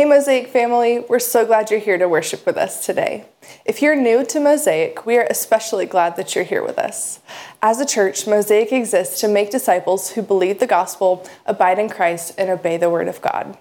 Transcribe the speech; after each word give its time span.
Hey, 0.00 0.06
Mosaic 0.06 0.48
family, 0.48 1.00
we're 1.10 1.18
so 1.18 1.44
glad 1.44 1.70
you're 1.70 1.78
here 1.78 1.98
to 1.98 2.08
worship 2.08 2.46
with 2.46 2.56
us 2.56 2.86
today. 2.86 3.26
If 3.66 3.82
you're 3.82 3.94
new 3.94 4.24
to 4.24 4.40
Mosaic, 4.40 5.04
we 5.04 5.18
are 5.18 5.26
especially 5.28 5.84
glad 5.84 6.16
that 6.16 6.34
you're 6.34 6.42
here 6.42 6.64
with 6.64 6.78
us. 6.78 7.20
As 7.60 7.80
a 7.80 7.84
church, 7.84 8.26
Mosaic 8.26 8.72
exists 8.72 9.20
to 9.20 9.28
make 9.28 9.50
disciples 9.50 10.12
who 10.12 10.22
believe 10.22 10.58
the 10.58 10.66
gospel, 10.66 11.28
abide 11.44 11.78
in 11.78 11.90
Christ, 11.90 12.32
and 12.38 12.48
obey 12.48 12.78
the 12.78 12.88
word 12.88 13.08
of 13.08 13.20
God. 13.20 13.58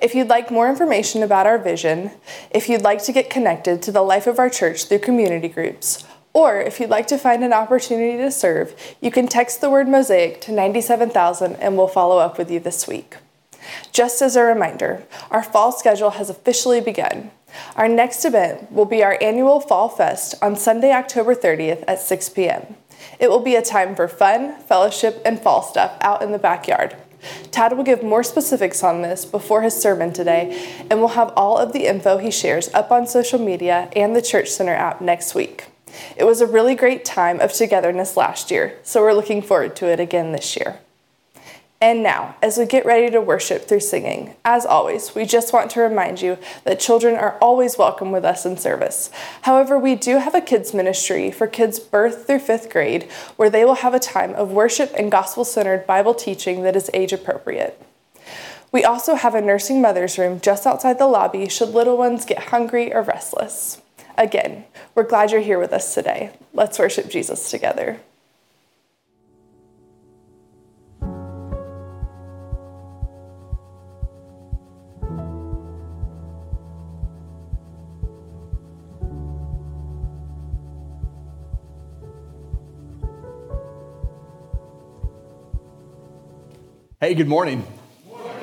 If 0.00 0.14
you'd 0.14 0.28
like 0.28 0.48
more 0.48 0.70
information 0.70 1.24
about 1.24 1.48
our 1.48 1.58
vision, 1.58 2.12
if 2.52 2.68
you'd 2.68 2.82
like 2.82 3.02
to 3.02 3.12
get 3.12 3.28
connected 3.28 3.82
to 3.82 3.90
the 3.90 4.02
life 4.02 4.28
of 4.28 4.38
our 4.38 4.48
church 4.48 4.84
through 4.84 5.00
community 5.00 5.48
groups, 5.48 6.06
or 6.32 6.60
if 6.60 6.78
you'd 6.78 6.88
like 6.88 7.08
to 7.08 7.18
find 7.18 7.42
an 7.42 7.52
opportunity 7.52 8.16
to 8.16 8.30
serve, 8.30 8.76
you 9.00 9.10
can 9.10 9.26
text 9.26 9.60
the 9.60 9.70
word 9.70 9.88
Mosaic 9.88 10.40
to 10.42 10.52
97000 10.52 11.56
and 11.56 11.76
we'll 11.76 11.88
follow 11.88 12.18
up 12.18 12.38
with 12.38 12.48
you 12.48 12.60
this 12.60 12.86
week. 12.86 13.16
Just 13.92 14.22
as 14.22 14.36
a 14.36 14.42
reminder, 14.42 15.04
our 15.30 15.42
fall 15.42 15.72
schedule 15.72 16.10
has 16.10 16.30
officially 16.30 16.80
begun. 16.80 17.30
Our 17.76 17.88
next 17.88 18.24
event 18.24 18.70
will 18.70 18.84
be 18.84 19.02
our 19.02 19.18
annual 19.20 19.60
Fall 19.60 19.88
Fest 19.88 20.34
on 20.40 20.56
Sunday, 20.56 20.92
October 20.92 21.34
30th 21.34 21.84
at 21.88 22.00
6 22.00 22.28
p.m. 22.30 22.76
It 23.18 23.28
will 23.28 23.40
be 23.40 23.54
a 23.54 23.62
time 23.62 23.94
for 23.94 24.08
fun, 24.08 24.60
fellowship, 24.62 25.20
and 25.24 25.40
fall 25.40 25.62
stuff 25.62 25.96
out 26.00 26.22
in 26.22 26.32
the 26.32 26.38
backyard. 26.38 26.96
Tadd 27.50 27.76
will 27.76 27.84
give 27.84 28.02
more 28.02 28.22
specifics 28.22 28.82
on 28.82 29.02
this 29.02 29.24
before 29.24 29.62
his 29.62 29.76
sermon 29.76 30.12
today, 30.12 30.84
and 30.90 31.00
we'll 31.00 31.08
have 31.08 31.32
all 31.36 31.58
of 31.58 31.72
the 31.72 31.86
info 31.86 32.18
he 32.18 32.30
shares 32.30 32.72
up 32.72 32.90
on 32.90 33.06
social 33.06 33.38
media 33.38 33.90
and 33.94 34.16
the 34.16 34.22
Church 34.22 34.48
Center 34.48 34.74
app 34.74 35.00
next 35.00 35.34
week. 35.34 35.66
It 36.16 36.24
was 36.24 36.40
a 36.40 36.46
really 36.46 36.74
great 36.74 37.04
time 37.04 37.40
of 37.40 37.52
togetherness 37.52 38.16
last 38.16 38.50
year, 38.50 38.78
so 38.82 39.02
we're 39.02 39.12
looking 39.12 39.42
forward 39.42 39.76
to 39.76 39.86
it 39.86 40.00
again 40.00 40.32
this 40.32 40.56
year. 40.56 40.78
And 41.82 42.02
now, 42.02 42.36
as 42.42 42.58
we 42.58 42.66
get 42.66 42.84
ready 42.84 43.10
to 43.10 43.22
worship 43.22 43.66
through 43.66 43.80
singing, 43.80 44.34
as 44.44 44.66
always, 44.66 45.14
we 45.14 45.24
just 45.24 45.54
want 45.54 45.70
to 45.70 45.80
remind 45.80 46.20
you 46.20 46.36
that 46.64 46.78
children 46.78 47.14
are 47.14 47.38
always 47.40 47.78
welcome 47.78 48.12
with 48.12 48.22
us 48.22 48.44
in 48.44 48.58
service. 48.58 49.08
However, 49.42 49.78
we 49.78 49.94
do 49.94 50.18
have 50.18 50.34
a 50.34 50.42
kids 50.42 50.74
ministry 50.74 51.30
for 51.30 51.46
kids 51.46 51.78
birth 51.80 52.26
through 52.26 52.40
fifth 52.40 52.68
grade 52.70 53.04
where 53.36 53.48
they 53.48 53.64
will 53.64 53.76
have 53.76 53.94
a 53.94 53.98
time 53.98 54.34
of 54.34 54.52
worship 54.52 54.92
and 54.94 55.10
gospel 55.10 55.42
centered 55.42 55.86
Bible 55.86 56.12
teaching 56.12 56.64
that 56.64 56.76
is 56.76 56.90
age 56.92 57.14
appropriate. 57.14 57.80
We 58.72 58.84
also 58.84 59.14
have 59.14 59.34
a 59.34 59.40
nursing 59.40 59.80
mother's 59.80 60.18
room 60.18 60.38
just 60.38 60.66
outside 60.66 60.98
the 60.98 61.06
lobby 61.06 61.48
should 61.48 61.70
little 61.70 61.96
ones 61.96 62.26
get 62.26 62.50
hungry 62.50 62.92
or 62.92 63.00
restless. 63.00 63.80
Again, 64.18 64.66
we're 64.94 65.04
glad 65.04 65.30
you're 65.30 65.40
here 65.40 65.58
with 65.58 65.72
us 65.72 65.94
today. 65.94 66.32
Let's 66.52 66.78
worship 66.78 67.08
Jesus 67.08 67.50
together. 67.50 68.00
Hey, 87.02 87.14
good 87.14 87.28
morning. 87.28 87.66
Morning. 88.06 88.36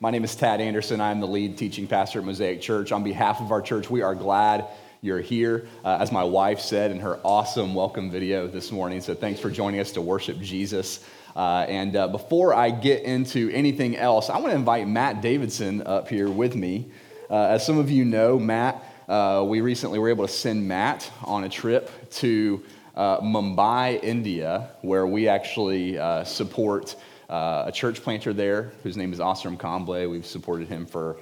My 0.00 0.10
name 0.10 0.24
is 0.24 0.34
Tadd 0.34 0.58
Anderson. 0.58 1.00
I'm 1.00 1.20
the 1.20 1.28
lead 1.28 1.56
teaching 1.56 1.86
pastor 1.86 2.18
at 2.18 2.24
Mosaic 2.24 2.60
Church. 2.60 2.90
On 2.90 3.04
behalf 3.04 3.40
of 3.40 3.52
our 3.52 3.62
church, 3.62 3.88
we 3.88 4.02
are 4.02 4.16
glad 4.16 4.66
you're 5.00 5.20
here. 5.20 5.68
Uh, 5.84 5.98
as 6.00 6.10
my 6.10 6.24
wife 6.24 6.58
said 6.58 6.90
in 6.90 6.98
her 6.98 7.20
awesome 7.22 7.76
welcome 7.76 8.10
video 8.10 8.48
this 8.48 8.72
morning, 8.72 9.00
so 9.00 9.14
thanks 9.14 9.38
for 9.38 9.48
joining 9.48 9.78
us 9.78 9.92
to 9.92 10.00
worship 10.00 10.40
Jesus. 10.40 11.06
Uh, 11.36 11.66
and 11.68 11.94
uh, 11.94 12.08
before 12.08 12.52
I 12.52 12.70
get 12.70 13.04
into 13.04 13.48
anything 13.50 13.96
else, 13.96 14.28
I 14.28 14.38
want 14.38 14.50
to 14.50 14.56
invite 14.56 14.88
Matt 14.88 15.22
Davidson 15.22 15.86
up 15.86 16.08
here 16.08 16.28
with 16.28 16.56
me. 16.56 16.90
Uh, 17.30 17.42
as 17.42 17.64
some 17.64 17.78
of 17.78 17.92
you 17.92 18.04
know, 18.04 18.40
Matt, 18.40 18.82
uh, 19.08 19.44
we 19.46 19.60
recently 19.60 20.00
were 20.00 20.08
able 20.08 20.26
to 20.26 20.32
send 20.32 20.66
Matt 20.66 21.08
on 21.22 21.44
a 21.44 21.48
trip 21.48 21.92
to 22.14 22.60
uh, 22.96 23.20
Mumbai, 23.20 24.02
India, 24.02 24.70
where 24.82 25.06
we 25.06 25.28
actually 25.28 25.96
support 26.24 26.96
uh, 27.28 27.64
a 27.66 27.72
church 27.72 28.02
planter 28.02 28.32
there 28.32 28.72
whose 28.82 28.96
name 28.96 29.12
is 29.12 29.18
Osram 29.18 29.58
Kamble. 29.58 30.10
We've 30.10 30.26
supported 30.26 30.68
him 30.68 30.86
for 30.86 31.16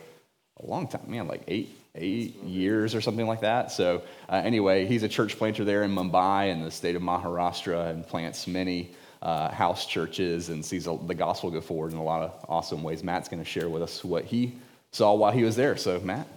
a 0.62 0.66
long 0.66 0.88
time, 0.88 1.02
man, 1.08 1.26
like 1.26 1.42
eight, 1.48 1.76
eight 1.94 2.36
years 2.44 2.94
or 2.94 3.00
something 3.00 3.26
like 3.26 3.40
that. 3.40 3.72
So, 3.72 4.02
uh, 4.28 4.42
anyway, 4.44 4.86
he's 4.86 5.02
a 5.02 5.08
church 5.08 5.36
planter 5.36 5.64
there 5.64 5.82
in 5.82 5.94
Mumbai 5.94 6.50
in 6.50 6.62
the 6.62 6.70
state 6.70 6.96
of 6.96 7.02
Maharashtra 7.02 7.90
and 7.90 8.06
plants 8.06 8.46
many 8.46 8.92
uh, 9.22 9.50
house 9.50 9.86
churches 9.86 10.48
and 10.48 10.64
sees 10.64 10.84
the 10.84 11.14
gospel 11.14 11.50
go 11.50 11.60
forward 11.60 11.92
in 11.92 11.98
a 11.98 12.04
lot 12.04 12.22
of 12.22 12.44
awesome 12.48 12.82
ways. 12.82 13.02
Matt's 13.02 13.28
going 13.28 13.42
to 13.42 13.48
share 13.48 13.68
with 13.68 13.82
us 13.82 14.04
what 14.04 14.24
he 14.24 14.54
saw 14.92 15.14
while 15.14 15.32
he 15.32 15.42
was 15.42 15.56
there. 15.56 15.76
So, 15.76 15.98
Matt. 16.00 16.28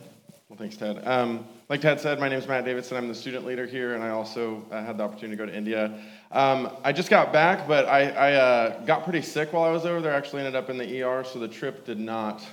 Well, 0.50 0.58
thanks, 0.58 0.78
Ted. 0.78 1.08
Um, 1.08 1.46
like 1.70 1.82
Ted 1.82 2.00
said, 2.00 2.20
my 2.20 2.28
name 2.28 2.40
is 2.40 2.48
Matt 2.48 2.66
Davidson. 2.66 2.98
I'm 2.98 3.08
the 3.08 3.14
student 3.14 3.46
leader 3.46 3.68
here, 3.68 3.94
and 3.94 4.04
I 4.04 4.10
also 4.10 4.66
uh, 4.72 4.84
had 4.84 4.98
the 4.98 5.04
opportunity 5.04 5.38
to 5.38 5.46
go 5.46 5.46
to 5.46 5.56
India. 5.56 5.94
Um, 6.32 6.70
I 6.84 6.92
just 6.92 7.10
got 7.10 7.34
back, 7.34 7.68
but 7.68 7.88
I, 7.88 8.10
I 8.10 8.34
uh, 8.34 8.86
got 8.86 9.04
pretty 9.04 9.24
sick 9.24 9.52
while 9.52 9.64
I 9.64 9.72
was 9.72 9.86
over 9.86 10.00
there. 10.00 10.14
Actually, 10.14 10.42
ended 10.42 10.56
up 10.56 10.70
in 10.70 10.78
the 10.78 11.02
ER, 11.02 11.24
so 11.24 11.40
the 11.40 11.48
trip 11.48 11.86
did 11.86 12.00
not 12.00 12.46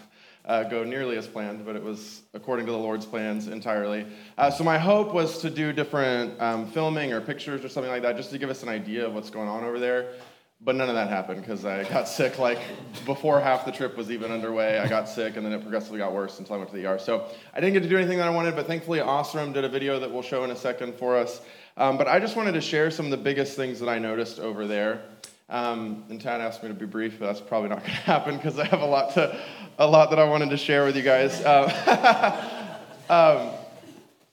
uh, 0.46 0.62
go 0.62 0.82
nearly 0.82 1.18
as 1.18 1.26
planned, 1.26 1.66
but 1.66 1.76
it 1.76 1.82
was 1.82 2.22
according 2.32 2.64
to 2.66 2.72
the 2.72 2.78
Lord's 2.78 3.04
plans 3.04 3.48
entirely. 3.48 4.06
Uh, 4.38 4.50
so 4.50 4.64
my 4.64 4.78
hope 4.78 5.12
was 5.12 5.42
to 5.42 5.50
do 5.50 5.74
different 5.74 6.40
um, 6.40 6.70
filming 6.70 7.12
or 7.12 7.20
pictures 7.20 7.64
or 7.64 7.68
something 7.68 7.90
like 7.90 8.02
that, 8.02 8.16
just 8.16 8.30
to 8.30 8.38
give 8.38 8.48
us 8.48 8.62
an 8.62 8.70
idea 8.70 9.06
of 9.06 9.12
what's 9.12 9.28
going 9.28 9.48
on 9.48 9.62
over 9.62 9.78
there. 9.78 10.14
But 10.62 10.74
none 10.74 10.88
of 10.88 10.94
that 10.94 11.10
happened 11.10 11.42
because 11.42 11.66
I 11.66 11.84
got 11.84 12.08
sick 12.08 12.38
like 12.38 12.58
before 13.04 13.40
half 13.40 13.66
the 13.66 13.72
trip 13.72 13.94
was 13.94 14.10
even 14.10 14.32
underway. 14.32 14.78
I 14.78 14.88
got 14.88 15.06
sick 15.06 15.36
and 15.36 15.44
then 15.44 15.52
it 15.52 15.60
progressively 15.60 15.98
got 15.98 16.14
worse 16.14 16.38
until 16.38 16.54
I 16.54 16.58
went 16.58 16.70
to 16.70 16.76
the 16.76 16.86
ER. 16.86 16.98
So 16.98 17.28
I 17.52 17.60
didn't 17.60 17.74
get 17.74 17.82
to 17.82 17.90
do 17.90 17.98
anything 17.98 18.16
that 18.18 18.26
I 18.26 18.30
wanted, 18.30 18.56
but 18.56 18.66
thankfully 18.66 19.00
Osram 19.00 19.52
did 19.52 19.64
a 19.64 19.68
video 19.68 20.00
that 20.00 20.10
we'll 20.10 20.22
show 20.22 20.44
in 20.44 20.50
a 20.50 20.56
second 20.56 20.94
for 20.94 21.14
us. 21.14 21.42
Um, 21.78 21.98
but 21.98 22.08
I 22.08 22.18
just 22.20 22.36
wanted 22.36 22.52
to 22.52 22.60
share 22.60 22.90
some 22.90 23.06
of 23.06 23.10
the 23.10 23.18
biggest 23.18 23.54
things 23.54 23.80
that 23.80 23.88
I 23.88 23.98
noticed 23.98 24.38
over 24.38 24.66
there. 24.66 25.02
Um, 25.48 26.04
and 26.08 26.20
Tadd 26.20 26.40
asked 26.40 26.62
me 26.62 26.68
to 26.68 26.74
be 26.74 26.86
brief, 26.86 27.18
but 27.18 27.26
that's 27.26 27.40
probably 27.40 27.68
not 27.68 27.80
going 27.84 27.90
to 27.90 27.96
happen 27.96 28.36
because 28.36 28.58
I 28.58 28.64
have 28.66 28.80
a 28.80 28.86
lot 28.86 29.12
to, 29.14 29.38
a 29.78 29.86
lot 29.86 30.10
that 30.10 30.18
I 30.18 30.24
wanted 30.24 30.50
to 30.50 30.56
share 30.56 30.84
with 30.84 30.96
you 30.96 31.02
guys. 31.02 31.40
Uh, 31.42 32.78
um, 33.10 33.50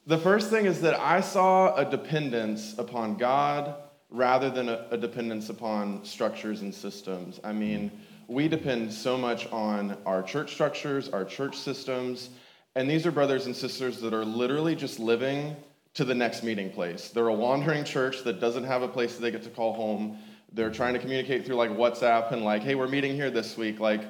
the 0.08 0.18
first 0.18 0.50
thing 0.50 0.66
is 0.66 0.82
that 0.82 1.00
I 1.00 1.20
saw 1.20 1.76
a 1.76 1.84
dependence 1.84 2.78
upon 2.78 3.16
God 3.16 3.76
rather 4.09 4.50
than 4.50 4.70
a, 4.70 4.88
a 4.92 4.98
dependence 4.98 5.50
upon 5.50 6.06
structures 6.06 6.62
and 6.62 6.74
systems. 6.74 7.42
I 7.44 7.52
mean, 7.52 7.92
we 8.28 8.48
depend 8.48 8.94
so 8.94 9.18
much 9.18 9.52
on 9.52 9.98
our 10.06 10.24
church 10.24 10.53
structures, 10.53 11.09
our 11.09 11.26
church 11.26 11.58
systems, 11.58 12.30
and 12.76 12.90
these 12.90 13.06
are 13.06 13.12
brothers 13.12 13.48
and 13.48 13.56
sisters 13.56 14.00
that 14.00 14.14
are 14.14 14.26
literally 14.26 14.76
just 14.76 14.98
living 14.98 15.56
to 15.94 16.04
the 16.04 16.16
next 16.16 16.44
meeting 16.44 16.72
place. 16.72 17.09
They're 17.09 17.28
a 17.28 17.34
wandering 17.34 17.84
church 17.84 18.24
that 18.24 18.40
doesn't 18.40 18.64
have 18.64 18.81
a 18.81 18.88
place 18.88 19.16
that 19.16 19.22
they 19.22 19.31
get 19.31 19.44
to 19.44 19.50
call 19.50 19.74
home. 19.74 20.18
They're 20.52 20.72
trying 20.72 20.94
to 20.94 21.00
communicate 21.00 21.46
through 21.46 21.56
like 21.56 21.72
WhatsApp 21.72 22.31
and 22.31 22.44
like, 22.44 22.64
hey, 22.64 22.76
we're 22.76 22.88
meeting 22.88 23.16
here 23.16 23.30
this 23.30 23.58
week. 23.58 23.80
Like, 23.80 24.02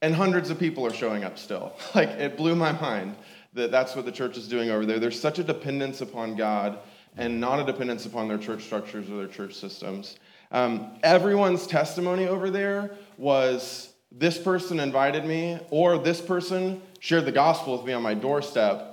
and 0.00 0.14
hundreds 0.14 0.48
of 0.50 0.58
people 0.58 0.86
are 0.86 0.92
showing 0.92 1.24
up 1.24 1.38
still. 1.38 1.72
Like, 1.94 2.10
it 2.10 2.36
blew 2.36 2.54
my 2.54 2.72
mind 2.72 3.16
that 3.54 3.70
that's 3.70 3.96
what 3.96 4.04
the 4.04 4.12
church 4.12 4.36
is 4.36 4.48
doing 4.48 4.70
over 4.70 4.86
there. 4.86 4.98
There's 4.98 5.20
such 5.20 5.38
a 5.38 5.44
dependence 5.44 6.00
upon 6.00 6.36
God 6.36 6.78
and 7.16 7.40
not 7.40 7.58
a 7.58 7.64
dependence 7.64 8.06
upon 8.06 8.28
their 8.28 8.38
church 8.38 8.62
structures 8.62 9.10
or 9.10 9.16
their 9.16 9.26
church 9.26 9.54
systems. 9.54 10.18
Um, 10.52 10.98
everyone's 11.02 11.66
testimony 11.66 12.26
over 12.26 12.50
there 12.50 12.92
was 13.16 13.92
this 14.10 14.38
person 14.38 14.80
invited 14.80 15.24
me, 15.24 15.58
or 15.70 15.98
this 15.98 16.20
person 16.20 16.80
shared 17.00 17.26
the 17.26 17.32
gospel 17.32 17.76
with 17.76 17.86
me 17.86 17.92
on 17.92 18.02
my 18.02 18.14
doorstep. 18.14 18.87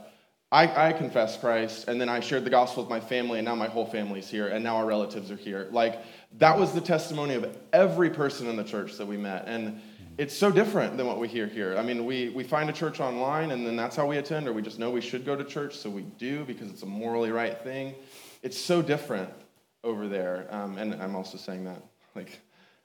I, 0.55 0.87
I 0.87 0.93
confessed 0.93 1.41
Christ, 1.41 1.89
and 1.89 1.99
then 1.99 2.07
I 2.07 2.21
shared 2.21 2.45
the 2.45 2.49
gospel 2.49 2.83
with 2.83 2.89
my 2.89 3.01
family, 3.01 3.39
and 3.39 3.45
now 3.45 3.55
my 3.55 3.67
whole 3.67 3.85
family's 3.85 4.29
here, 4.29 4.47
and 4.47 4.63
now 4.63 4.77
our 4.77 4.85
relatives 4.85 5.29
are 5.29 5.35
here. 5.35 5.67
Like, 5.69 6.01
that 6.37 6.57
was 6.57 6.71
the 6.71 6.79
testimony 6.79 7.33
of 7.33 7.57
every 7.73 8.09
person 8.09 8.47
in 8.47 8.55
the 8.55 8.63
church 8.63 8.95
that 8.95 9.05
we 9.05 9.17
met. 9.17 9.43
And 9.47 9.81
it's 10.17 10.33
so 10.33 10.49
different 10.51 10.95
than 10.95 11.07
what 11.07 11.19
we 11.19 11.27
hear 11.27 11.45
here. 11.45 11.77
I 11.77 11.83
mean, 11.83 12.05
we, 12.05 12.29
we 12.29 12.45
find 12.45 12.69
a 12.69 12.73
church 12.73 13.01
online 13.01 13.51
and 13.51 13.67
then 13.67 13.75
that's 13.75 13.97
how 13.97 14.07
we 14.07 14.15
attend, 14.15 14.47
or 14.47 14.53
we 14.53 14.61
just 14.61 14.79
know 14.79 14.89
we 14.89 15.01
should 15.01 15.25
go 15.25 15.35
to 15.35 15.43
church, 15.43 15.75
so 15.75 15.89
we 15.89 16.03
do 16.17 16.45
because 16.45 16.69
it's 16.69 16.83
a 16.83 16.85
morally 16.85 17.31
right 17.31 17.61
thing. 17.61 17.93
It's 18.41 18.57
so 18.57 18.81
different 18.81 19.29
over 19.83 20.07
there. 20.07 20.47
Um, 20.51 20.77
and 20.77 20.95
I'm 21.03 21.17
also 21.17 21.37
saying 21.37 21.65
that, 21.65 21.83
like, 22.15 22.39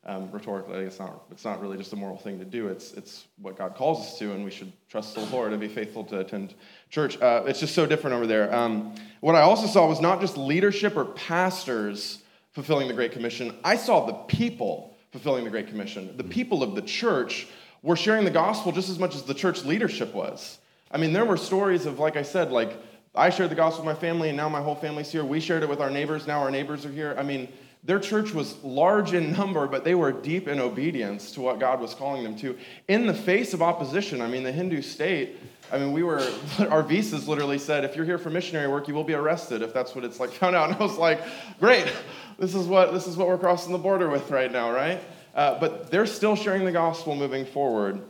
um, 0.07 0.31
rhetorically, 0.31 0.85
it's 0.85 0.99
not, 0.99 1.25
it's 1.31 1.45
not 1.45 1.61
really 1.61 1.77
just 1.77 1.93
a 1.93 1.97
moral 1.97 2.17
thing 2.17 2.39
to 2.39 2.45
do. 2.45 2.69
It's, 2.69 2.93
it's 2.95 3.27
what 3.37 3.59
God 3.59 3.75
calls 3.75 4.01
us 4.07 4.19
to, 4.19 4.33
and 4.33 4.45
we 4.45 4.51
should 4.51 4.73
trust 4.89 5.15
the 5.15 5.21
Lord 5.27 5.53
and 5.53 5.61
be 5.61 5.69
faithful 5.69 6.05
to 6.05 6.21
attend 6.21 6.55
church. 6.89 7.21
Uh, 7.21 7.45
it's 7.47 7.61
just 7.61 7.75
so 7.75 7.85
different 7.85 8.17
over 8.17 8.27
there. 8.27 8.55
Um, 8.55 8.95
what 9.21 9.35
I 9.35 9.43
also 9.43 9.67
saw 9.67 9.87
was 9.87 10.01
not 10.01 10.21
just 10.21 10.39
leadership 10.39 10.97
or 10.97 11.05
pastors 11.05 12.23
fulfilling 12.53 12.89
the 12.89 12.95
Great 12.95 13.13
Commission, 13.13 13.55
I 13.63 13.77
saw 13.77 14.07
the 14.07 14.13
people 14.13 14.97
fulfilling 15.13 15.45
the 15.45 15.51
Great 15.51 15.69
Commission. 15.69 16.17
The 16.17 16.25
people 16.25 16.63
of 16.63 16.75
the 16.75 16.83
church 16.83 17.47
were 17.83 17.97
sharing 17.97 18.25
the 18.25 18.31
gospel 18.31 18.73
just 18.73 18.89
as 18.89 18.99
much 18.99 19.15
as 19.15 19.23
the 19.23 19.35
church 19.35 19.65
leadership 19.65 20.15
was. 20.15 20.59
I 20.91 20.99
mean, 20.99 21.13
there 21.13 21.25
were 21.25 21.37
stories 21.37 21.87
of, 21.87 21.99
like 21.99 22.17
I 22.17 22.23
said, 22.23 22.51
like 22.51 22.77
I 23.15 23.31
shared 23.31 23.51
the 23.51 23.55
gospel 23.55 23.85
with 23.85 23.95
my 23.95 24.01
family, 24.01 24.29
and 24.29 24.37
now 24.37 24.49
my 24.49 24.63
whole 24.63 24.75
family's 24.75 25.11
here. 25.11 25.25
We 25.25 25.41
shared 25.41 25.63
it 25.63 25.69
with 25.69 25.81
our 25.81 25.91
neighbors, 25.91 26.27
now 26.27 26.41
our 26.41 26.51
neighbors 26.51 26.85
are 26.85 26.93
here. 26.93 27.15
I 27.19 27.23
mean, 27.23 27.49
their 27.83 27.99
church 27.99 28.33
was 28.33 28.63
large 28.63 29.15
in 29.15 29.33
number, 29.33 29.67
but 29.67 29.85
they 29.85 29.95
were 29.95 30.13
deep 30.13 30.49
in 30.49 30.61
obedience 30.61 31.33
to 31.33 31.41
what 31.41 31.59
God 31.59 31.81
was 31.81 31.95
calling 31.95 32.23
them 32.23 32.37
to. 32.37 32.57
In 32.89 33.07
the 33.07 33.15
face 33.15 33.55
of 33.55 33.63
opposition, 33.63 34.21
I 34.21 34.29
mean, 34.29 34.43
the 34.43 34.53
Hindu 34.53 34.83
state, 34.83 35.37
I 35.73 35.79
mean, 35.79 35.93
we 35.93 36.03
were, 36.03 36.23
our 36.71 36.83
visas 36.83 37.27
literally 37.27 37.59
said, 37.59 37.85
if 37.85 37.97
you're 37.97 38.05
here 38.05 38.19
for 38.19 38.29
missionary 38.29 38.69
work, 38.69 38.87
you 38.87 38.95
will 38.95 39.05
be 39.05 39.15
arrested 39.15 39.63
if 39.63 39.73
that's 39.73 39.95
what 39.95 40.05
it's 40.05 40.21
like. 40.21 40.31
Found 40.41 40.57
out, 40.57 40.71
and 40.71 40.79
I 40.79 40.83
was 40.83 40.99
like, 40.99 41.23
great, 41.59 41.91
this 42.39 42.55
is 42.55 42.67
what, 42.67 42.93
this 42.93 43.07
is 43.07 43.17
what 43.17 43.29
we're 43.29 43.39
crossing 43.39 43.73
the 43.73 43.79
border 43.79 44.11
with 44.11 44.31
right 44.31 44.53
now, 44.53 44.71
right? 44.71 45.01
Uh, 45.35 45.59
but 45.59 45.91
they're 45.91 46.07
still 46.07 46.37
sharing 46.37 46.65
the 46.65 46.73
gospel 46.73 47.17
moving 47.17 47.47
forward. 47.47 48.03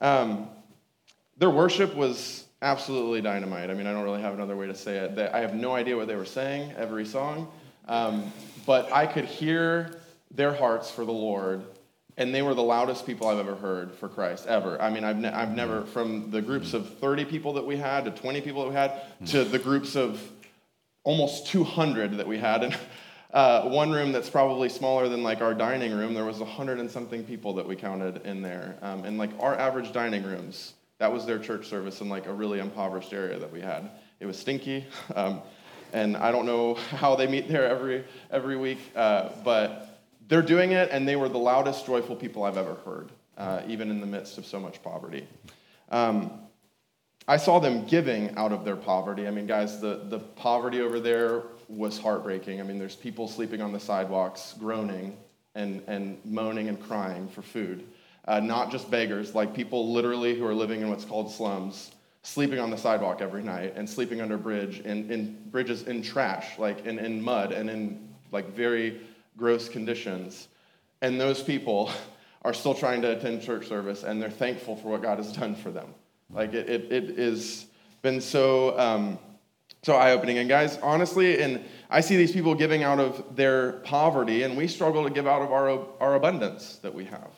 Um, 0.00 0.48
their 1.38 1.50
worship 1.50 1.94
was 1.94 2.44
absolutely 2.60 3.22
dynamite. 3.22 3.70
I 3.70 3.74
mean, 3.74 3.86
I 3.86 3.92
don't 3.92 4.04
really 4.04 4.22
have 4.22 4.34
another 4.34 4.56
way 4.56 4.66
to 4.66 4.74
say 4.74 4.98
it. 4.98 5.18
I 5.18 5.40
have 5.40 5.54
no 5.54 5.74
idea 5.74 5.96
what 5.96 6.06
they 6.06 6.16
were 6.16 6.24
saying 6.24 6.72
every 6.76 7.06
song. 7.06 7.50
Um, 7.88 8.32
but 8.66 8.92
I 8.92 9.06
could 9.06 9.24
hear 9.24 10.00
their 10.30 10.52
hearts 10.52 10.90
for 10.90 11.04
the 11.04 11.12
Lord, 11.12 11.62
and 12.16 12.34
they 12.34 12.42
were 12.42 12.54
the 12.54 12.62
loudest 12.62 13.06
people 13.06 13.28
I've 13.28 13.38
ever 13.38 13.54
heard 13.54 13.94
for 13.94 14.08
Christ, 14.08 14.46
ever. 14.46 14.80
I 14.80 14.90
mean, 14.90 15.04
I've, 15.04 15.16
ne- 15.16 15.32
I've 15.32 15.54
never, 15.54 15.84
from 15.86 16.30
the 16.30 16.42
groups 16.42 16.74
of 16.74 16.98
30 16.98 17.24
people 17.24 17.54
that 17.54 17.64
we 17.64 17.76
had 17.76 18.04
to 18.04 18.10
20 18.10 18.40
people 18.40 18.64
that 18.64 18.68
we 18.68 18.74
had 18.74 19.02
to 19.28 19.44
the 19.44 19.58
groups 19.58 19.96
of 19.96 20.20
almost 21.04 21.46
200 21.46 22.18
that 22.18 22.26
we 22.26 22.36
had. 22.38 22.64
And 22.64 22.76
uh, 23.32 23.68
one 23.68 23.92
room 23.92 24.12
that's 24.12 24.28
probably 24.28 24.68
smaller 24.68 25.08
than 25.08 25.22
like 25.22 25.40
our 25.40 25.54
dining 25.54 25.92
room, 25.92 26.14
there 26.14 26.24
was 26.24 26.38
100 26.38 26.80
and 26.80 26.90
something 26.90 27.24
people 27.24 27.54
that 27.54 27.66
we 27.66 27.76
counted 27.76 28.26
in 28.26 28.42
there. 28.42 28.76
Um, 28.82 29.04
and 29.04 29.16
like 29.16 29.30
our 29.38 29.56
average 29.56 29.92
dining 29.92 30.24
rooms, 30.24 30.74
that 30.98 31.12
was 31.12 31.26
their 31.26 31.38
church 31.38 31.68
service 31.68 32.00
in 32.00 32.08
like 32.08 32.26
a 32.26 32.32
really 32.32 32.58
impoverished 32.58 33.12
area 33.12 33.38
that 33.38 33.52
we 33.52 33.60
had. 33.60 33.90
It 34.20 34.26
was 34.26 34.38
stinky. 34.38 34.84
Um, 35.14 35.42
and 35.92 36.16
I 36.16 36.30
don't 36.30 36.46
know 36.46 36.74
how 36.90 37.16
they 37.16 37.26
meet 37.26 37.48
there 37.48 37.66
every, 37.66 38.04
every 38.30 38.56
week, 38.56 38.78
uh, 38.94 39.30
but 39.44 40.00
they're 40.28 40.42
doing 40.42 40.72
it, 40.72 40.90
and 40.90 41.06
they 41.06 41.16
were 41.16 41.28
the 41.28 41.38
loudest, 41.38 41.86
joyful 41.86 42.16
people 42.16 42.42
I've 42.42 42.56
ever 42.56 42.74
heard, 42.84 43.10
uh, 43.36 43.62
even 43.66 43.90
in 43.90 44.00
the 44.00 44.06
midst 44.06 44.38
of 44.38 44.46
so 44.46 44.58
much 44.58 44.82
poverty. 44.82 45.26
Um, 45.90 46.40
I 47.28 47.36
saw 47.36 47.58
them 47.58 47.86
giving 47.86 48.36
out 48.36 48.52
of 48.52 48.64
their 48.64 48.76
poverty. 48.76 49.26
I 49.26 49.30
mean, 49.30 49.46
guys, 49.46 49.80
the, 49.80 50.02
the 50.08 50.20
poverty 50.20 50.80
over 50.80 51.00
there 51.00 51.42
was 51.68 51.98
heartbreaking. 51.98 52.60
I 52.60 52.64
mean, 52.64 52.78
there's 52.78 52.94
people 52.94 53.26
sleeping 53.26 53.60
on 53.60 53.72
the 53.72 53.80
sidewalks, 53.80 54.54
groaning 54.58 55.16
and, 55.56 55.82
and 55.88 56.18
moaning 56.24 56.68
and 56.68 56.80
crying 56.80 57.28
for 57.28 57.42
food. 57.42 57.84
Uh, 58.26 58.40
not 58.40 58.70
just 58.70 58.90
beggars, 58.90 59.34
like 59.34 59.54
people 59.54 59.92
literally 59.92 60.36
who 60.38 60.46
are 60.46 60.54
living 60.54 60.82
in 60.82 60.90
what's 60.90 61.04
called 61.04 61.30
slums 61.32 61.92
sleeping 62.26 62.58
on 62.58 62.70
the 62.70 62.76
sidewalk 62.76 63.22
every 63.22 63.42
night 63.42 63.74
and 63.76 63.88
sleeping 63.88 64.20
under 64.20 64.36
bridge 64.36 64.80
in 64.80 65.38
bridges 65.52 65.84
in 65.84 66.02
trash, 66.02 66.58
like 66.58 66.84
in, 66.84 66.98
in 66.98 67.22
mud 67.22 67.52
and 67.52 67.70
in 67.70 68.08
like 68.32 68.52
very 68.52 69.00
gross 69.36 69.68
conditions. 69.68 70.48
And 71.02 71.20
those 71.20 71.40
people 71.40 71.88
are 72.42 72.52
still 72.52 72.74
trying 72.74 73.00
to 73.02 73.16
attend 73.16 73.42
church 73.42 73.68
service 73.68 74.02
and 74.02 74.20
they're 74.20 74.28
thankful 74.28 74.74
for 74.74 74.88
what 74.88 75.02
God 75.02 75.18
has 75.18 75.32
done 75.32 75.54
for 75.54 75.70
them. 75.70 75.94
Like 76.28 76.52
it, 76.52 76.68
it, 76.68 76.92
it 76.92 77.16
has 77.16 77.66
been 78.02 78.20
so, 78.20 78.76
um, 78.76 79.20
so 79.84 79.94
eye-opening. 79.94 80.38
And 80.38 80.48
guys, 80.48 80.78
honestly, 80.82 81.40
and 81.40 81.64
I 81.90 82.00
see 82.00 82.16
these 82.16 82.32
people 82.32 82.56
giving 82.56 82.82
out 82.82 82.98
of 82.98 83.36
their 83.36 83.74
poverty 83.84 84.42
and 84.42 84.56
we 84.56 84.66
struggle 84.66 85.04
to 85.04 85.10
give 85.10 85.28
out 85.28 85.42
of 85.42 85.52
our, 85.52 85.86
our 86.00 86.16
abundance 86.16 86.78
that 86.78 86.92
we 86.92 87.04
have. 87.04 87.30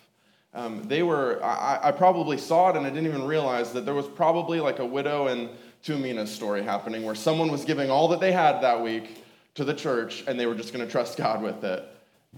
Um, 0.55 0.83
they 0.85 1.03
were, 1.03 1.43
I, 1.45 1.79
I, 1.85 1.93
probably 1.93 2.39
saw 2.39 2.71
it 2.71 2.77
and 2.77 2.87
I 2.87 2.89
didn't 2.89 3.07
even 3.07 3.25
realize 3.27 3.73
that 3.73 3.85
there 3.85 3.95
was 3.95 4.07
probably 4.07 4.61
like 4.61 4.79
a 4.79 4.87
widow 4.87 5.27
and 5.27 5.51
Tumina 5.85 6.27
story 6.27 6.63
happening 6.63 7.03
where 7.03 7.15
someone 7.15 7.53
was 7.53 7.67
giving 7.67 7.91
all 7.91 8.09
that 8.09 8.21
they 8.21 8.33
had 8.33 8.63
that 8.63 8.83
week 8.83 9.25
to 9.55 9.65
the 9.65 9.75
church 9.75 10.25
and 10.27 10.41
they 10.41 10.47
were 10.47 10.55
just 10.55 10.73
going 10.73 10.85
to 10.85 10.91
trust 10.91 11.17
God 11.19 11.43
with 11.43 11.63
it. 11.65 11.85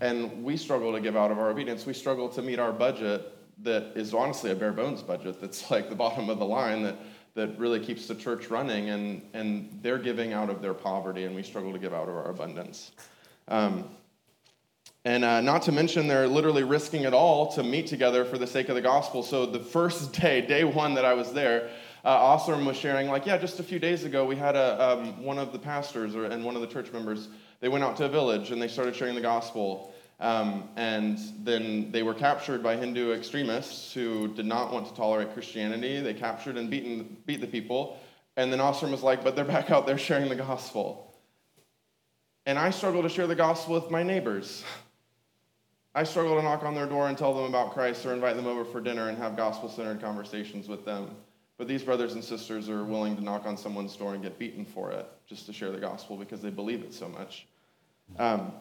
And 0.01 0.43
we 0.43 0.57
struggle 0.57 0.93
to 0.93 1.01
give 1.01 1.17
out 1.17 1.31
of 1.31 1.39
our 1.39 1.51
obedience. 1.51 1.87
We 1.87 1.95
struggle 1.95 2.29
to 2.31 2.43
meet 2.43 2.59
our 2.59 2.73
budget 2.73 3.33
that 3.63 3.93
is 3.95 4.13
honestly 4.13 4.51
a 4.51 4.55
bare 4.55 4.73
bones 4.73 5.03
budget 5.03 5.41
that's 5.41 5.71
like 5.71 5.89
the 5.89 5.95
bottom 5.95 6.31
of 6.31 6.39
the 6.39 6.47
line 6.47 6.83
that, 6.83 6.97
that 7.35 7.57
really 7.59 7.79
keeps 7.79 8.09
the 8.09 8.15
church 8.15 8.51
running. 8.51 8.91
And, 8.91 9.23
and 9.35 9.79
they're 9.83 9.99
giving 9.99 10.33
out 10.33 10.51
of 10.51 10.61
their 10.61 10.75
poverty 10.75 11.25
and 11.25 11.35
we 11.35 11.45
struggle 11.45 11.73
to 11.73 11.79
give 11.79 11.95
out 11.95 12.09
of 12.09 12.15
our 12.17 12.31
abundance. 12.31 12.91
Um, 13.47 13.89
and 15.05 15.25
uh, 15.25 15.41
not 15.41 15.63
to 15.63 15.73
mention, 15.73 16.09
they're 16.09 16.29
literally 16.29 16.63
risking 16.63 17.05
it 17.05 17.15
all 17.15 17.53
to 17.53 17.63
meet 17.63 17.87
together 17.87 18.25
for 18.25 18.37
the 18.37 18.47
sake 18.47 18.69
of 18.69 18.75
the 18.75 18.83
gospel. 18.83 19.23
So, 19.23 19.47
the 19.47 19.61
first 19.61 20.13
day, 20.13 20.43
day 20.43 20.65
one 20.65 20.95
that 20.95 21.07
I 21.07 21.15
was 21.15 21.33
there, 21.33 21.71
uh, 22.05 22.37
Osram 22.37 22.67
was 22.67 22.77
sharing, 22.77 23.09
like, 23.09 23.25
yeah, 23.25 23.39
just 23.39 23.61
a 23.61 23.63
few 23.63 23.79
days 23.79 24.05
ago, 24.05 24.25
we 24.25 24.37
had 24.37 24.57
a, 24.57 24.91
um, 24.91 25.23
one 25.23 25.39
of 25.39 25.53
the 25.53 25.59
pastors 25.59 26.15
or, 26.15 26.25
and 26.27 26.45
one 26.45 26.55
of 26.55 26.61
the 26.61 26.67
church 26.67 26.93
members, 26.93 27.29
they 27.61 27.69
went 27.69 27.85
out 27.85 27.97
to 27.99 28.05
a 28.05 28.09
village 28.09 28.51
and 28.51 28.61
they 28.61 28.69
started 28.69 28.95
sharing 28.95 29.15
the 29.15 29.21
gospel. 29.21 29.95
Um, 30.19 30.69
and 30.77 31.19
then 31.45 31.91
they 31.93 32.03
were 32.03 32.13
captured 32.13 32.63
by 32.63 32.77
Hindu 32.77 33.13
extremists 33.13 33.93
who 33.95 34.29
did 34.29 34.45
not 34.45 34.71
want 34.71 34.87
to 34.89 34.95
tolerate 34.95 35.33
Christianity. 35.33 36.01
They 36.01 36.13
captured 36.13 36.59
and 36.59 36.69
beaten, 36.69 37.17
beat 37.25 37.41
the 37.41 37.47
people. 37.47 37.99
And 38.37 38.53
then 38.53 38.59
Osram 38.59 38.91
was 38.91 39.03
like, 39.03 39.25
but 39.25 39.35
they're 39.35 39.47
back 39.47 39.71
out 39.71 39.87
there 39.87 39.97
sharing 39.97 40.29
the 40.29 40.37
gospel. 40.37 41.15
And 42.45 42.59
I 42.59 42.71
struggle 42.71 43.03
to 43.03 43.09
share 43.09 43.27
the 43.27 43.35
gospel 43.35 43.75
with 43.75 43.91
my 43.91 44.03
neighbors. 44.03 44.63
I 45.95 46.05
struggle 46.05 46.37
to 46.37 46.43
knock 46.43 46.63
on 46.63 46.75
their 46.75 46.87
door 46.87 47.09
and 47.09 47.19
tell 47.19 47.35
them 47.35 47.45
about 47.45 47.73
Christ 47.73 48.07
or 48.07 48.13
invite 48.13 48.37
them 48.37 48.47
over 48.47 48.65
for 48.65 48.81
dinner 48.81 49.09
and 49.09 49.19
have 49.19 49.37
gospel 49.37 49.69
centered 49.69 50.01
conversations 50.01 50.69
with 50.69 50.85
them. 50.85 51.11
But 51.59 51.69
these 51.69 51.83
brothers 51.83 52.15
and 52.15 52.25
sisters 52.25 52.69
are 52.69 52.85
willing 52.85 53.17
to 53.17 53.23
knock 53.23 53.45
on 53.45 53.57
someone's 53.57 53.95
door 53.97 54.15
and 54.15 54.23
get 54.23 54.39
beaten 54.39 54.65
for 54.65 54.93
it 54.93 55.07
just 55.27 55.47
to 55.47 55.53
share 55.53 55.71
the 55.71 55.79
gospel 55.79 56.17
because 56.17 56.41
they 56.41 56.51
believe 56.51 56.83
it 56.83 56.95
so 56.95 57.09
much. 57.09 57.47
Um, 58.19 58.53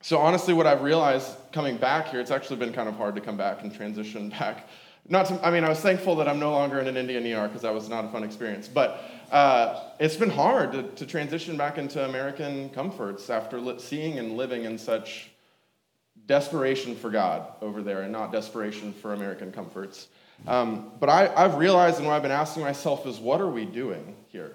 so, 0.00 0.18
honestly, 0.18 0.54
what 0.54 0.66
I've 0.66 0.82
realized 0.82 1.36
coming 1.52 1.76
back 1.76 2.08
here, 2.08 2.20
it's 2.20 2.30
actually 2.30 2.56
been 2.56 2.72
kind 2.72 2.88
of 2.88 2.96
hard 2.96 3.14
to 3.16 3.20
come 3.20 3.36
back 3.36 3.62
and 3.62 3.74
transition 3.74 4.28
back. 4.40 4.68
Not 5.08 5.26
to, 5.26 5.46
I 5.46 5.50
mean, 5.50 5.64
I 5.64 5.68
was 5.68 5.80
thankful 5.80 6.16
that 6.16 6.28
I'm 6.28 6.38
no 6.38 6.50
longer 6.50 6.80
in 6.80 6.86
an 6.86 6.96
Indian 6.96 7.24
ER 7.32 7.48
because 7.48 7.62
that 7.62 7.72
was 7.72 7.88
not 7.88 8.04
a 8.04 8.08
fun 8.08 8.24
experience. 8.24 8.68
But 8.68 9.00
uh, 9.30 9.84
it's 9.98 10.16
been 10.16 10.30
hard 10.30 10.72
to, 10.72 10.82
to, 10.82 11.06
transition 11.06 11.56
back 11.56 11.78
into 11.78 12.04
American 12.04 12.68
comforts 12.70 13.30
after 13.30 13.60
li- 13.60 13.78
seeing 13.78 14.18
and 14.18 14.36
living 14.36 14.64
in 14.64 14.78
such 14.78 15.30
desperation 16.28 16.94
for 16.94 17.10
God 17.10 17.48
over 17.60 17.82
there 17.82 18.02
and 18.02 18.12
not 18.12 18.30
desperation 18.30 18.92
for 18.92 19.14
American 19.14 19.50
comforts. 19.50 20.06
Um, 20.46 20.92
but 21.00 21.08
I, 21.08 21.34
I've 21.34 21.56
realized, 21.56 21.98
and 21.98 22.06
what 22.06 22.12
I've 22.12 22.22
been 22.22 22.30
asking 22.30 22.62
myself 22.62 23.06
is, 23.06 23.18
what 23.18 23.40
are 23.40 23.48
we 23.48 23.64
doing 23.64 24.14
here? 24.28 24.52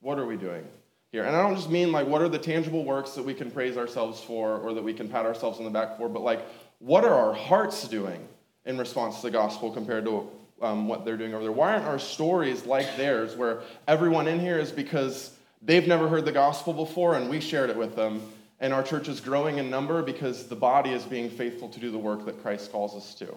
What 0.00 0.18
are 0.18 0.26
we 0.26 0.36
doing 0.36 0.64
here? 1.12 1.22
And 1.22 1.36
I 1.36 1.42
don't 1.42 1.54
just 1.54 1.70
mean 1.70 1.92
like, 1.92 2.08
what 2.08 2.22
are 2.22 2.28
the 2.28 2.38
tangible 2.38 2.84
works 2.84 3.12
that 3.12 3.24
we 3.24 3.34
can 3.34 3.50
praise 3.50 3.76
ourselves 3.76 4.20
for 4.20 4.58
or 4.58 4.74
that 4.74 4.82
we 4.82 4.92
can 4.92 5.08
pat 5.08 5.26
ourselves 5.26 5.58
on 5.58 5.64
the 5.64 5.70
back 5.70 5.98
for, 5.98 6.08
but 6.08 6.22
like, 6.22 6.40
what 6.80 7.04
are 7.04 7.14
our 7.14 7.34
hearts 7.34 7.86
doing 7.86 8.26
in 8.64 8.78
response 8.78 9.16
to 9.16 9.22
the 9.22 9.30
gospel 9.30 9.70
compared 9.70 10.06
to 10.06 10.28
um, 10.62 10.88
what 10.88 11.04
they're 11.04 11.18
doing 11.18 11.34
over 11.34 11.44
there? 11.44 11.52
Why 11.52 11.74
aren't 11.74 11.84
our 11.84 11.98
stories 11.98 12.64
like 12.64 12.96
theirs, 12.96 13.36
where 13.36 13.60
everyone 13.86 14.26
in 14.26 14.40
here 14.40 14.58
is 14.58 14.72
because 14.72 15.36
they've 15.62 15.86
never 15.86 16.08
heard 16.08 16.24
the 16.24 16.32
gospel 16.32 16.72
before 16.72 17.16
and 17.16 17.28
we 17.28 17.40
shared 17.40 17.68
it 17.68 17.76
with 17.76 17.94
them? 17.94 18.22
And 18.60 18.74
our 18.74 18.82
church 18.82 19.08
is 19.08 19.20
growing 19.20 19.58
in 19.58 19.70
number 19.70 20.02
because 20.02 20.46
the 20.46 20.56
body 20.56 20.90
is 20.90 21.04
being 21.04 21.30
faithful 21.30 21.68
to 21.70 21.80
do 21.80 21.90
the 21.90 21.98
work 21.98 22.26
that 22.26 22.42
Christ 22.42 22.70
calls 22.70 22.94
us 22.94 23.14
to. 23.16 23.34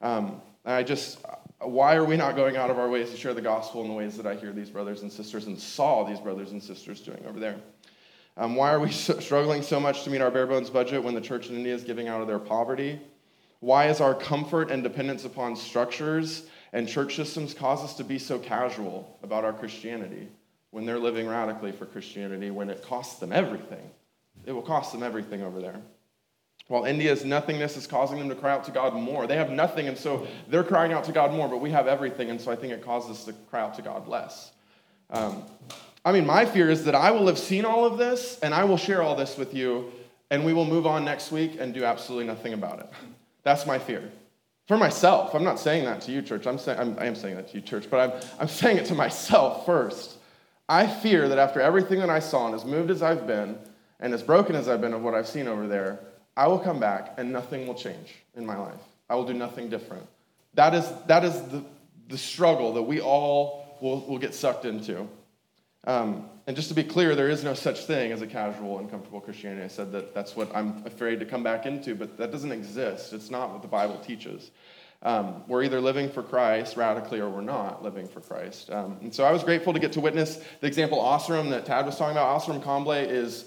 Um, 0.00 0.42
I 0.64 0.82
just, 0.82 1.18
why 1.60 1.94
are 1.94 2.04
we 2.04 2.16
not 2.16 2.34
going 2.34 2.56
out 2.56 2.70
of 2.70 2.78
our 2.78 2.88
ways 2.88 3.10
to 3.10 3.16
share 3.16 3.34
the 3.34 3.40
gospel 3.40 3.82
in 3.82 3.88
the 3.88 3.94
ways 3.94 4.16
that 4.16 4.26
I 4.26 4.34
hear 4.34 4.52
these 4.52 4.68
brothers 4.68 5.02
and 5.02 5.12
sisters 5.12 5.46
and 5.46 5.58
saw 5.58 6.04
these 6.04 6.18
brothers 6.18 6.50
and 6.50 6.60
sisters 6.60 7.00
doing 7.00 7.24
over 7.26 7.38
there? 7.38 7.56
Um, 8.36 8.56
why 8.56 8.72
are 8.72 8.80
we 8.80 8.90
so, 8.92 9.20
struggling 9.20 9.62
so 9.62 9.78
much 9.78 10.02
to 10.02 10.10
meet 10.10 10.20
our 10.20 10.30
bare 10.30 10.46
bones 10.46 10.68
budget 10.68 11.02
when 11.02 11.14
the 11.14 11.20
church 11.20 11.48
in 11.48 11.54
India 11.54 11.74
is 11.74 11.84
giving 11.84 12.08
out 12.08 12.20
of 12.20 12.26
their 12.26 12.40
poverty? 12.40 13.00
Why 13.60 13.88
is 13.88 14.00
our 14.00 14.14
comfort 14.14 14.70
and 14.70 14.82
dependence 14.82 15.24
upon 15.24 15.56
structures 15.56 16.46
and 16.72 16.88
church 16.88 17.14
systems 17.16 17.54
cause 17.54 17.82
us 17.82 17.94
to 17.94 18.04
be 18.04 18.18
so 18.18 18.38
casual 18.38 19.18
about 19.22 19.44
our 19.44 19.52
Christianity 19.52 20.28
when 20.72 20.84
they're 20.84 20.98
living 20.98 21.26
radically 21.26 21.72
for 21.72 21.86
Christianity 21.86 22.50
when 22.50 22.68
it 22.68 22.82
costs 22.82 23.18
them 23.18 23.32
everything? 23.32 23.90
It 24.46 24.52
will 24.52 24.62
cost 24.62 24.92
them 24.92 25.02
everything 25.02 25.42
over 25.42 25.60
there. 25.60 25.82
While 26.68 26.84
India's 26.84 27.24
nothingness 27.24 27.76
is 27.76 27.86
causing 27.86 28.18
them 28.18 28.28
to 28.28 28.34
cry 28.34 28.52
out 28.52 28.64
to 28.64 28.72
God 28.72 28.94
more. 28.94 29.26
They 29.26 29.36
have 29.36 29.50
nothing, 29.50 29.86
and 29.86 29.96
so 29.96 30.26
they're 30.48 30.64
crying 30.64 30.92
out 30.92 31.04
to 31.04 31.12
God 31.12 31.32
more, 31.32 31.48
but 31.48 31.60
we 31.60 31.70
have 31.70 31.86
everything, 31.86 32.30
and 32.30 32.40
so 32.40 32.50
I 32.50 32.56
think 32.56 32.72
it 32.72 32.82
causes 32.82 33.10
us 33.10 33.24
to 33.26 33.32
cry 33.50 33.60
out 33.60 33.74
to 33.74 33.82
God 33.82 34.08
less. 34.08 34.52
Um, 35.10 35.44
I 36.04 36.12
mean, 36.12 36.26
my 36.26 36.44
fear 36.44 36.68
is 36.70 36.84
that 36.84 36.94
I 36.94 37.10
will 37.12 37.26
have 37.28 37.38
seen 37.38 37.64
all 37.64 37.84
of 37.84 37.98
this, 37.98 38.38
and 38.40 38.52
I 38.52 38.64
will 38.64 38.76
share 38.76 39.02
all 39.02 39.14
this 39.14 39.36
with 39.36 39.54
you, 39.54 39.92
and 40.30 40.44
we 40.44 40.52
will 40.52 40.64
move 40.64 40.86
on 40.86 41.04
next 41.04 41.30
week 41.30 41.56
and 41.60 41.72
do 41.72 41.84
absolutely 41.84 42.26
nothing 42.26 42.52
about 42.52 42.80
it. 42.80 42.88
That's 43.44 43.64
my 43.64 43.78
fear. 43.78 44.10
For 44.66 44.76
myself, 44.76 45.34
I'm 45.34 45.44
not 45.44 45.60
saying 45.60 45.84
that 45.84 46.00
to 46.02 46.12
you, 46.12 46.20
church. 46.20 46.48
I'm 46.48 46.58
saying, 46.58 46.80
I'm, 46.80 46.98
I 46.98 47.06
am 47.06 47.14
saying 47.14 47.36
that 47.36 47.48
to 47.50 47.54
you, 47.54 47.60
church, 47.60 47.86
but 47.88 48.00
I'm, 48.00 48.30
I'm 48.40 48.48
saying 48.48 48.78
it 48.78 48.86
to 48.86 48.94
myself 48.94 49.64
first. 49.64 50.16
I 50.68 50.88
fear 50.88 51.28
that 51.28 51.38
after 51.38 51.60
everything 51.60 52.00
that 52.00 52.10
I 52.10 52.18
saw 52.18 52.46
and 52.46 52.54
as 52.56 52.64
moved 52.64 52.90
as 52.90 53.00
I've 53.00 53.28
been, 53.28 53.56
and 54.00 54.12
as 54.12 54.22
broken 54.22 54.56
as 54.56 54.68
I've 54.68 54.80
been 54.80 54.92
of 54.92 55.02
what 55.02 55.14
I've 55.14 55.28
seen 55.28 55.48
over 55.48 55.66
there, 55.66 56.00
I 56.36 56.48
will 56.48 56.58
come 56.58 56.78
back 56.78 57.14
and 57.16 57.32
nothing 57.32 57.66
will 57.66 57.74
change 57.74 58.14
in 58.34 58.44
my 58.44 58.56
life. 58.56 58.80
I 59.08 59.14
will 59.14 59.26
do 59.26 59.32
nothing 59.32 59.68
different. 59.68 60.06
That 60.54 60.74
is, 60.74 60.90
that 61.06 61.24
is 61.24 61.40
the, 61.42 61.64
the 62.08 62.18
struggle 62.18 62.74
that 62.74 62.82
we 62.82 63.00
all 63.00 63.78
will, 63.80 64.04
will 64.06 64.18
get 64.18 64.34
sucked 64.34 64.64
into. 64.64 65.08
Um, 65.86 66.28
and 66.46 66.56
just 66.56 66.68
to 66.68 66.74
be 66.74 66.84
clear, 66.84 67.14
there 67.14 67.28
is 67.28 67.42
no 67.42 67.54
such 67.54 67.84
thing 67.86 68.12
as 68.12 68.22
a 68.22 68.26
casual 68.26 68.78
and 68.78 68.90
comfortable 68.90 69.20
Christianity. 69.20 69.64
I 69.64 69.68
said 69.68 69.92
that 69.92 70.14
that's 70.14 70.36
what 70.36 70.54
I'm 70.54 70.84
afraid 70.84 71.20
to 71.20 71.26
come 71.26 71.42
back 71.42 71.66
into, 71.66 71.94
but 71.94 72.18
that 72.18 72.32
doesn't 72.32 72.52
exist. 72.52 73.12
It's 73.12 73.30
not 73.30 73.52
what 73.52 73.62
the 73.62 73.68
Bible 73.68 73.98
teaches. 73.98 74.50
Um, 75.02 75.44
we're 75.46 75.62
either 75.62 75.80
living 75.80 76.10
for 76.10 76.22
Christ 76.22 76.76
radically 76.76 77.20
or 77.20 77.28
we're 77.28 77.40
not 77.42 77.82
living 77.82 78.08
for 78.08 78.20
Christ. 78.20 78.70
Um, 78.70 78.96
and 79.02 79.14
so 79.14 79.24
I 79.24 79.30
was 79.30 79.44
grateful 79.44 79.72
to 79.72 79.78
get 79.78 79.92
to 79.92 80.00
witness 80.00 80.40
the 80.60 80.66
example 80.66 80.98
Osram 80.98 81.50
that 81.50 81.66
Tadd 81.66 81.86
was 81.86 81.96
talking 81.96 82.16
about. 82.16 82.40
Osram 82.40 82.62
Kamble 82.62 83.06
is 83.06 83.44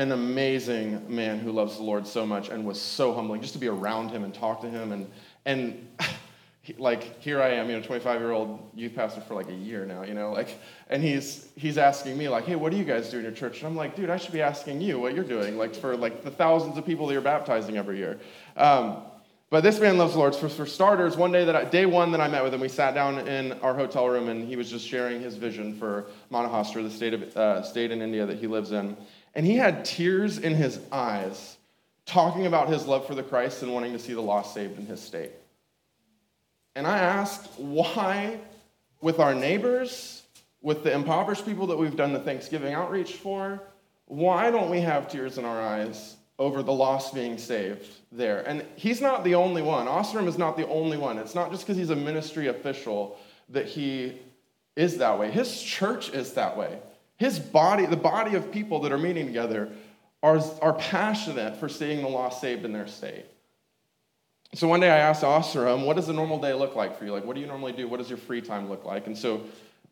an 0.00 0.12
amazing 0.12 1.14
man 1.14 1.38
who 1.38 1.52
loves 1.52 1.76
the 1.76 1.82
Lord 1.82 2.06
so 2.06 2.24
much 2.24 2.48
and 2.48 2.64
was 2.64 2.80
so 2.80 3.12
humbling 3.12 3.42
just 3.42 3.52
to 3.52 3.58
be 3.58 3.68
around 3.68 4.08
him 4.08 4.24
and 4.24 4.32
talk 4.32 4.62
to 4.62 4.70
him. 4.70 4.92
And, 4.92 5.10
and 5.44 5.88
like, 6.78 7.20
here 7.20 7.42
I 7.42 7.50
am, 7.50 7.68
you 7.68 7.76
know, 7.76 7.82
25 7.82 8.18
year 8.18 8.30
old 8.30 8.70
youth 8.74 8.94
pastor 8.94 9.20
for 9.20 9.34
like 9.34 9.50
a 9.50 9.54
year 9.54 9.84
now, 9.84 10.02
you 10.02 10.14
know, 10.14 10.32
like, 10.32 10.58
and 10.88 11.02
he's, 11.02 11.48
he's 11.54 11.76
asking 11.76 12.16
me, 12.16 12.30
like, 12.30 12.46
hey, 12.46 12.56
what 12.56 12.72
do 12.72 12.78
you 12.78 12.84
guys 12.84 13.10
do 13.10 13.18
in 13.18 13.24
your 13.24 13.32
church? 13.32 13.58
And 13.58 13.66
I'm 13.66 13.76
like, 13.76 13.94
dude, 13.94 14.08
I 14.08 14.16
should 14.16 14.32
be 14.32 14.40
asking 14.40 14.80
you 14.80 14.98
what 14.98 15.14
you're 15.14 15.22
doing, 15.22 15.58
like, 15.58 15.74
for 15.74 15.94
like 15.98 16.24
the 16.24 16.30
thousands 16.30 16.78
of 16.78 16.86
people 16.86 17.06
that 17.06 17.12
you're 17.12 17.20
baptizing 17.20 17.76
every 17.76 17.98
year. 17.98 18.18
Um, 18.56 19.02
but 19.50 19.64
this 19.64 19.80
man 19.80 19.98
loves 19.98 20.12
the 20.12 20.20
Lord. 20.20 20.36
For, 20.36 20.48
for 20.48 20.64
starters, 20.64 21.16
one 21.16 21.32
day 21.32 21.44
that 21.44 21.56
I, 21.56 21.64
day 21.64 21.84
one 21.84 22.12
that 22.12 22.20
I 22.20 22.28
met 22.28 22.44
with 22.44 22.54
him, 22.54 22.60
we 22.60 22.68
sat 22.68 22.94
down 22.94 23.18
in 23.26 23.52
our 23.60 23.74
hotel 23.74 24.08
room 24.08 24.28
and 24.28 24.48
he 24.48 24.54
was 24.54 24.70
just 24.70 24.86
sharing 24.86 25.20
his 25.20 25.34
vision 25.34 25.76
for 25.76 26.06
Maharashtra, 26.30 26.84
the 26.84 26.90
state 26.90 27.14
of 27.14 27.36
uh, 27.36 27.62
state 27.64 27.90
in 27.90 28.00
India 28.00 28.24
that 28.24 28.38
he 28.38 28.46
lives 28.46 28.70
in, 28.70 28.96
and 29.34 29.46
he 29.46 29.56
had 29.56 29.84
tears 29.84 30.38
in 30.38 30.54
his 30.54 30.80
eyes, 30.90 31.56
talking 32.06 32.46
about 32.46 32.68
his 32.68 32.86
love 32.86 33.06
for 33.06 33.14
the 33.14 33.22
Christ 33.22 33.62
and 33.62 33.72
wanting 33.72 33.92
to 33.92 33.98
see 33.98 34.14
the 34.14 34.20
lost 34.20 34.54
saved 34.54 34.78
in 34.78 34.86
his 34.86 35.00
state. 35.00 35.30
And 36.74 36.86
I 36.86 36.98
asked 36.98 37.48
why, 37.58 38.40
with 39.00 39.18
our 39.18 39.34
neighbors, 39.34 40.22
with 40.62 40.84
the 40.84 40.92
impoverished 40.92 41.44
people 41.44 41.66
that 41.68 41.76
we've 41.76 41.96
done 41.96 42.12
the 42.12 42.20
Thanksgiving 42.20 42.74
outreach 42.74 43.14
for, 43.14 43.62
why 44.06 44.50
don't 44.50 44.70
we 44.70 44.80
have 44.80 45.08
tears 45.08 45.38
in 45.38 45.44
our 45.44 45.60
eyes 45.60 46.16
over 46.40 46.62
the 46.62 46.72
lost 46.72 47.14
being 47.14 47.36
saved 47.36 47.86
there. 48.10 48.40
And 48.48 48.64
he's 48.74 49.00
not 49.00 49.24
the 49.24 49.34
only 49.34 49.60
one. 49.60 49.86
Osram 49.86 50.26
is 50.26 50.38
not 50.38 50.56
the 50.56 50.66
only 50.68 50.96
one. 50.96 51.18
It's 51.18 51.34
not 51.34 51.50
just 51.52 51.64
because 51.64 51.76
he's 51.76 51.90
a 51.90 51.96
ministry 51.96 52.46
official 52.48 53.18
that 53.50 53.66
he 53.66 54.18
is 54.74 54.96
that 54.98 55.18
way. 55.18 55.30
His 55.30 55.62
church 55.62 56.08
is 56.14 56.32
that 56.32 56.56
way. 56.56 56.78
His 57.20 57.38
body, 57.38 57.84
the 57.84 57.98
body 57.98 58.34
of 58.34 58.50
people 58.50 58.80
that 58.80 58.92
are 58.92 58.98
meeting 58.98 59.26
together, 59.26 59.68
are, 60.22 60.40
are 60.62 60.72
passionate 60.72 61.54
for 61.58 61.68
seeing 61.68 62.00
the 62.00 62.08
lost 62.08 62.40
saved 62.40 62.64
in 62.64 62.72
their 62.72 62.86
state. 62.86 63.26
So 64.54 64.66
one 64.66 64.80
day 64.80 64.88
I 64.88 64.96
asked 64.96 65.22
Osram, 65.22 65.84
what 65.84 65.96
does 65.96 66.08
a 66.08 66.14
normal 66.14 66.40
day 66.40 66.54
look 66.54 66.74
like 66.76 66.98
for 66.98 67.04
you? 67.04 67.12
Like, 67.12 67.26
what 67.26 67.34
do 67.34 67.42
you 67.42 67.46
normally 67.46 67.72
do? 67.72 67.86
What 67.88 67.98
does 67.98 68.08
your 68.08 68.16
free 68.16 68.40
time 68.40 68.70
look 68.70 68.86
like? 68.86 69.06
And 69.06 69.16
so 69.16 69.42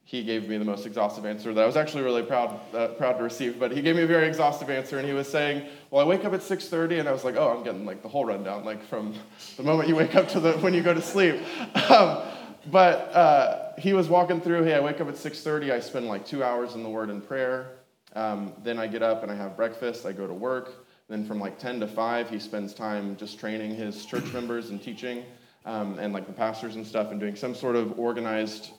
he 0.04 0.24
gave 0.24 0.48
me 0.48 0.56
the 0.56 0.64
most 0.64 0.86
exhaustive 0.86 1.26
answer 1.26 1.52
that 1.52 1.62
I 1.62 1.66
was 1.66 1.76
actually 1.76 2.02
really 2.02 2.22
proud, 2.22 2.58
uh, 2.74 2.88
proud 2.88 3.18
to 3.18 3.24
receive. 3.24 3.60
But 3.60 3.72
he 3.72 3.82
gave 3.82 3.94
me 3.94 4.04
a 4.04 4.06
very 4.06 4.26
exhaustive 4.26 4.70
answer, 4.70 4.96
and 4.96 5.06
he 5.06 5.12
was 5.12 5.28
saying, 5.28 5.68
"Well, 5.90 6.02
I 6.02 6.08
wake 6.08 6.24
up 6.24 6.32
at 6.32 6.42
6:30," 6.42 6.98
and 6.98 7.06
I 7.06 7.12
was 7.12 7.24
like, 7.24 7.36
"Oh, 7.36 7.50
I'm 7.50 7.62
getting 7.62 7.84
like 7.84 8.00
the 8.00 8.08
whole 8.08 8.24
rundown, 8.24 8.64
like 8.64 8.82
from 8.86 9.12
the 9.58 9.62
moment 9.62 9.86
you 9.86 9.96
wake 9.96 10.14
up 10.14 10.28
to 10.30 10.40
the 10.40 10.52
when 10.54 10.72
you 10.72 10.82
go 10.82 10.94
to 10.94 11.02
sleep." 11.02 11.36
Um, 11.90 12.22
but 12.66 13.14
uh, 13.14 13.72
he 13.78 13.92
was 13.92 14.08
walking 14.08 14.40
through. 14.40 14.64
Hey, 14.64 14.74
I 14.74 14.80
wake 14.80 15.00
up 15.00 15.08
at 15.08 15.14
6:30. 15.14 15.72
I 15.72 15.80
spend 15.80 16.06
like 16.06 16.26
two 16.26 16.42
hours 16.42 16.74
in 16.74 16.82
the 16.82 16.88
Word 16.88 17.10
and 17.10 17.26
prayer. 17.26 17.72
Um, 18.14 18.52
then 18.62 18.78
I 18.78 18.86
get 18.86 19.02
up 19.02 19.22
and 19.22 19.30
I 19.30 19.34
have 19.34 19.56
breakfast. 19.56 20.06
I 20.06 20.12
go 20.12 20.26
to 20.26 20.34
work. 20.34 20.86
Then 21.08 21.24
from 21.24 21.40
like 21.40 21.58
10 21.58 21.80
to 21.80 21.86
5, 21.86 22.28
he 22.28 22.38
spends 22.38 22.74
time 22.74 23.16
just 23.16 23.38
training 23.38 23.74
his 23.74 24.04
church 24.04 24.30
members 24.32 24.68
and 24.68 24.82
teaching, 24.82 25.24
um, 25.64 25.98
and 25.98 26.12
like 26.12 26.26
the 26.26 26.32
pastors 26.32 26.76
and 26.76 26.86
stuff, 26.86 27.10
and 27.10 27.18
doing 27.18 27.34
some 27.34 27.54
sort 27.54 27.76
of 27.76 27.98
organized 27.98 28.72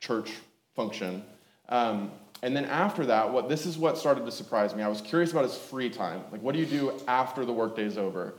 church 0.00 0.32
function. 0.76 1.24
Um, 1.68 2.12
and 2.42 2.56
then 2.56 2.64
after 2.66 3.06
that, 3.06 3.32
what 3.32 3.48
this 3.48 3.66
is 3.66 3.78
what 3.78 3.98
started 3.98 4.24
to 4.26 4.32
surprise 4.32 4.74
me. 4.74 4.82
I 4.82 4.88
was 4.88 5.00
curious 5.00 5.32
about 5.32 5.44
his 5.44 5.56
free 5.56 5.90
time. 5.90 6.22
Like, 6.30 6.42
what 6.42 6.54
do 6.54 6.60
you 6.60 6.66
do 6.66 6.92
after 7.08 7.44
the 7.44 7.52
workday 7.52 7.84
is 7.84 7.98
over? 7.98 8.34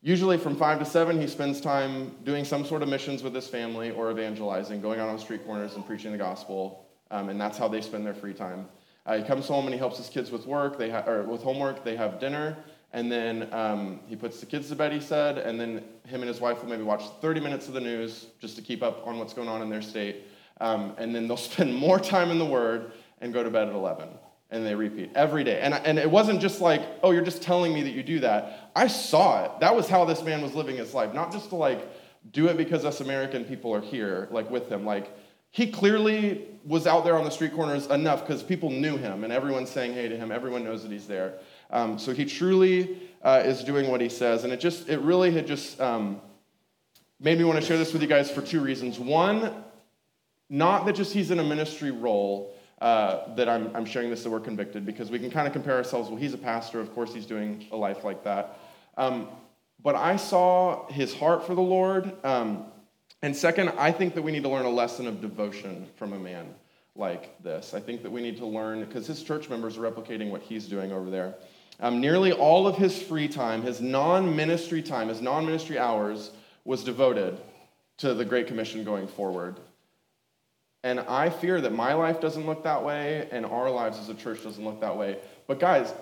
Usually 0.00 0.38
from 0.38 0.54
five 0.54 0.78
to 0.78 0.84
seven, 0.84 1.20
he 1.20 1.26
spends 1.26 1.60
time 1.60 2.14
doing 2.24 2.44
some 2.44 2.64
sort 2.64 2.82
of 2.82 2.88
missions 2.88 3.22
with 3.22 3.34
his 3.34 3.48
family 3.48 3.90
or 3.90 4.10
evangelizing, 4.10 4.80
going 4.80 5.00
out 5.00 5.08
on 5.08 5.18
street 5.18 5.44
corners 5.44 5.74
and 5.74 5.84
preaching 5.84 6.12
the 6.12 6.18
gospel. 6.18 6.86
Um, 7.10 7.30
and 7.30 7.40
that's 7.40 7.58
how 7.58 7.66
they 7.66 7.80
spend 7.80 8.06
their 8.06 8.14
free 8.14 8.34
time. 8.34 8.68
Uh, 9.06 9.16
he 9.16 9.24
comes 9.24 9.48
home 9.48 9.64
and 9.64 9.72
he 9.72 9.78
helps 9.78 9.96
his 9.96 10.08
kids 10.08 10.30
with 10.30 10.46
work, 10.46 10.78
they 10.78 10.90
ha- 10.90 11.04
or 11.06 11.22
with 11.22 11.42
homework. 11.42 11.82
They 11.82 11.96
have 11.96 12.20
dinner, 12.20 12.56
and 12.92 13.10
then 13.10 13.52
um, 13.52 14.00
he 14.06 14.14
puts 14.14 14.38
the 14.38 14.46
kids 14.46 14.68
to 14.68 14.76
bed. 14.76 14.92
He 14.92 15.00
said, 15.00 15.38
and 15.38 15.58
then 15.58 15.82
him 16.04 16.20
and 16.20 16.28
his 16.28 16.40
wife 16.40 16.62
will 16.62 16.70
maybe 16.70 16.82
watch 16.82 17.02
30 17.20 17.40
minutes 17.40 17.68
of 17.68 17.74
the 17.74 17.80
news 17.80 18.26
just 18.40 18.54
to 18.56 18.62
keep 18.62 18.82
up 18.82 19.06
on 19.06 19.18
what's 19.18 19.32
going 19.32 19.48
on 19.48 19.62
in 19.62 19.68
their 19.68 19.82
state. 19.82 20.24
Um, 20.60 20.94
and 20.98 21.14
then 21.14 21.26
they'll 21.26 21.36
spend 21.52 21.74
more 21.74 21.98
time 21.98 22.30
in 22.30 22.38
the 22.38 22.46
Word 22.46 22.92
and 23.20 23.32
go 23.32 23.42
to 23.42 23.50
bed 23.50 23.68
at 23.68 23.74
11. 23.74 24.08
And 24.50 24.64
they 24.64 24.74
repeat 24.74 25.10
every 25.14 25.44
day. 25.44 25.60
And, 25.60 25.74
and 25.74 25.98
it 25.98 26.10
wasn't 26.10 26.40
just 26.40 26.62
like, 26.62 26.80
oh, 27.02 27.10
you're 27.10 27.24
just 27.24 27.42
telling 27.42 27.74
me 27.74 27.82
that 27.82 27.90
you 27.90 28.02
do 28.02 28.20
that. 28.20 28.67
I 28.78 28.86
saw 28.86 29.44
it. 29.44 29.50
That 29.60 29.74
was 29.74 29.88
how 29.88 30.04
this 30.04 30.22
man 30.22 30.40
was 30.40 30.54
living 30.54 30.76
his 30.76 30.94
life. 30.94 31.12
Not 31.12 31.32
just 31.32 31.48
to 31.48 31.56
like 31.56 31.80
do 32.30 32.46
it 32.46 32.56
because 32.56 32.84
us 32.84 33.00
American 33.00 33.44
people 33.44 33.74
are 33.74 33.80
here, 33.80 34.28
like 34.30 34.48
with 34.50 34.68
him. 34.70 34.84
Like, 34.84 35.06
he 35.50 35.70
clearly 35.70 36.46
was 36.64 36.86
out 36.86 37.02
there 37.04 37.16
on 37.16 37.24
the 37.24 37.30
street 37.30 37.54
corners 37.54 37.86
enough 37.86 38.20
because 38.24 38.42
people 38.42 38.70
knew 38.70 38.96
him 38.96 39.24
and 39.24 39.32
everyone's 39.32 39.70
saying 39.70 39.94
hey 39.94 40.06
to 40.08 40.16
him. 40.16 40.30
Everyone 40.30 40.62
knows 40.62 40.82
that 40.84 40.92
he's 40.92 41.06
there. 41.06 41.30
Um, 41.70 41.98
so 41.98 42.12
he 42.12 42.24
truly 42.24 43.00
uh, 43.22 43.42
is 43.44 43.64
doing 43.64 43.90
what 43.90 44.00
he 44.00 44.08
says. 44.08 44.44
And 44.44 44.52
it 44.52 44.60
just, 44.60 44.88
it 44.88 45.00
really 45.00 45.32
had 45.32 45.46
just 45.46 45.80
um, 45.80 46.20
made 47.18 47.38
me 47.38 47.44
want 47.44 47.58
to 47.58 47.66
share 47.66 47.78
this 47.78 47.92
with 47.92 48.02
you 48.02 48.08
guys 48.08 48.30
for 48.30 48.42
two 48.42 48.60
reasons. 48.60 48.98
One, 48.98 49.64
not 50.48 50.86
that 50.86 50.94
just 50.94 51.12
he's 51.12 51.30
in 51.30 51.38
a 51.40 51.44
ministry 51.44 51.90
role 51.90 52.54
uh, 52.80 53.34
that 53.34 53.48
I'm, 53.48 53.74
I'm 53.74 53.84
sharing 53.84 54.10
this 54.10 54.22
that 54.22 54.30
we're 54.30 54.38
convicted, 54.38 54.86
because 54.86 55.10
we 55.10 55.18
can 55.18 55.30
kind 55.30 55.46
of 55.48 55.52
compare 55.52 55.76
ourselves. 55.76 56.10
Well, 56.10 56.18
he's 56.18 56.34
a 56.34 56.38
pastor, 56.38 56.78
of 56.78 56.94
course, 56.94 57.12
he's 57.12 57.26
doing 57.26 57.66
a 57.72 57.76
life 57.76 58.04
like 58.04 58.22
that. 58.22 58.44
Um, 58.98 59.28
but 59.82 59.94
I 59.94 60.16
saw 60.16 60.86
his 60.88 61.14
heart 61.14 61.46
for 61.46 61.54
the 61.54 61.62
Lord. 61.62 62.12
Um, 62.24 62.64
and 63.22 63.34
second, 63.34 63.70
I 63.70 63.92
think 63.92 64.14
that 64.14 64.22
we 64.22 64.32
need 64.32 64.42
to 64.42 64.48
learn 64.48 64.66
a 64.66 64.70
lesson 64.70 65.06
of 65.06 65.20
devotion 65.20 65.86
from 65.96 66.12
a 66.12 66.18
man 66.18 66.54
like 66.96 67.40
this. 67.42 67.74
I 67.74 67.80
think 67.80 68.02
that 68.02 68.10
we 68.10 68.20
need 68.20 68.36
to 68.38 68.46
learn, 68.46 68.80
because 68.84 69.06
his 69.06 69.22
church 69.22 69.48
members 69.48 69.78
are 69.78 69.82
replicating 69.82 70.30
what 70.30 70.42
he's 70.42 70.66
doing 70.66 70.92
over 70.92 71.08
there. 71.08 71.36
Um, 71.80 72.00
nearly 72.00 72.32
all 72.32 72.66
of 72.66 72.76
his 72.76 73.00
free 73.00 73.28
time, 73.28 73.62
his 73.62 73.80
non 73.80 74.34
ministry 74.34 74.82
time, 74.82 75.08
his 75.08 75.22
non 75.22 75.46
ministry 75.46 75.78
hours, 75.78 76.32
was 76.64 76.82
devoted 76.82 77.38
to 77.98 78.14
the 78.14 78.24
Great 78.24 78.48
Commission 78.48 78.82
going 78.82 79.06
forward. 79.06 79.60
And 80.82 81.00
I 81.00 81.30
fear 81.30 81.60
that 81.60 81.72
my 81.72 81.94
life 81.94 82.20
doesn't 82.20 82.46
look 82.46 82.64
that 82.64 82.84
way 82.84 83.28
and 83.30 83.46
our 83.46 83.70
lives 83.70 83.98
as 83.98 84.08
a 84.08 84.14
church 84.14 84.42
doesn't 84.42 84.64
look 84.64 84.80
that 84.80 84.96
way. 84.96 85.18
But 85.46 85.60
guys, 85.60 85.92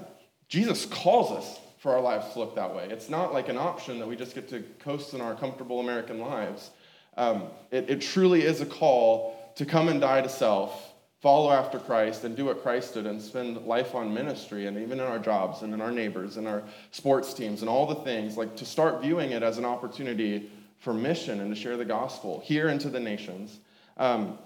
Jesus 0.49 0.87
calls 0.87 1.31
us 1.31 1.59
for 1.79 1.93
our 1.93 2.01
lives 2.01 2.33
to 2.33 2.39
look 2.39 2.55
that 2.55 2.75
way. 2.75 2.89
It's 2.91 3.09
not 3.09 3.33
like 3.33 3.49
an 3.49 3.59
option 3.59 3.99
that 3.99 4.07
we 4.07 4.17
just 4.17 4.35
get 4.35 4.49
to 4.49 4.63
coast 4.79 5.15
in 5.15 5.21
our 5.21 5.35
comfortable 5.35 5.81
American 5.81 6.19
lives. 6.21 6.71
Um, 7.17 7.45
it, 7.71 7.89
it 7.89 8.01
truly 8.01 8.43
is 8.43 8.61
a 8.61 8.67
call 8.67 9.53
to 9.57 9.65
come 9.65 9.89
and 9.89 10.01
die 10.01 10.21
to 10.21 10.29
self, 10.29 10.93
follow 11.21 11.51
after 11.51 11.79
Christ, 11.79 12.25
and 12.25 12.37
do 12.37 12.47
what 12.47 12.63
Christ 12.63 12.95
did 12.95 13.07
and 13.07 13.21
spend 13.21 13.57
life 13.67 13.95
on 13.95 14.13
ministry 14.13 14.67
and 14.67 14.79
even 14.79 15.01
in 15.01 15.07
our 15.07 15.19
jobs 15.19 15.63
and 15.63 15.73
in 15.73 15.81
our 15.81 15.91
neighbors 15.91 16.37
and 16.37 16.47
our 16.47 16.63
sports 16.91 17.33
teams 17.33 17.63
and 17.63 17.69
all 17.69 17.87
the 17.87 17.95
things, 17.97 18.37
like 18.37 18.57
to 18.57 18.65
start 18.65 19.03
viewing 19.03 19.33
it 19.33 19.43
as 19.43 19.59
an 19.59 19.65
opportunity 19.65 20.51
for 20.79 20.93
mission 20.93 21.41
and 21.41 21.55
to 21.55 21.61
share 21.61 21.77
the 21.77 21.85
gospel 21.85 22.43
here 22.45 22.69
into 22.69 22.91
the 22.91 23.01
nations. 23.01 23.59
Um, 23.97 24.39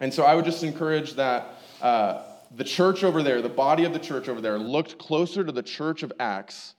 and 0.00 0.12
so 0.12 0.24
I 0.24 0.34
would 0.34 0.44
just 0.44 0.64
encourage 0.64 1.14
that 1.14 1.46
uh, 1.80 2.22
the 2.50 2.64
church 2.64 3.04
over 3.04 3.22
there, 3.22 3.40
the 3.40 3.48
body 3.48 3.84
of 3.84 3.92
the 3.92 3.98
church 3.98 4.28
over 4.28 4.40
there, 4.40 4.58
looked 4.58 4.98
closer 4.98 5.44
to 5.44 5.52
the 5.52 5.62
church 5.62 6.02
of 6.02 6.12
Acts 6.18 6.74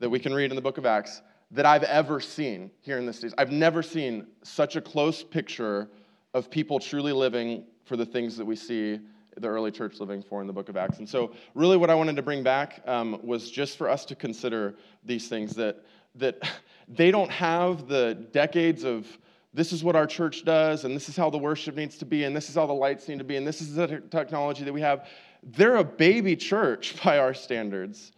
that 0.00 0.10
we 0.10 0.18
can 0.18 0.34
read 0.34 0.50
in 0.50 0.56
the 0.56 0.62
book 0.62 0.78
of 0.78 0.86
Acts 0.86 1.22
that 1.52 1.66
I've 1.66 1.84
ever 1.84 2.18
seen 2.18 2.70
here 2.80 2.98
in 2.98 3.06
this 3.06 3.20
city. 3.20 3.34
I've 3.38 3.52
never 3.52 3.82
seen 3.82 4.26
such 4.42 4.76
a 4.76 4.80
close 4.80 5.22
picture 5.22 5.88
of 6.34 6.50
people 6.50 6.80
truly 6.80 7.12
living 7.12 7.64
for 7.84 7.96
the 7.96 8.06
things 8.06 8.36
that 8.36 8.44
we 8.44 8.56
see 8.56 8.98
the 9.36 9.48
early 9.48 9.70
church 9.70 9.98
living 10.00 10.22
for 10.22 10.40
in 10.40 10.46
the 10.46 10.52
book 10.52 10.68
of 10.68 10.76
Acts. 10.76 10.98
And 10.98 11.08
so, 11.08 11.32
really, 11.54 11.76
what 11.76 11.88
I 11.88 11.94
wanted 11.94 12.16
to 12.16 12.22
bring 12.22 12.42
back 12.42 12.82
um, 12.86 13.18
was 13.22 13.50
just 13.50 13.78
for 13.78 13.88
us 13.88 14.04
to 14.06 14.14
consider 14.14 14.74
these 15.04 15.28
things 15.28 15.54
that, 15.54 15.82
that 16.16 16.38
they 16.88 17.10
don't 17.10 17.30
have 17.30 17.88
the 17.88 18.14
decades 18.32 18.84
of 18.84 19.06
this 19.54 19.72
is 19.72 19.84
what 19.84 19.96
our 19.96 20.06
church 20.06 20.44
does, 20.44 20.84
and 20.84 20.96
this 20.96 21.08
is 21.08 21.16
how 21.16 21.28
the 21.28 21.38
worship 21.38 21.76
needs 21.76 21.98
to 21.98 22.06
be, 22.06 22.24
and 22.24 22.34
this 22.34 22.48
is 22.48 22.54
how 22.54 22.66
the 22.66 22.72
lights 22.72 23.08
need 23.08 23.18
to 23.18 23.24
be, 23.24 23.36
and 23.36 23.46
this 23.46 23.60
is 23.60 23.74
the 23.74 24.02
technology 24.10 24.64
that 24.64 24.72
we 24.72 24.80
have. 24.80 25.06
They're 25.42 25.76
a 25.76 25.84
baby 25.84 26.36
church 26.36 26.96
by 27.04 27.18
our 27.18 27.34
standards. 27.34 28.12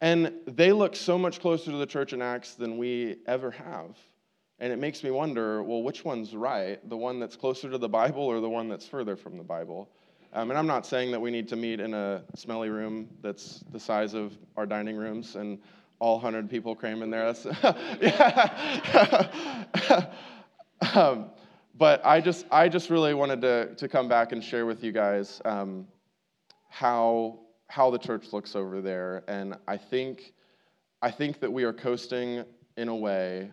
And 0.00 0.32
they 0.46 0.72
look 0.72 0.94
so 0.94 1.18
much 1.18 1.40
closer 1.40 1.72
to 1.72 1.76
the 1.76 1.86
church 1.86 2.12
in 2.12 2.22
Acts 2.22 2.54
than 2.54 2.78
we 2.78 3.16
ever 3.26 3.50
have. 3.50 3.96
And 4.60 4.72
it 4.72 4.78
makes 4.78 5.02
me 5.02 5.10
wonder 5.10 5.62
well, 5.62 5.82
which 5.82 6.04
one's 6.04 6.34
right? 6.34 6.86
The 6.88 6.96
one 6.96 7.18
that's 7.18 7.36
closer 7.36 7.70
to 7.70 7.78
the 7.78 7.88
Bible 7.88 8.22
or 8.22 8.40
the 8.40 8.48
one 8.48 8.68
that's 8.68 8.86
further 8.86 9.16
from 9.16 9.36
the 9.36 9.42
Bible? 9.42 9.88
Um, 10.32 10.50
and 10.50 10.58
I'm 10.58 10.66
not 10.66 10.86
saying 10.86 11.10
that 11.12 11.20
we 11.20 11.30
need 11.30 11.48
to 11.48 11.56
meet 11.56 11.80
in 11.80 11.94
a 11.94 12.22
smelly 12.36 12.68
room 12.68 13.08
that's 13.22 13.64
the 13.72 13.80
size 13.80 14.14
of 14.14 14.36
our 14.56 14.66
dining 14.66 14.96
rooms 14.96 15.36
and 15.36 15.58
all 16.00 16.14
100 16.14 16.48
people 16.48 16.76
cram 16.76 17.02
in 17.02 17.10
there. 17.10 17.32
That's, 17.32 17.44
um, 20.94 21.30
but 21.76 22.04
I 22.04 22.20
just, 22.20 22.46
I 22.50 22.68
just 22.68 22.90
really 22.90 23.14
wanted 23.14 23.40
to, 23.42 23.74
to 23.76 23.88
come 23.88 24.08
back 24.08 24.32
and 24.32 24.42
share 24.42 24.66
with 24.66 24.82
you 24.82 24.92
guys 24.92 25.40
um, 25.44 25.86
how 26.68 27.40
how 27.70 27.90
the 27.90 27.98
church 27.98 28.32
looks 28.32 28.56
over 28.56 28.80
there, 28.80 29.24
and 29.28 29.54
I 29.66 29.76
think 29.76 30.32
I 31.02 31.10
think 31.10 31.38
that 31.40 31.52
we 31.52 31.64
are 31.64 31.72
coasting 31.72 32.44
in 32.76 32.88
a 32.88 32.96
way 32.96 33.50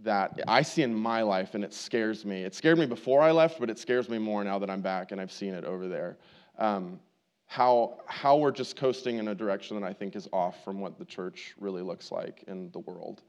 that 0.00 0.40
I 0.48 0.62
see 0.62 0.82
in 0.82 0.94
my 0.94 1.22
life, 1.22 1.54
and 1.54 1.62
it 1.62 1.72
scares 1.72 2.24
me. 2.24 2.42
It 2.42 2.54
scared 2.54 2.78
me 2.78 2.86
before 2.86 3.20
I 3.20 3.30
left, 3.30 3.60
but 3.60 3.70
it 3.70 3.78
scares 3.78 4.08
me 4.08 4.18
more 4.18 4.42
now 4.42 4.58
that 4.58 4.70
I'm 4.70 4.82
back 4.82 5.12
and 5.12 5.20
I've 5.20 5.32
seen 5.32 5.54
it 5.54 5.64
over 5.64 5.88
there. 5.88 6.16
Um, 6.58 6.98
how, 7.46 8.00
how 8.06 8.36
we're 8.36 8.50
just 8.50 8.76
coasting 8.76 9.18
in 9.18 9.28
a 9.28 9.34
direction 9.34 9.78
that 9.78 9.86
I 9.86 9.92
think 9.92 10.16
is 10.16 10.28
off 10.32 10.64
from 10.64 10.80
what 10.80 10.98
the 10.98 11.04
church 11.04 11.54
really 11.60 11.82
looks 11.82 12.10
like 12.10 12.44
in 12.48 12.70
the 12.70 12.78
world. 12.80 13.22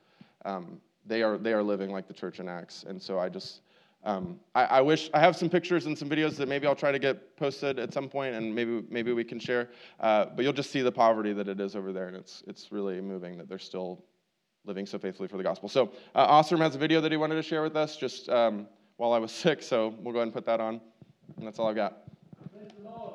Um, 0.46 0.80
they, 1.06 1.22
are, 1.24 1.38
they 1.38 1.54
are 1.54 1.64
living 1.64 1.92
like 1.92 2.08
the 2.08 2.14
church 2.14 2.40
in 2.40 2.48
Acts. 2.48 2.86
And 2.88 3.02
so 3.02 3.20
I 3.20 3.30
just, 3.30 3.62
um, 4.04 4.40
I, 4.56 4.66
I, 4.66 4.82
wish, 4.82 5.10
I 5.14 5.20
have 5.20 5.36
some 5.36 5.50
pictures 5.50 5.86
and 5.86 5.98
some 5.98 6.10
videos 6.10 6.36
that 6.38 6.48
maybe 6.48 6.68
I'll 6.68 6.76
try 6.76 6.92
to 6.92 7.00
get 7.00 7.38
posted 7.38 7.80
at 7.80 7.94
some 7.94 8.10
point 8.10 8.36
and 8.36 8.54
maybe, 8.54 8.84
maybe 8.90 9.14
we 9.14 9.24
can 9.24 9.40
share. 9.40 9.70
Uh, 10.00 10.26
but 10.36 10.44
you'll 10.44 10.54
just 10.54 10.72
see 10.72 10.82
the 10.82 10.92
poverty 10.92 11.34
that 11.34 11.48
it 11.48 11.60
is 11.60 11.76
over 11.76 11.94
there. 11.94 12.08
And 12.08 12.18
it's, 12.18 12.44
it's 12.48 12.72
really 12.72 13.02
moving 13.02 13.38
that 13.38 13.48
they're 13.48 13.60
still 13.60 14.04
living 14.66 14.86
so 14.86 14.98
faithfully 14.98 15.28
for 15.28 15.38
the 15.38 15.44
gospel. 15.44 15.70
So 15.70 15.92
uh, 16.16 16.42
Osram 16.42 16.60
has 16.60 16.76
a 16.76 16.78
video 16.78 17.02
that 17.02 17.12
he 17.12 17.18
wanted 17.18 17.36
to 17.36 17.44
share 17.44 17.62
with 17.62 17.76
us 17.76 17.98
just 17.98 18.30
um, 18.30 18.68
while 18.98 19.14
I 19.14 19.20
was 19.20 19.32
sick. 19.44 19.62
So 19.62 19.94
we'll 20.00 20.14
go 20.14 20.20
ahead 20.20 20.28
and 20.28 20.34
put 20.34 20.46
that 20.46 20.60
on. 20.60 20.82
And 21.38 21.48
that's 21.48 21.60
all 21.60 21.68
I've 21.68 21.76
got. 21.76 22.00
Praise 22.52 22.72
the 22.78 22.90
Lord. 22.90 23.14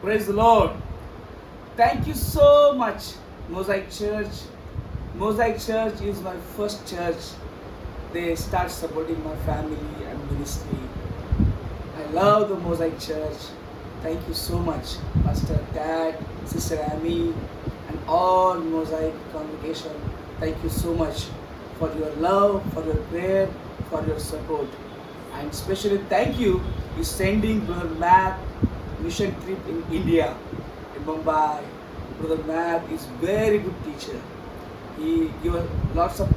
Praise 0.00 0.26
the 0.26 0.32
Lord. 0.32 0.70
Thank 1.76 2.06
you 2.06 2.14
so 2.14 2.74
much, 2.74 3.12
Mosaic 3.48 3.90
Church. 3.90 4.28
Mosaic 5.14 5.60
Church 5.60 6.00
is 6.00 6.20
my 6.22 6.34
first 6.56 6.86
church. 6.88 7.16
They 8.14 8.34
start 8.34 8.70
supporting 8.70 9.22
my 9.22 9.36
family 9.44 9.76
and 10.06 10.30
ministry. 10.30 10.78
I 11.98 12.04
love 12.12 12.48
the 12.48 12.56
Mosaic 12.56 12.98
Church. 12.98 13.36
Thank 14.02 14.26
you 14.26 14.32
so 14.32 14.58
much, 14.58 14.96
Pastor 15.22 15.58
Dad, 15.74 16.18
Sister 16.46 16.82
Amy, 16.94 17.34
and 17.88 18.00
all 18.08 18.54
Mosaic 18.58 19.12
congregation. 19.32 19.92
Thank 20.40 20.62
you 20.62 20.70
so 20.70 20.94
much 20.94 21.26
for 21.78 21.92
your 21.92 22.10
love, 22.16 22.64
for 22.72 22.82
your 22.82 22.96
prayer, 23.12 23.48
for 23.90 24.02
your 24.06 24.18
support. 24.18 24.68
And 25.34 25.50
especially 25.50 25.98
thank 26.08 26.38
you, 26.38 26.62
you 26.96 27.04
sending 27.04 27.66
Brother 27.66 27.90
Matt 27.96 28.40
mission 29.00 29.38
trip 29.42 29.58
in 29.68 29.84
India, 29.92 30.34
in 30.96 31.02
Mumbai. 31.04 31.62
Brother 32.18 32.42
Matt 32.44 32.90
is 32.90 33.04
very 33.20 33.58
good 33.58 33.74
teacher. 33.84 34.18
He 34.98 35.30
gave 35.42 35.68
lots 35.94 36.20
of 36.20 36.28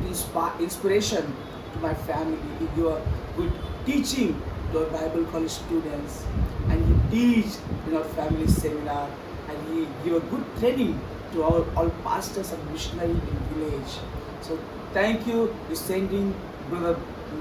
inspiration 0.59 1.35
to 1.73 1.79
my 1.79 1.93
family. 1.93 2.37
He 2.59 2.65
gave 2.81 2.97
good 3.37 3.51
teaching 3.85 4.41
to 4.71 4.79
our 4.79 4.85
Bible 4.91 5.25
college 5.25 5.51
students. 5.51 6.25
And 6.69 7.11
he 7.11 7.43
teach 7.43 7.53
in 7.87 7.95
our 7.95 8.03
family 8.03 8.47
seminar. 8.47 9.09
And 9.49 9.57
he 9.69 9.87
gave 10.03 10.23
a 10.23 10.25
good 10.27 10.45
training 10.59 10.99
to 11.33 11.43
our 11.43 11.65
all 11.75 11.89
pastors 12.03 12.51
and 12.51 12.71
missionary 12.71 13.11
in 13.11 13.39
village. 13.53 13.99
So 14.41 14.57
thank 14.93 15.27
you 15.27 15.55
for 15.67 15.75
sending 15.75 16.33
Brother 16.69 16.97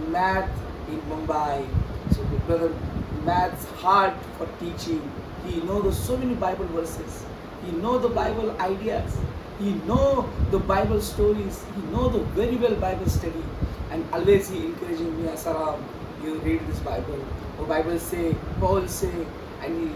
Matt 0.08 0.50
in 0.88 1.00
Mumbai. 1.02 1.66
So 2.12 2.22
Brother 2.46 2.74
Matt's 3.24 3.64
heart 3.82 4.14
for 4.36 4.46
teaching. 4.60 5.00
He 5.46 5.60
knows 5.62 5.98
so 6.02 6.16
many 6.16 6.34
Bible 6.34 6.66
verses. 6.66 7.24
He 7.64 7.72
know 7.72 7.98
the 7.98 8.08
Bible 8.08 8.50
ideas. 8.60 9.16
He 9.58 9.72
know 9.86 10.28
the 10.50 10.58
Bible 10.58 11.00
stories. 11.00 11.64
He 11.76 11.82
know 11.92 12.08
the 12.08 12.20
very 12.38 12.56
well 12.56 12.74
Bible 12.74 13.08
study. 13.08 13.44
And 13.90 14.04
always 14.12 14.48
he 14.50 14.66
encouraging 14.66 15.16
me, 15.22 15.28
Asaram, 15.28 15.78
you 16.22 16.34
read 16.40 16.66
this 16.66 16.78
Bible. 16.80 17.24
The 17.58 17.64
Bible 17.64 17.98
say, 17.98 18.34
Paul 18.58 18.86
say, 18.88 19.26
and 19.62 19.78
he 19.80 19.94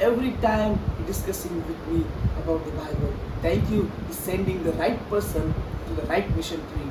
every 0.00 0.32
time 0.42 0.78
he 0.98 1.04
discussing 1.06 1.56
with 1.66 1.88
me 1.88 2.04
about 2.42 2.64
the 2.64 2.72
Bible. 2.72 3.12
Thank 3.42 3.68
you 3.70 3.90
for 4.06 4.12
sending 4.12 4.62
the 4.64 4.72
right 4.72 4.98
person 5.08 5.54
to 5.88 5.94
the 5.94 6.02
right 6.06 6.28
mission 6.36 6.60
tree. 6.72 6.90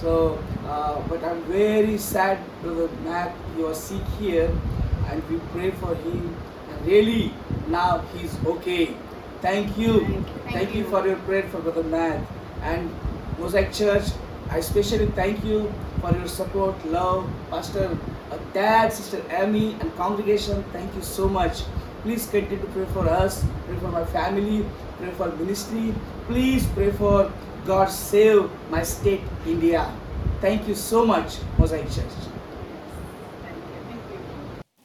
So, 0.00 0.38
uh, 0.66 1.00
but 1.08 1.24
I'm 1.24 1.42
very 1.44 1.98
sad, 1.98 2.38
Brother 2.62 2.88
Matt, 3.04 3.34
you 3.56 3.66
are 3.66 3.74
sick 3.74 4.02
here 4.18 4.50
and 5.08 5.22
we 5.28 5.38
pray 5.52 5.70
for 5.70 5.94
him. 5.94 6.36
And 6.70 6.86
really, 6.86 7.32
now 7.68 7.98
he's 8.14 8.36
okay. 8.44 8.94
Thank 9.42 9.76
you. 9.76 10.00
Thank, 10.00 10.26
thank, 10.26 10.52
thank 10.52 10.74
you. 10.74 10.84
you. 10.84 10.90
for 10.90 11.06
your 11.06 11.16
prayer 11.16 11.42
for 11.48 11.60
Brother 11.60 11.82
Matt. 11.84 12.26
And 12.62 12.90
Mosaic 13.38 13.72
Church, 13.72 14.04
I 14.50 14.58
especially 14.58 15.06
thank 15.06 15.44
you 15.44 15.72
for 16.00 16.12
your 16.12 16.26
support, 16.28 16.74
love, 16.86 17.28
Pastor 17.50 17.98
uh, 18.30 18.38
Dad, 18.52 18.92
Sister 18.92 19.22
Amy, 19.30 19.76
and 19.80 19.94
congregation. 19.96 20.64
Thank 20.72 20.94
you 20.94 21.02
so 21.02 21.28
much. 21.28 21.62
Please 22.02 22.26
continue 22.28 22.58
to 22.58 22.66
pray 22.68 22.86
for 22.86 23.08
us, 23.08 23.44
pray 23.66 23.76
for 23.78 23.88
my 23.88 24.04
family, 24.04 24.64
pray 24.98 25.10
for 25.12 25.28
ministry. 25.36 25.92
Please 26.26 26.66
pray 26.68 26.90
for 26.92 27.30
God 27.66 27.86
save 27.86 28.48
my 28.70 28.82
state, 28.82 29.22
India. 29.44 29.90
Thank 30.40 30.68
you 30.68 30.74
so 30.74 31.04
much, 31.04 31.38
Mosaic 31.58 31.90
Church. 31.90 32.14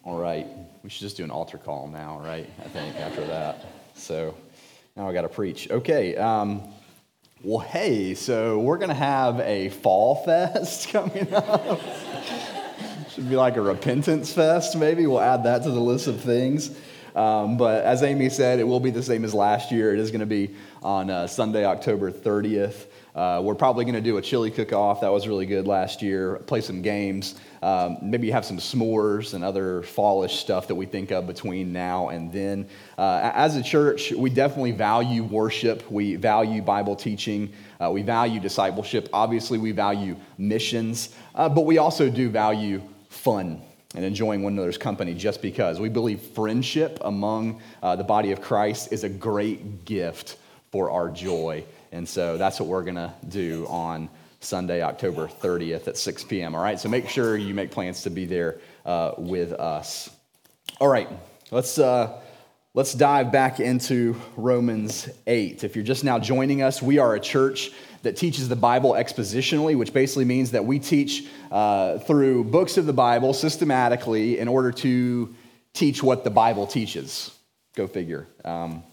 All 0.04 0.18
right. 0.18 0.48
We 0.84 0.90
should 0.90 1.02
just 1.02 1.18
do 1.18 1.24
an 1.24 1.30
altar 1.30 1.60
call 1.60 1.88
now, 1.88 2.20
right? 2.26 2.50
I 2.60 2.68
think 2.70 2.96
after 2.96 3.26
that. 3.28 3.81
So 3.96 4.36
now 4.96 5.08
I 5.10 5.14
got 5.14 5.22
to 5.22 5.30
preach. 5.30 5.70
Okay. 5.70 6.16
Um, 6.16 6.64
well, 7.44 7.60
hey, 7.60 8.14
so 8.14 8.60
we're 8.60 8.78
going 8.78 8.90
to 8.90 8.96
have 8.96 9.40
a 9.40 9.70
fall 9.70 10.16
fest 10.26 10.90
coming 10.90 11.34
up. 11.34 11.80
should 13.10 13.30
be 13.30 13.36
like 13.36 13.58
a 13.58 13.62
repentance 13.62 14.32
fest, 14.32 14.78
maybe. 14.78 15.08
We'll 15.08 15.20
add 15.20 15.44
that 15.44 15.64
to 15.64 15.72
the 15.72 15.80
list 15.80 16.08
of 16.08 16.22
things. 16.22 16.78
Um, 17.16 17.58
but 17.58 17.84
as 17.84 18.04
Amy 18.04 18.30
said, 18.30 18.60
it 18.60 18.64
will 18.64 18.80
be 18.80 18.92
the 18.92 19.04
same 19.04 19.26
as 19.26 19.34
last 19.34 19.72
year. 19.72 19.94
It 19.94 20.00
is 20.00 20.12
going 20.12 20.22
to 20.22 20.26
be 20.26 20.56
on 20.82 21.10
uh, 21.10 21.28
Sunday, 21.28 21.66
October 21.66 22.12
30th. 22.12 22.86
Uh, 23.14 23.42
we're 23.44 23.56
probably 23.56 23.84
going 23.84 23.96
to 23.96 24.02
do 24.02 24.18
a 24.18 24.22
chili 24.22 24.50
cook 24.50 24.72
off. 24.72 25.02
That 25.02 25.12
was 25.12 25.28
really 25.28 25.46
good 25.46 25.68
last 25.68 26.02
year. 26.02 26.38
Play 26.48 26.62
some 26.62 26.82
games. 26.82 27.36
Um, 27.62 27.98
maybe 28.02 28.32
have 28.32 28.46
some 28.46 28.58
s'mores 28.58 29.34
and 29.34 29.44
other 29.44 29.84
fallish 29.84 30.38
stuff 30.38 30.68
that 30.68 30.76
we 30.76 30.86
think 30.86 31.12
of 31.12 31.28
between 31.28 31.74
now 31.74 32.10
and 32.10 32.32
then. 32.32 32.70
Uh, 32.98 33.32
as 33.34 33.58
a 33.58 33.64
church, 33.64 34.12
we 34.14 34.30
definitely 34.30 34.72
value 34.72 35.24
worship. 35.24 35.90
We 35.92 36.16
value 36.16 36.62
Bible 36.62 36.96
teaching. 36.96 37.52
Uh, 37.82 37.92
we 37.92 38.02
value 38.02 38.40
discipleship. 38.40 39.10
Obviously, 39.12 39.58
we 39.58 39.74
value 39.74 40.16
missions. 40.38 41.14
Uh, 41.36 41.50
but 41.50 41.66
we 41.66 41.78
also 41.78 42.10
do 42.10 42.30
value 42.30 42.82
fun 43.10 43.62
and 43.96 44.06
enjoying 44.06 44.42
one 44.44 44.54
another's 44.54 44.78
company 44.78 45.14
just 45.14 45.42
because. 45.42 45.80
We 45.80 45.90
believe 45.90 46.22
friendship 46.22 47.00
among 47.02 47.62
uh, 47.84 47.96
the 47.96 48.04
body 48.04 48.32
of 48.32 48.42
Christ 48.42 48.92
is 48.92 49.04
a 49.04 49.10
great 49.10 49.86
gift 49.86 50.38
for 50.72 50.92
our 50.92 51.10
joy. 51.10 51.64
And 51.92 52.08
so 52.08 52.38
that's 52.38 52.60
what 52.60 52.70
we're 52.70 52.84
going 52.84 52.96
to 52.96 53.14
do 53.28 53.68
on 53.68 54.10
Sunday, 54.40 54.82
October 54.82 55.28
30th 55.28 55.88
at 55.88 55.98
6 55.98 56.24
p.m. 56.24 56.56
All 56.56 56.64
right, 56.64 56.80
so 56.80 56.90
make 56.90 57.10
sure 57.10 57.38
you 57.38 57.54
make 57.54 57.72
plans 57.72 58.04
to 58.04 58.10
be 58.10 58.26
there 58.26 58.60
uh, 58.86 59.12
with 59.18 59.54
us. 59.54 60.10
All 60.80 60.88
right, 60.88 61.10
let's. 61.52 61.78
Uh, 61.78 62.20
let's 62.74 62.94
dive 62.94 63.34
back 63.34 63.60
into 63.60 64.16
Romans 64.38 65.10
8. 65.28 65.66
If 65.66 65.76
you're 65.76 65.84
just 65.84 66.06
now 66.06 66.20
joining 66.20 66.62
us, 66.62 66.82
we 66.82 67.00
are 67.00 67.16
a 67.16 67.20
church 67.20 67.72
that 68.04 68.18
teaches 68.18 68.50
the 68.50 68.56
Bible 68.56 68.94
expositionally, 68.94 69.78
which 69.78 69.94
basically 69.94 70.26
means 70.26 70.52
that 70.52 70.66
we 70.66 70.80
teach 70.80 71.28
uh, 71.52 72.00
through 72.00 72.46
books 72.46 72.78
of 72.78 72.86
the 72.86 72.94
Bible 72.94 73.34
systematically 73.34 74.40
in 74.40 74.48
order 74.48 74.72
to 74.72 75.34
teach 75.74 76.04
what 76.04 76.24
the 76.24 76.30
Bible 76.30 76.68
teaches. 76.68 77.38
Go 77.76 77.88
figure. 77.88 78.28
Um, 78.44 78.84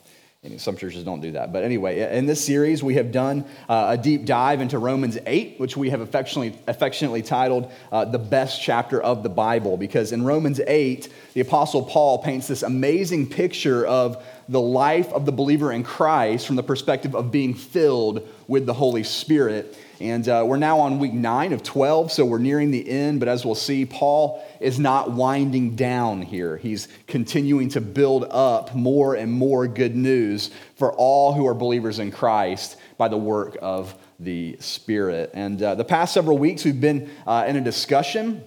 some 0.56 0.76
churches 0.76 1.02
don't 1.02 1.20
do 1.20 1.32
that. 1.32 1.52
But 1.52 1.64
anyway, 1.64 2.16
in 2.16 2.26
this 2.26 2.42
series, 2.42 2.82
we 2.82 2.94
have 2.94 3.10
done 3.10 3.44
uh, 3.68 3.96
a 3.98 3.98
deep 3.98 4.24
dive 4.24 4.60
into 4.60 4.78
Romans 4.78 5.18
8, 5.26 5.58
which 5.58 5.76
we 5.76 5.90
have 5.90 6.00
affectionately, 6.00 6.58
affectionately 6.68 7.22
titled 7.22 7.72
uh, 7.90 8.04
the 8.04 8.20
best 8.20 8.62
chapter 8.62 9.02
of 9.02 9.24
the 9.24 9.28
Bible. 9.28 9.76
Because 9.76 10.12
in 10.12 10.24
Romans 10.24 10.60
8, 10.64 11.12
the 11.34 11.40
Apostle 11.40 11.82
Paul 11.82 12.22
paints 12.22 12.46
this 12.46 12.62
amazing 12.62 13.28
picture 13.28 13.84
of 13.84 14.24
the 14.48 14.60
life 14.60 15.12
of 15.12 15.26
the 15.26 15.32
believer 15.32 15.72
in 15.72 15.82
Christ 15.82 16.46
from 16.46 16.56
the 16.56 16.62
perspective 16.62 17.14
of 17.14 17.30
being 17.30 17.54
filled 17.54 18.26
with 18.46 18.64
the 18.64 18.72
Holy 18.72 19.04
Spirit. 19.04 19.76
And 20.00 20.26
uh, 20.28 20.44
we're 20.46 20.58
now 20.58 20.78
on 20.80 21.00
week 21.00 21.12
nine 21.12 21.52
of 21.52 21.62
12, 21.62 22.12
so 22.12 22.24
we're 22.24 22.38
nearing 22.38 22.70
the 22.70 22.88
end. 22.88 23.20
But 23.20 23.28
as 23.28 23.44
we'll 23.44 23.54
see, 23.54 23.84
Paul 23.84 24.42
is 24.60 24.78
not 24.78 25.10
winding 25.10 25.76
down 25.76 26.22
here. 26.22 26.56
He's 26.56 26.88
continuing 27.06 27.68
to 27.70 27.80
build 27.80 28.24
up 28.30 28.74
more 28.74 29.16
and 29.16 29.30
more 29.30 29.66
good 29.66 29.96
news 29.96 30.50
for 30.76 30.92
all 30.94 31.34
who 31.34 31.46
are 31.46 31.54
believers 31.54 31.98
in 31.98 32.10
Christ 32.10 32.76
by 32.96 33.08
the 33.08 33.18
work 33.18 33.58
of 33.60 33.94
the 34.20 34.56
Spirit. 34.60 35.30
And 35.34 35.62
uh, 35.62 35.74
the 35.74 35.84
past 35.84 36.14
several 36.14 36.38
weeks, 36.38 36.64
we've 36.64 36.80
been 36.80 37.10
uh, 37.26 37.44
in 37.46 37.56
a 37.56 37.60
discussion 37.60 38.44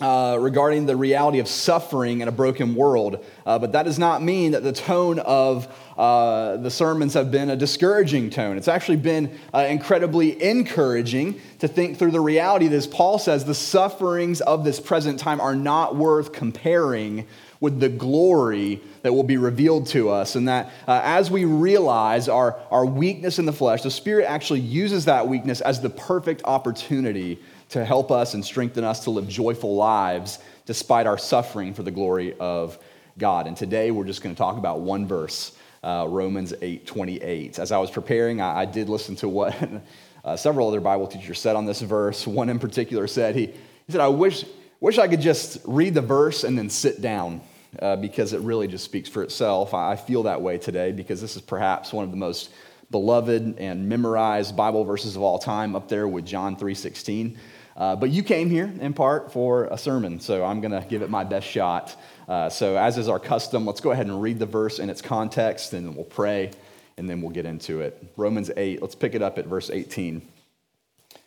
uh, 0.00 0.36
regarding 0.40 0.86
the 0.86 0.96
reality 0.96 1.38
of 1.38 1.46
suffering 1.46 2.20
in 2.20 2.26
a 2.26 2.32
broken 2.32 2.74
world. 2.74 3.24
Uh, 3.46 3.60
but 3.60 3.70
that 3.70 3.84
does 3.84 3.96
not 3.96 4.20
mean 4.20 4.50
that 4.50 4.64
the 4.64 4.72
tone 4.72 5.20
of 5.20 5.68
uh, 5.96 6.56
the 6.56 6.70
sermons 6.70 7.14
have 7.14 7.30
been 7.30 7.48
a 7.48 7.54
discouraging 7.54 8.28
tone. 8.28 8.56
It's 8.56 8.66
actually 8.66 8.96
been 8.96 9.38
uh, 9.54 9.66
incredibly 9.68 10.42
encouraging 10.42 11.40
to 11.60 11.68
think 11.68 11.96
through 11.96 12.10
the 12.10 12.20
reality 12.20 12.66
that, 12.66 12.74
as 12.74 12.88
Paul 12.88 13.20
says, 13.20 13.44
the 13.44 13.54
sufferings 13.54 14.40
of 14.40 14.64
this 14.64 14.80
present 14.80 15.20
time 15.20 15.40
are 15.40 15.54
not 15.54 15.94
worth 15.94 16.32
comparing 16.32 17.28
with 17.60 17.78
the 17.78 17.88
glory 17.88 18.80
that 19.02 19.12
will 19.12 19.22
be 19.22 19.36
revealed 19.36 19.86
to 19.86 20.10
us. 20.10 20.34
And 20.34 20.48
that 20.48 20.72
uh, 20.88 21.02
as 21.04 21.30
we 21.30 21.44
realize 21.44 22.28
our, 22.28 22.58
our 22.72 22.84
weakness 22.84 23.38
in 23.38 23.46
the 23.46 23.52
flesh, 23.52 23.82
the 23.82 23.92
Spirit 23.92 24.24
actually 24.24 24.60
uses 24.60 25.04
that 25.04 25.28
weakness 25.28 25.60
as 25.60 25.80
the 25.80 25.90
perfect 25.90 26.42
opportunity 26.44 27.38
to 27.74 27.84
help 27.84 28.12
us 28.12 28.34
and 28.34 28.44
strengthen 28.44 28.84
us 28.84 29.02
to 29.02 29.10
live 29.10 29.28
joyful 29.28 29.74
lives 29.74 30.38
despite 30.64 31.08
our 31.08 31.18
suffering 31.18 31.74
for 31.74 31.82
the 31.82 31.90
glory 31.90 32.32
of 32.38 32.78
God. 33.18 33.48
And 33.48 33.56
today 33.56 33.90
we're 33.90 34.04
just 34.04 34.22
going 34.22 34.32
to 34.32 34.38
talk 34.38 34.58
about 34.58 34.78
one 34.78 35.08
verse, 35.08 35.58
uh, 35.82 36.06
Romans 36.08 36.54
8 36.62 36.86
28. 36.86 37.58
As 37.58 37.72
I 37.72 37.78
was 37.78 37.90
preparing, 37.90 38.40
I, 38.40 38.60
I 38.60 38.64
did 38.64 38.88
listen 38.88 39.16
to 39.16 39.28
what 39.28 39.56
uh, 40.24 40.36
several 40.36 40.68
other 40.68 40.80
Bible 40.80 41.08
teachers 41.08 41.40
said 41.40 41.56
on 41.56 41.66
this 41.66 41.80
verse. 41.80 42.28
One 42.28 42.48
in 42.48 42.60
particular 42.60 43.08
said, 43.08 43.34
he, 43.34 43.46
he 43.46 43.90
said, 43.92 44.00
I 44.00 44.06
wish, 44.06 44.44
wish 44.78 44.98
I 44.98 45.08
could 45.08 45.20
just 45.20 45.58
read 45.64 45.94
the 45.94 46.00
verse 46.00 46.44
and 46.44 46.56
then 46.56 46.70
sit 46.70 47.02
down. 47.02 47.40
Uh, 47.82 47.96
because 47.96 48.32
it 48.32 48.40
really 48.42 48.68
just 48.68 48.84
speaks 48.84 49.08
for 49.08 49.24
itself. 49.24 49.74
I 49.74 49.96
feel 49.96 50.22
that 50.22 50.40
way 50.40 50.58
today 50.58 50.92
because 50.92 51.20
this 51.20 51.34
is 51.34 51.42
perhaps 51.42 51.92
one 51.92 52.04
of 52.04 52.12
the 52.12 52.16
most 52.16 52.50
beloved 52.92 53.58
and 53.58 53.88
memorized 53.88 54.56
Bible 54.56 54.84
verses 54.84 55.16
of 55.16 55.22
all 55.22 55.40
time, 55.40 55.74
up 55.74 55.88
there 55.88 56.06
with 56.06 56.24
John 56.24 56.54
3:16. 56.54 57.36
Uh, 57.76 57.96
but 57.96 58.10
you 58.10 58.22
came 58.22 58.48
here 58.48 58.72
in 58.80 58.94
part 58.94 59.32
for 59.32 59.64
a 59.64 59.76
sermon, 59.76 60.20
so 60.20 60.44
I'm 60.44 60.60
going 60.60 60.70
to 60.70 60.86
give 60.88 61.02
it 61.02 61.10
my 61.10 61.24
best 61.24 61.46
shot. 61.46 62.00
Uh, 62.28 62.48
so, 62.48 62.76
as 62.76 62.98
is 62.98 63.08
our 63.08 63.18
custom, 63.18 63.66
let's 63.66 63.80
go 63.80 63.90
ahead 63.90 64.06
and 64.06 64.22
read 64.22 64.38
the 64.38 64.46
verse 64.46 64.78
in 64.78 64.88
its 64.88 65.02
context, 65.02 65.72
and 65.72 65.86
then 65.86 65.94
we'll 65.96 66.04
pray, 66.04 66.52
and 66.96 67.10
then 67.10 67.20
we'll 67.20 67.32
get 67.32 67.46
into 67.46 67.80
it. 67.80 68.12
Romans 68.16 68.50
8, 68.56 68.80
let's 68.80 68.94
pick 68.94 69.14
it 69.14 69.22
up 69.22 69.38
at 69.38 69.46
verse 69.46 69.70
18. 69.70 70.16
It 70.18 71.20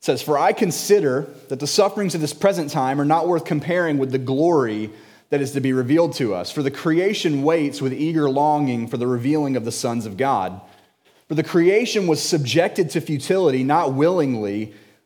says, 0.00 0.20
For 0.20 0.36
I 0.36 0.52
consider 0.52 1.28
that 1.48 1.60
the 1.60 1.66
sufferings 1.66 2.16
of 2.16 2.20
this 2.20 2.34
present 2.34 2.70
time 2.70 3.00
are 3.00 3.06
not 3.06 3.28
worth 3.28 3.44
comparing 3.44 3.98
with 3.98 4.10
the 4.10 4.18
glory 4.18 4.90
that 5.30 5.40
is 5.40 5.52
to 5.52 5.60
be 5.60 5.72
revealed 5.72 6.14
to 6.14 6.34
us. 6.34 6.50
For 6.50 6.62
the 6.62 6.70
creation 6.70 7.42
waits 7.42 7.80
with 7.80 7.92
eager 7.92 8.28
longing 8.28 8.88
for 8.88 8.96
the 8.96 9.06
revealing 9.06 9.56
of 9.56 9.64
the 9.64 9.72
sons 9.72 10.06
of 10.06 10.16
God. 10.16 10.60
For 11.28 11.34
the 11.34 11.42
creation 11.42 12.06
was 12.06 12.22
subjected 12.22 12.90
to 12.90 13.00
futility, 13.00 13.64
not 13.64 13.94
willingly 13.94 14.74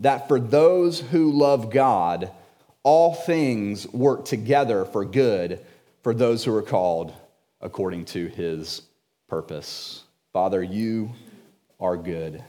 that 0.00 0.28
for 0.28 0.38
those 0.38 1.00
who 1.00 1.32
love 1.32 1.70
God, 1.70 2.30
all 2.82 3.14
things 3.14 3.86
work 3.88 4.24
together 4.24 4.84
for 4.84 5.04
good 5.04 5.64
for 6.02 6.14
those 6.14 6.44
who 6.44 6.54
are 6.54 6.62
called 6.62 7.12
according 7.60 8.04
to 8.06 8.26
his 8.28 8.82
purpose. 9.28 10.04
Father, 10.32 10.62
you 10.62 11.12
are 11.80 11.96
good. 11.96 12.42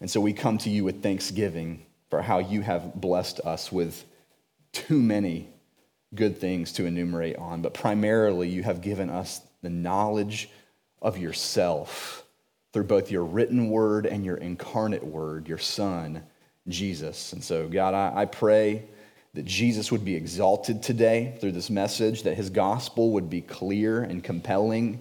And 0.00 0.10
so 0.10 0.20
we 0.20 0.32
come 0.32 0.58
to 0.58 0.70
you 0.70 0.84
with 0.84 1.02
thanksgiving 1.02 1.84
for 2.08 2.22
how 2.22 2.38
you 2.38 2.62
have 2.62 2.94
blessed 2.94 3.40
us 3.40 3.70
with 3.70 4.04
too 4.72 5.00
many 5.00 5.48
good 6.14 6.38
things 6.38 6.72
to 6.72 6.86
enumerate 6.86 7.36
on, 7.36 7.62
but 7.62 7.74
primarily 7.74 8.48
you 8.48 8.62
have 8.62 8.80
given 8.80 9.10
us 9.10 9.40
the 9.62 9.70
knowledge 9.70 10.50
of 11.00 11.18
yourself 11.18 12.24
through 12.72 12.84
both 12.84 13.10
your 13.10 13.24
written 13.24 13.68
word 13.70 14.06
and 14.06 14.24
your 14.24 14.36
incarnate 14.36 15.04
word, 15.04 15.48
your 15.48 15.58
Son, 15.58 16.22
Jesus. 16.68 17.32
And 17.32 17.42
so, 17.42 17.68
God, 17.68 17.94
I, 17.94 18.22
I 18.22 18.24
pray 18.26 18.84
that 19.34 19.44
Jesus 19.44 19.92
would 19.92 20.04
be 20.04 20.14
exalted 20.14 20.82
today 20.82 21.36
through 21.40 21.52
this 21.52 21.70
message, 21.70 22.24
that 22.24 22.36
his 22.36 22.50
gospel 22.50 23.12
would 23.12 23.30
be 23.30 23.40
clear 23.40 24.02
and 24.02 24.22
compelling, 24.22 25.00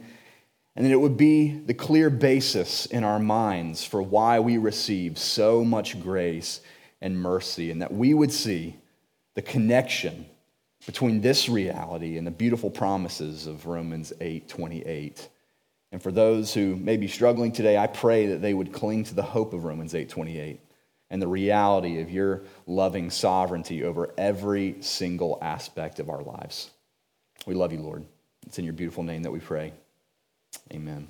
and 0.75 0.85
that 0.85 0.91
it 0.91 0.99
would 0.99 1.17
be 1.17 1.49
the 1.49 1.73
clear 1.73 2.09
basis 2.09 2.85
in 2.85 3.03
our 3.03 3.19
minds 3.19 3.83
for 3.83 4.01
why 4.01 4.39
we 4.39 4.57
receive 4.57 5.17
so 5.17 5.63
much 5.63 5.99
grace 6.01 6.61
and 7.01 7.19
mercy, 7.19 7.71
and 7.71 7.81
that 7.81 7.93
we 7.93 8.13
would 8.13 8.31
see 8.31 8.75
the 9.35 9.41
connection 9.41 10.25
between 10.85 11.21
this 11.21 11.49
reality 11.49 12.17
and 12.17 12.25
the 12.25 12.31
beautiful 12.31 12.69
promises 12.69 13.47
of 13.47 13.65
Romans 13.65 14.13
8 14.21 14.47
28. 14.47 15.27
And 15.91 16.01
for 16.01 16.11
those 16.11 16.53
who 16.53 16.75
may 16.75 16.97
be 16.97 17.07
struggling 17.07 17.51
today, 17.51 17.77
I 17.77 17.87
pray 17.87 18.27
that 18.27 18.41
they 18.41 18.53
would 18.53 18.71
cling 18.71 19.05
to 19.05 19.15
the 19.15 19.23
hope 19.23 19.53
of 19.53 19.63
Romans 19.63 19.93
8:28 19.93 20.59
and 21.09 21.21
the 21.21 21.27
reality 21.27 21.99
of 21.99 22.11
your 22.11 22.43
loving 22.67 23.09
sovereignty 23.09 23.83
over 23.83 24.13
every 24.17 24.75
single 24.81 25.39
aspect 25.41 25.99
of 25.99 26.09
our 26.09 26.21
lives. 26.21 26.69
We 27.47 27.55
love 27.55 27.73
you, 27.73 27.79
Lord. 27.79 28.05
It's 28.45 28.59
in 28.59 28.65
your 28.65 28.73
beautiful 28.73 29.03
name 29.03 29.23
that 29.23 29.31
we 29.31 29.39
pray. 29.39 29.73
Amen. 30.71 31.09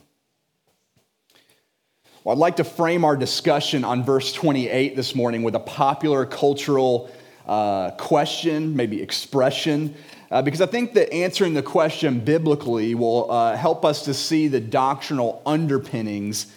Well, 2.23 2.35
I'd 2.35 2.39
like 2.39 2.57
to 2.57 2.63
frame 2.63 3.03
our 3.03 3.15
discussion 3.15 3.83
on 3.83 4.03
verse 4.03 4.31
28 4.33 4.95
this 4.95 5.15
morning 5.15 5.43
with 5.43 5.55
a 5.55 5.59
popular 5.59 6.25
cultural 6.25 7.09
uh, 7.45 7.91
question, 7.91 8.75
maybe 8.75 9.01
expression 9.01 9.95
uh, 10.31 10.41
because 10.41 10.61
I 10.61 10.65
think 10.65 10.93
that 10.93 11.11
answering 11.13 11.53
the 11.53 11.63
question 11.63 12.19
biblically 12.19 12.95
will 12.95 13.31
uh, 13.31 13.55
help 13.55 13.83
us 13.83 14.05
to 14.05 14.13
see 14.13 14.47
the 14.47 14.59
doctrinal 14.59 15.41
underpinnings 15.45 16.53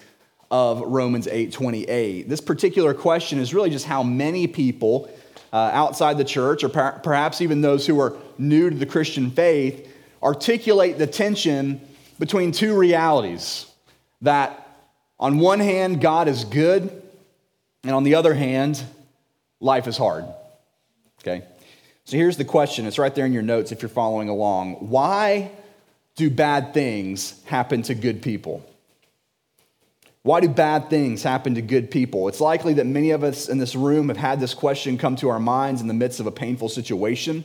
of 0.50 0.80
Romans 0.82 1.26
8:28. 1.26 2.28
This 2.28 2.40
particular 2.40 2.92
question 2.92 3.38
is 3.38 3.54
really 3.54 3.70
just 3.70 3.86
how 3.86 4.02
many 4.02 4.46
people 4.46 5.10
uh, 5.52 5.70
outside 5.72 6.18
the 6.18 6.24
church, 6.24 6.62
or 6.62 6.68
per- 6.68 6.98
perhaps 7.02 7.40
even 7.40 7.60
those 7.60 7.86
who 7.86 7.98
are 8.00 8.16
new 8.38 8.70
to 8.70 8.76
the 8.76 8.86
Christian 8.86 9.30
faith, 9.30 9.88
articulate 10.22 10.98
the 10.98 11.06
tension 11.06 11.80
between 12.18 12.52
two 12.52 12.76
realities. 12.76 13.66
That 14.20 14.68
on 15.18 15.38
one 15.38 15.60
hand, 15.60 16.00
God 16.00 16.28
is 16.28 16.44
good, 16.44 17.02
and 17.84 17.92
on 17.92 18.04
the 18.04 18.14
other 18.14 18.34
hand, 18.34 18.82
life 19.60 19.86
is 19.86 19.96
hard. 19.96 20.24
Okay? 21.20 21.44
So 22.12 22.18
here's 22.18 22.36
the 22.36 22.44
question. 22.44 22.84
It's 22.84 22.98
right 22.98 23.14
there 23.14 23.24
in 23.24 23.32
your 23.32 23.40
notes 23.40 23.72
if 23.72 23.80
you're 23.80 23.88
following 23.88 24.28
along. 24.28 24.90
Why 24.90 25.50
do 26.14 26.28
bad 26.28 26.74
things 26.74 27.42
happen 27.46 27.80
to 27.84 27.94
good 27.94 28.20
people? 28.20 28.62
Why 30.22 30.40
do 30.40 30.48
bad 30.50 30.90
things 30.90 31.22
happen 31.22 31.54
to 31.54 31.62
good 31.62 31.90
people? 31.90 32.28
It's 32.28 32.38
likely 32.38 32.74
that 32.74 32.84
many 32.84 33.12
of 33.12 33.24
us 33.24 33.48
in 33.48 33.56
this 33.56 33.74
room 33.74 34.08
have 34.08 34.18
had 34.18 34.40
this 34.40 34.52
question 34.52 34.98
come 34.98 35.16
to 35.16 35.30
our 35.30 35.40
minds 35.40 35.80
in 35.80 35.88
the 35.88 35.94
midst 35.94 36.20
of 36.20 36.26
a 36.26 36.30
painful 36.30 36.68
situation 36.68 37.44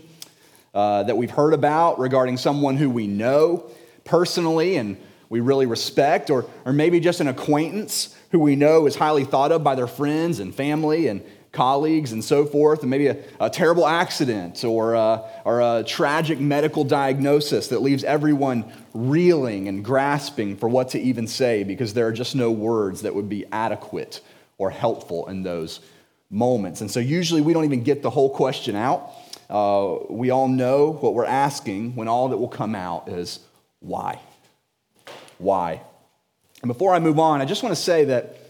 uh, 0.73 1.03
that 1.03 1.15
we've 1.15 1.31
heard 1.31 1.53
about 1.53 1.97
regarding 1.97 2.35
someone 2.35 2.75
who 2.75 2.89
we 2.89 3.07
know 3.07 3.71
personally 4.03 4.75
and 4.75 4.97
we 5.29 5.39
really 5.39 5.65
respect, 5.65 6.29
or, 6.29 6.45
or 6.65 6.73
maybe 6.73 6.99
just 6.99 7.21
an 7.21 7.29
acquaintance 7.29 8.13
who 8.31 8.39
we 8.39 8.57
know 8.57 8.85
is 8.85 8.97
highly 8.97 9.23
thought 9.23 9.53
of 9.53 9.63
by 9.63 9.75
their 9.75 9.87
friends 9.87 10.39
and 10.39 10.53
family 10.53 11.07
and 11.07 11.23
colleagues 11.57 12.11
and 12.11 12.23
so 12.23 12.45
forth, 12.45 12.81
and 12.81 12.89
maybe 12.91 13.07
a, 13.07 13.17
a 13.39 13.49
terrible 13.49 13.87
accident 13.87 14.63
or 14.63 14.93
a, 14.93 15.23
or 15.43 15.59
a 15.59 15.83
tragic 15.85 16.39
medical 16.39 16.83
diagnosis 16.83 17.69
that 17.69 17.81
leaves 17.81 18.03
everyone 18.03 18.63
reeling 18.93 19.67
and 19.67 19.83
grasping 19.83 20.55
for 20.55 20.69
what 20.69 20.89
to 20.89 20.99
even 20.99 21.27
say 21.27 21.63
because 21.63 21.95
there 21.95 22.05
are 22.05 22.13
just 22.13 22.35
no 22.35 22.51
words 22.51 23.01
that 23.01 23.15
would 23.15 23.27
be 23.27 23.43
adequate 23.51 24.21
or 24.59 24.69
helpful 24.69 25.27
in 25.27 25.41
those 25.41 25.79
moments. 26.29 26.81
And 26.81 26.91
so 26.91 26.99
usually 26.99 27.41
we 27.41 27.53
don't 27.53 27.65
even 27.65 27.83
get 27.83 28.03
the 28.03 28.11
whole 28.11 28.29
question 28.29 28.75
out. 28.75 29.11
Uh, 29.49 29.97
we 30.09 30.29
all 30.29 30.47
know 30.47 30.91
what 30.91 31.15
we're 31.15 31.25
asking 31.25 31.95
when 31.95 32.07
all 32.07 32.29
that 32.29 32.37
will 32.37 32.47
come 32.47 32.75
out 32.75 33.09
is 33.09 33.39
why? 33.79 34.19
Why? 35.39 35.81
And 36.61 36.67
before 36.67 36.93
I 36.93 36.99
move 36.99 37.17
on, 37.17 37.41
I 37.41 37.45
just 37.45 37.63
want 37.63 37.75
to 37.75 37.81
say 37.81 38.05
that 38.05 38.46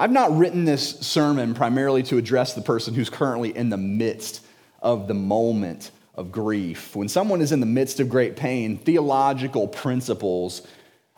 I've 0.00 0.10
not 0.10 0.34
written 0.34 0.64
this 0.64 0.98
sermon 1.00 1.52
primarily 1.52 2.02
to 2.04 2.16
address 2.16 2.54
the 2.54 2.62
person 2.62 2.94
who's 2.94 3.10
currently 3.10 3.54
in 3.54 3.68
the 3.68 3.76
midst 3.76 4.42
of 4.80 5.06
the 5.08 5.14
moment 5.14 5.90
of 6.14 6.32
grief. 6.32 6.96
When 6.96 7.06
someone 7.06 7.42
is 7.42 7.52
in 7.52 7.60
the 7.60 7.66
midst 7.66 8.00
of 8.00 8.08
great 8.08 8.34
pain, 8.34 8.78
theological 8.78 9.68
principles 9.68 10.66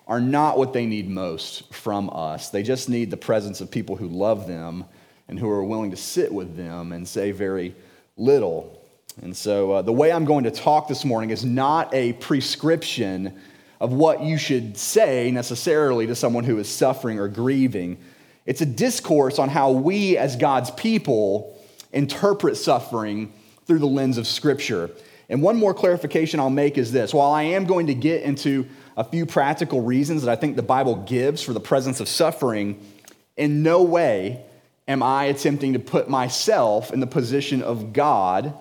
are 0.09 0.21
not 0.21 0.59
what 0.59 0.73
they 0.73 0.85
need 0.85 1.09
most 1.09 1.73
from 1.73 2.11
us. 2.13 2.49
They 2.49 2.65
just 2.65 2.89
need 2.89 3.13
the 3.13 3.17
presence 3.17 3.61
of 3.61 3.71
people 3.71 3.95
who 3.95 4.09
love 4.09 4.49
them 4.49 4.85
and 5.29 5.39
who 5.39 5.49
are 5.49 5.63
willing 5.63 5.93
to 5.93 5.97
sit 5.97 6.35
with 6.35 6.57
them 6.57 6.91
and 6.91 7.07
say 7.07 7.31
very 7.31 7.77
little. 8.17 8.83
And 9.23 9.37
so, 9.37 9.71
uh, 9.71 9.83
the 9.83 9.93
way 9.93 10.11
I'm 10.11 10.25
going 10.25 10.43
to 10.43 10.51
talk 10.51 10.89
this 10.89 11.05
morning 11.05 11.31
is 11.31 11.45
not 11.45 11.95
a 11.95 12.15
prescription 12.15 13.39
of 13.81 13.93
what 13.93 14.25
you 14.25 14.39
should 14.39 14.77
say 14.77 15.31
necessarily 15.31 16.09
to 16.09 16.17
someone 16.17 16.43
who 16.43 16.59
is 16.59 16.69
suffering 16.69 17.21
or 17.21 17.29
grieving. 17.29 17.99
It's 18.45 18.61
a 18.61 18.67
discourse 18.67 19.39
on 19.39 19.49
how 19.49 19.71
we, 19.71 20.17
as 20.17 20.37
God's 20.37 20.71
people, 20.73 21.59
interpret 21.93 22.57
suffering 22.57 23.33
through 23.67 23.79
the 23.79 23.87
lens 23.87 24.19
of 24.19 24.27
Scripture. 24.27 24.91
And 25.29 25.43
one 25.43 25.57
more 25.57 25.73
clarification 25.73 26.41
I'll 26.41 26.51
make 26.51 26.77
is 26.77 26.93
this 26.93 27.15
while 27.15 27.31
I 27.31 27.43
am 27.43 27.65
going 27.65 27.87
to 27.87 27.95
get 27.95 28.23
into 28.23 28.67
a 28.97 29.05
few 29.05 29.25
practical 29.25 29.81
reasons 29.81 30.23
that 30.23 30.31
I 30.31 30.37
think 30.37 30.57
the 30.57 30.63
Bible 30.63 30.97
gives 30.97 31.43
for 31.43 31.53
the 31.53 31.61
presence 31.61 32.01
of 32.01 32.09
suffering, 32.09 32.85
in 33.37 33.63
no 33.63 33.83
way 33.83 34.45
am 34.89 35.03
I 35.03 35.25
attempting 35.25 35.73
to 35.73 35.79
put 35.79 36.09
myself 36.09 36.93
in 36.93 37.01
the 37.01 37.07
position 37.07 37.63
of 37.63 37.93
God 37.93 38.53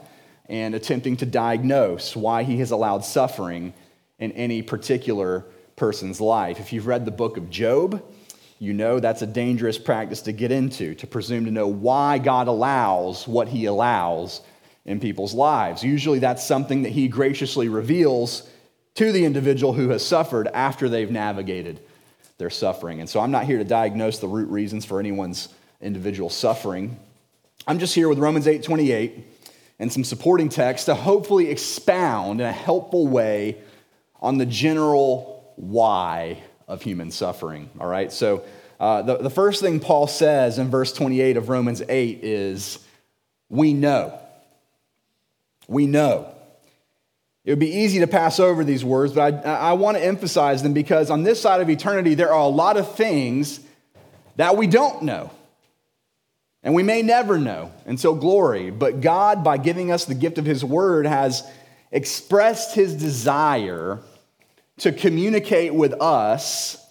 and 0.48 0.76
attempting 0.76 1.18
to 1.18 1.26
diagnose 1.26 2.16
why 2.16 2.44
he 2.44 2.58
has 2.58 2.72
allowed 2.72 3.04
suffering 3.04 3.74
in 4.20 4.32
any 4.34 4.62
particular 4.62 5.46
person's 5.76 6.22
life. 6.22 6.60
If 6.60 6.72
you've 6.72 6.88
read 6.88 7.06
the 7.06 7.12
book 7.12 7.38
of 7.38 7.50
Job, 7.50 8.04
you 8.62 8.74
know 8.74 9.00
that's 9.00 9.24
a 9.24 9.28
dangerous 9.28 9.80
practice 9.80 10.22
to 10.22 10.32
get 10.32 10.52
into, 10.52 10.94
to 10.94 11.08
presume 11.08 11.46
to 11.46 11.52
know 11.52 11.68
why 11.68 12.20
God 12.20 12.48
allows 12.48 13.28
what 13.28 13.48
he 13.48 13.66
allows 13.66 14.42
in 14.86 15.00
people's 15.00 15.34
lives. 15.34 15.84
Usually 15.84 16.20
that's 16.20 16.46
something 16.46 16.84
that 16.84 16.92
he 16.92 17.08
graciously 17.08 17.70
reveals 17.70 18.48
to 18.94 19.12
the 19.12 19.26
individual 19.26 19.74
who 19.74 19.90
has 19.90 20.06
suffered 20.06 20.48
after 20.50 20.90
they've 20.90 21.10
navigated 21.10 21.80
their 22.38 22.52
suffering. 22.52 23.00
And 23.00 23.10
so 23.10 23.20
I'm 23.20 23.32
not 23.32 23.46
here 23.46 23.58
to 23.58 23.64
diagnose 23.64 24.20
the 24.20 24.28
root 24.28 24.48
reasons 24.52 24.86
for 24.86 25.00
anyone's 25.00 25.50
individual 25.82 26.30
suffering. 26.30 27.00
I'm 27.66 27.80
just 27.80 27.96
here 27.96 28.08
with 28.08 28.20
Romans 28.20 28.46
8:28 28.46 29.24
and 29.80 29.92
some 29.92 30.04
supporting 30.04 30.50
text 30.50 30.86
to 30.86 30.94
hopefully 30.94 31.50
expound 31.50 32.42
in 32.42 32.46
a 32.46 32.52
helpful 32.52 33.08
way 33.08 33.58
on 34.20 34.38
the 34.38 34.46
general 34.46 35.52
why 35.56 36.44
of 36.72 36.82
human 36.82 37.12
suffering. 37.12 37.70
All 37.80 37.88
right, 37.88 38.12
so 38.12 38.44
uh, 38.80 39.02
the, 39.02 39.18
the 39.18 39.30
first 39.30 39.62
thing 39.62 39.82
Paul 39.82 40.08
says 40.08 40.58
in 40.58 40.70
verse 40.70 40.94
28 40.94 41.36
of 41.36 41.50
Romans 41.50 41.84
8 41.88 42.20
is, 42.24 42.80
We 43.50 43.74
know. 43.74 44.18
We 45.68 45.86
know. 45.86 46.34
It 47.44 47.52
would 47.52 47.60
be 47.60 47.72
easy 47.72 48.00
to 48.00 48.08
pass 48.08 48.40
over 48.40 48.64
these 48.64 48.86
words, 48.86 49.14
but 49.14 49.46
I, 49.46 49.56
I 49.56 49.74
want 49.74 49.98
to 49.98 50.04
emphasize 50.04 50.64
them 50.64 50.74
because 50.74 51.10
on 51.10 51.24
this 51.24 51.42
side 51.42 51.60
of 51.60 51.70
eternity, 51.70 52.16
there 52.16 52.32
are 52.34 52.42
a 52.42 52.48
lot 52.48 52.78
of 52.78 52.96
things 52.96 53.60
that 54.38 54.56
we 54.56 54.66
don't 54.66 55.04
know. 55.04 55.30
And 56.64 56.74
we 56.74 56.84
may 56.84 57.02
never 57.02 57.38
know 57.38 57.72
until 57.86 58.16
glory. 58.16 58.70
But 58.70 59.02
God, 59.02 59.44
by 59.44 59.58
giving 59.58 59.92
us 59.92 60.06
the 60.06 60.16
gift 60.16 60.38
of 60.38 60.46
His 60.46 60.64
Word, 60.64 61.06
has 61.06 61.44
expressed 61.92 62.76
His 62.76 62.96
desire 62.96 64.00
to 64.82 64.92
communicate 64.92 65.74
with 65.74 65.94
us 66.02 66.84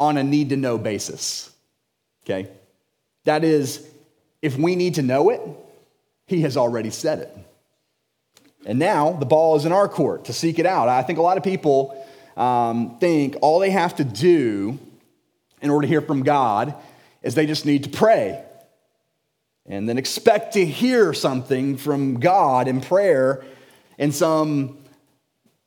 on 0.00 0.16
a 0.16 0.24
need 0.24 0.48
to 0.48 0.56
know 0.56 0.78
basis. 0.78 1.50
Okay? 2.24 2.50
That 3.24 3.44
is, 3.44 3.86
if 4.40 4.56
we 4.56 4.76
need 4.76 4.94
to 4.94 5.02
know 5.02 5.30
it, 5.30 5.40
He 6.26 6.40
has 6.42 6.56
already 6.56 6.90
said 6.90 7.18
it. 7.18 7.36
And 8.64 8.78
now 8.78 9.12
the 9.12 9.26
ball 9.26 9.56
is 9.56 9.64
in 9.64 9.72
our 9.72 9.88
court 9.88 10.24
to 10.24 10.32
seek 10.32 10.58
it 10.58 10.66
out. 10.66 10.88
I 10.88 11.02
think 11.02 11.18
a 11.18 11.22
lot 11.22 11.36
of 11.36 11.44
people 11.44 12.04
um, 12.36 12.98
think 12.98 13.36
all 13.42 13.58
they 13.58 13.70
have 13.70 13.96
to 13.96 14.04
do 14.04 14.78
in 15.60 15.70
order 15.70 15.82
to 15.82 15.88
hear 15.88 16.00
from 16.00 16.22
God 16.22 16.74
is 17.22 17.34
they 17.34 17.46
just 17.46 17.66
need 17.66 17.84
to 17.84 17.90
pray 17.90 18.42
and 19.66 19.88
then 19.88 19.98
expect 19.98 20.54
to 20.54 20.64
hear 20.64 21.12
something 21.12 21.76
from 21.76 22.20
God 22.20 22.68
in 22.68 22.80
prayer 22.80 23.44
in 23.98 24.12
some 24.12 24.78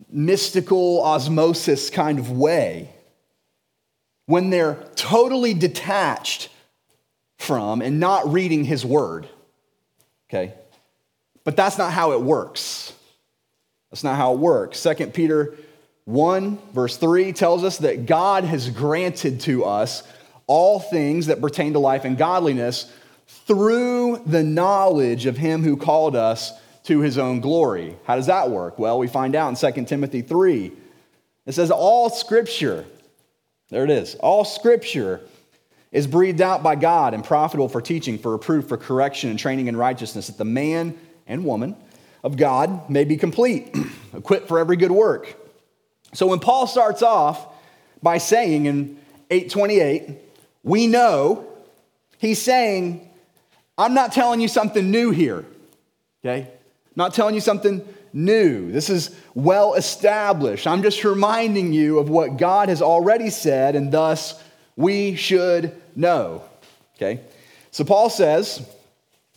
mystical 0.09 1.03
osmosis 1.03 1.89
kind 1.89 2.19
of 2.19 2.31
way. 2.31 2.93
When 4.25 4.49
they're 4.49 4.75
totally 4.95 5.53
detached 5.53 6.49
from 7.37 7.81
and 7.81 7.99
not 7.99 8.31
reading 8.31 8.63
His 8.63 8.85
Word. 8.85 9.27
Okay? 10.29 10.53
But 11.43 11.55
that's 11.55 11.77
not 11.77 11.91
how 11.91 12.11
it 12.11 12.21
works. 12.21 12.93
That's 13.89 14.03
not 14.03 14.17
how 14.17 14.33
it 14.33 14.39
works. 14.39 14.83
2 14.83 15.07
Peter 15.07 15.57
1, 16.05 16.59
verse 16.73 16.97
3 16.97 17.33
tells 17.33 17.63
us 17.63 17.79
that 17.79 18.05
God 18.05 18.43
has 18.43 18.69
granted 18.69 19.41
to 19.41 19.65
us 19.65 20.03
all 20.45 20.79
things 20.79 21.27
that 21.27 21.41
pertain 21.41 21.73
to 21.73 21.79
life 21.79 22.05
and 22.05 22.17
godliness 22.17 22.91
through 23.27 24.21
the 24.25 24.43
knowledge 24.43 25.25
of 25.27 25.37
him 25.37 25.63
who 25.63 25.77
called 25.77 26.15
us 26.15 26.51
to 26.83 26.99
his 27.01 27.17
own 27.17 27.39
glory. 27.39 27.95
How 28.05 28.15
does 28.15 28.27
that 28.27 28.49
work? 28.49 28.79
Well, 28.79 28.99
we 28.99 29.07
find 29.07 29.35
out 29.35 29.49
in 29.49 29.73
2 29.73 29.85
Timothy 29.85 30.21
3. 30.21 30.71
It 31.45 31.51
says, 31.53 31.71
All 31.71 32.09
scripture, 32.09 32.85
there 33.69 33.83
it 33.83 33.89
is, 33.89 34.15
all 34.15 34.45
scripture 34.45 35.21
is 35.91 36.05
breathed 36.05 36.41
out 36.41 36.61
by 36.61 36.75
God 36.75 37.13
and 37.13 37.23
profitable 37.23 37.67
for 37.67 37.81
teaching, 37.81 38.17
for 38.17 38.31
reproof, 38.31 38.67
for 38.67 38.77
correction, 38.77 39.29
and 39.29 39.39
training 39.39 39.67
in 39.67 39.75
righteousness, 39.75 40.27
that 40.27 40.37
the 40.37 40.45
man 40.45 40.97
and 41.25 41.43
woman 41.43 41.75
of 42.23 42.37
God 42.37 42.89
may 42.89 43.03
be 43.03 43.17
complete, 43.17 43.75
equipped 44.13 44.47
for 44.47 44.59
every 44.59 44.77
good 44.77 44.91
work. 44.91 45.35
So 46.13 46.27
when 46.27 46.39
Paul 46.39 46.67
starts 46.67 47.01
off 47.01 47.47
by 48.01 48.17
saying 48.17 48.65
in 48.65 48.99
828, 49.29 50.17
we 50.63 50.87
know, 50.87 51.47
he's 52.17 52.41
saying, 52.41 53.09
I'm 53.77 53.93
not 53.93 54.11
telling 54.11 54.41
you 54.41 54.47
something 54.47 54.91
new 54.91 55.11
here, 55.11 55.45
okay? 56.23 56.51
Not 56.99 57.13
telling 57.13 57.33
you 57.33 57.39
something 57.39 57.81
new. 58.11 58.73
This 58.73 58.89
is 58.89 59.15
well 59.33 59.75
established. 59.75 60.67
I'm 60.67 60.83
just 60.83 61.01
reminding 61.05 61.71
you 61.71 61.97
of 61.97 62.09
what 62.09 62.35
God 62.35 62.67
has 62.67 62.81
already 62.81 63.29
said, 63.29 63.77
and 63.77 63.89
thus 63.89 64.43
we 64.75 65.15
should 65.15 65.73
know, 65.95 66.43
okay? 66.97 67.21
So 67.71 67.85
Paul 67.85 68.09
says, 68.09 68.69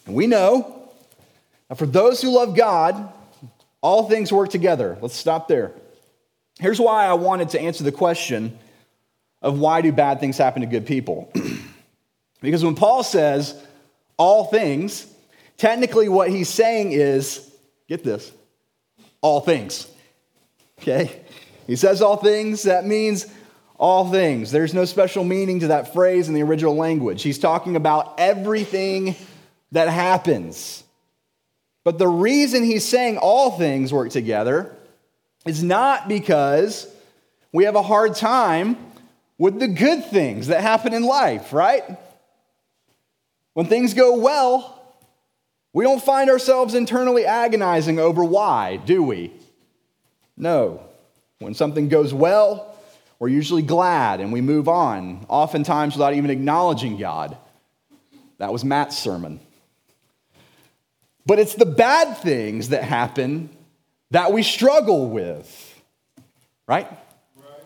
we 0.09 0.27
know 0.27 0.91
for 1.77 1.87
those 1.87 2.21
who 2.21 2.35
love 2.35 2.57
God, 2.57 3.13
all 3.81 4.09
things 4.09 4.33
work 4.33 4.49
together. 4.49 4.99
Let's 5.01 5.15
stop 5.15 5.47
there. 5.47 5.71
Here's 6.59 6.81
why 6.81 7.07
I 7.07 7.13
wanted 7.13 7.51
to 7.51 7.61
answer 7.61 7.85
the 7.85 7.93
question 7.93 8.59
of 9.41 9.61
why 9.61 9.83
do 9.83 9.93
bad 9.93 10.19
things 10.19 10.37
happen 10.37 10.63
to 10.63 10.67
good 10.67 10.85
people? 10.85 11.33
because 12.41 12.65
when 12.65 12.75
Paul 12.75 13.05
says, 13.05 13.55
all 14.17 14.47
things, 14.47 15.07
technically 15.59 16.09
what 16.09 16.29
he's 16.29 16.49
saying 16.49 16.91
is 16.91 17.51
get 17.93 18.03
this, 18.03 18.33
all 19.21 19.41
things. 19.41 19.87
Okay? 20.81 21.21
He 21.67 21.77
says 21.77 22.01
all 22.01 22.17
things, 22.17 22.63
that 22.63 22.87
means 22.87 23.27
all 23.77 24.11
things. 24.11 24.51
There's 24.51 24.73
no 24.73 24.87
special 24.87 25.25
meaning 25.25 25.61
to 25.61 25.67
that 25.69 25.93
phrase 25.93 26.29
in 26.29 26.35
the 26.35 26.43
original 26.43 26.75
language. 26.75 27.23
He's 27.23 27.39
talking 27.39 27.77
about 27.77 28.15
everything 28.19 29.15
that 29.73 29.89
happens. 29.89 30.85
But 31.85 31.99
the 31.99 32.09
reason 32.09 32.65
he's 32.65 32.85
saying 32.85 33.19
all 33.19 33.51
things 33.51 33.93
work 33.93 34.11
together 34.11 34.75
is 35.45 35.63
not 35.63 36.09
because 36.09 36.87
we 37.53 37.65
have 37.65 37.77
a 37.77 37.83
hard 37.83 38.15
time 38.15 38.79
with 39.37 39.61
the 39.61 39.69
good 39.69 40.07
things 40.07 40.47
that 40.47 40.63
happen 40.63 40.95
in 40.95 41.03
life, 41.03 41.53
right? 41.53 41.85
When 43.53 43.67
things 43.67 43.93
go 43.93 44.17
well, 44.17 44.82
we 45.73 45.85
don't 45.85 46.03
find 46.03 46.29
ourselves 46.29 46.75
internally 46.75 47.25
agonizing 47.25 47.99
over 47.99 48.23
why, 48.23 48.77
do 48.77 49.03
we? 49.03 49.33
No. 50.37 50.83
When 51.39 51.55
something 51.55 51.89
goes 51.89 52.13
well, 52.13 52.77
we're 53.19 53.29
usually 53.29 53.63
glad 53.63 54.21
and 54.21 54.33
we 54.33 54.41
move 54.41 54.69
on, 54.69 55.25
oftentimes 55.29 55.95
without 55.95 56.15
even 56.15 56.31
acknowledging 56.31 56.99
God. 56.99 57.37
That 58.39 58.53
was 58.53 58.65
Matt's 58.65 58.99
sermon. 58.99 59.41
But 61.25 61.39
it's 61.39 61.55
the 61.55 61.67
bad 61.67 62.19
things 62.19 62.71
that 62.71 62.83
happen 62.83 63.49
that 64.11 64.33
we 64.33 64.43
struggle 64.43 65.09
with, 65.09 65.83
right? 66.67 66.91
right? 66.91 67.65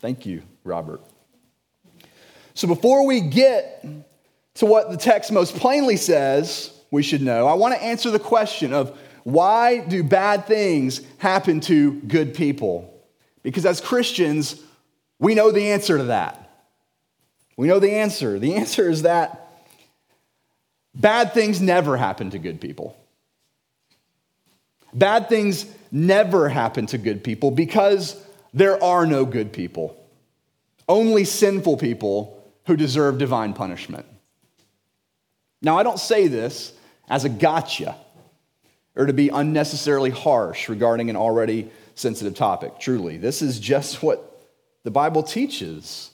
Thank 0.00 0.26
you, 0.26 0.42
Robert. 0.62 1.00
So 2.54 2.68
before 2.68 3.06
we 3.06 3.20
get 3.20 3.84
to 4.54 4.66
what 4.66 4.90
the 4.90 4.96
text 4.96 5.32
most 5.32 5.56
plainly 5.56 5.96
says 5.96 6.77
we 6.90 7.02
should 7.02 7.22
know, 7.22 7.46
I 7.46 7.54
want 7.54 7.74
to 7.74 7.82
answer 7.82 8.10
the 8.10 8.18
question 8.18 8.72
of 8.72 8.98
why 9.24 9.78
do 9.78 10.02
bad 10.02 10.46
things 10.46 11.02
happen 11.18 11.60
to 11.60 11.92
good 12.00 12.34
people? 12.34 12.94
Because 13.42 13.66
as 13.66 13.80
Christians, 13.80 14.62
we 15.18 15.34
know 15.34 15.50
the 15.50 15.70
answer 15.70 15.98
to 15.98 16.04
that. 16.04 16.66
We 17.56 17.68
know 17.68 17.78
the 17.78 17.92
answer. 17.92 18.38
The 18.38 18.54
answer 18.54 18.88
is 18.88 19.02
that 19.02 19.50
bad 20.94 21.34
things 21.34 21.60
never 21.60 21.96
happen 21.96 22.30
to 22.30 22.38
good 22.38 22.60
people. 22.60 22.96
Bad 24.94 25.28
things 25.28 25.66
never 25.92 26.48
happen 26.48 26.86
to 26.86 26.98
good 26.98 27.22
people 27.22 27.50
because 27.50 28.16
there 28.54 28.82
are 28.82 29.06
no 29.06 29.26
good 29.26 29.52
people. 29.52 29.96
only 30.88 31.24
sinful 31.24 31.76
people 31.76 32.42
who 32.66 32.76
deserve 32.76 33.18
divine 33.18 33.52
punishment. 33.52 34.06
Now, 35.60 35.78
I 35.78 35.82
don't 35.82 35.98
say 35.98 36.28
this 36.28 36.72
as 37.08 37.24
a 37.24 37.28
gotcha 37.28 37.96
or 38.96 39.06
to 39.06 39.12
be 39.12 39.28
unnecessarily 39.28 40.10
harsh 40.10 40.68
regarding 40.68 41.08
an 41.08 41.16
already 41.16 41.70
sensitive 41.94 42.34
topic. 42.34 42.78
Truly, 42.78 43.16
this 43.16 43.42
is 43.42 43.58
just 43.58 44.02
what 44.02 44.46
the 44.84 44.90
Bible 44.90 45.22
teaches. 45.22 46.10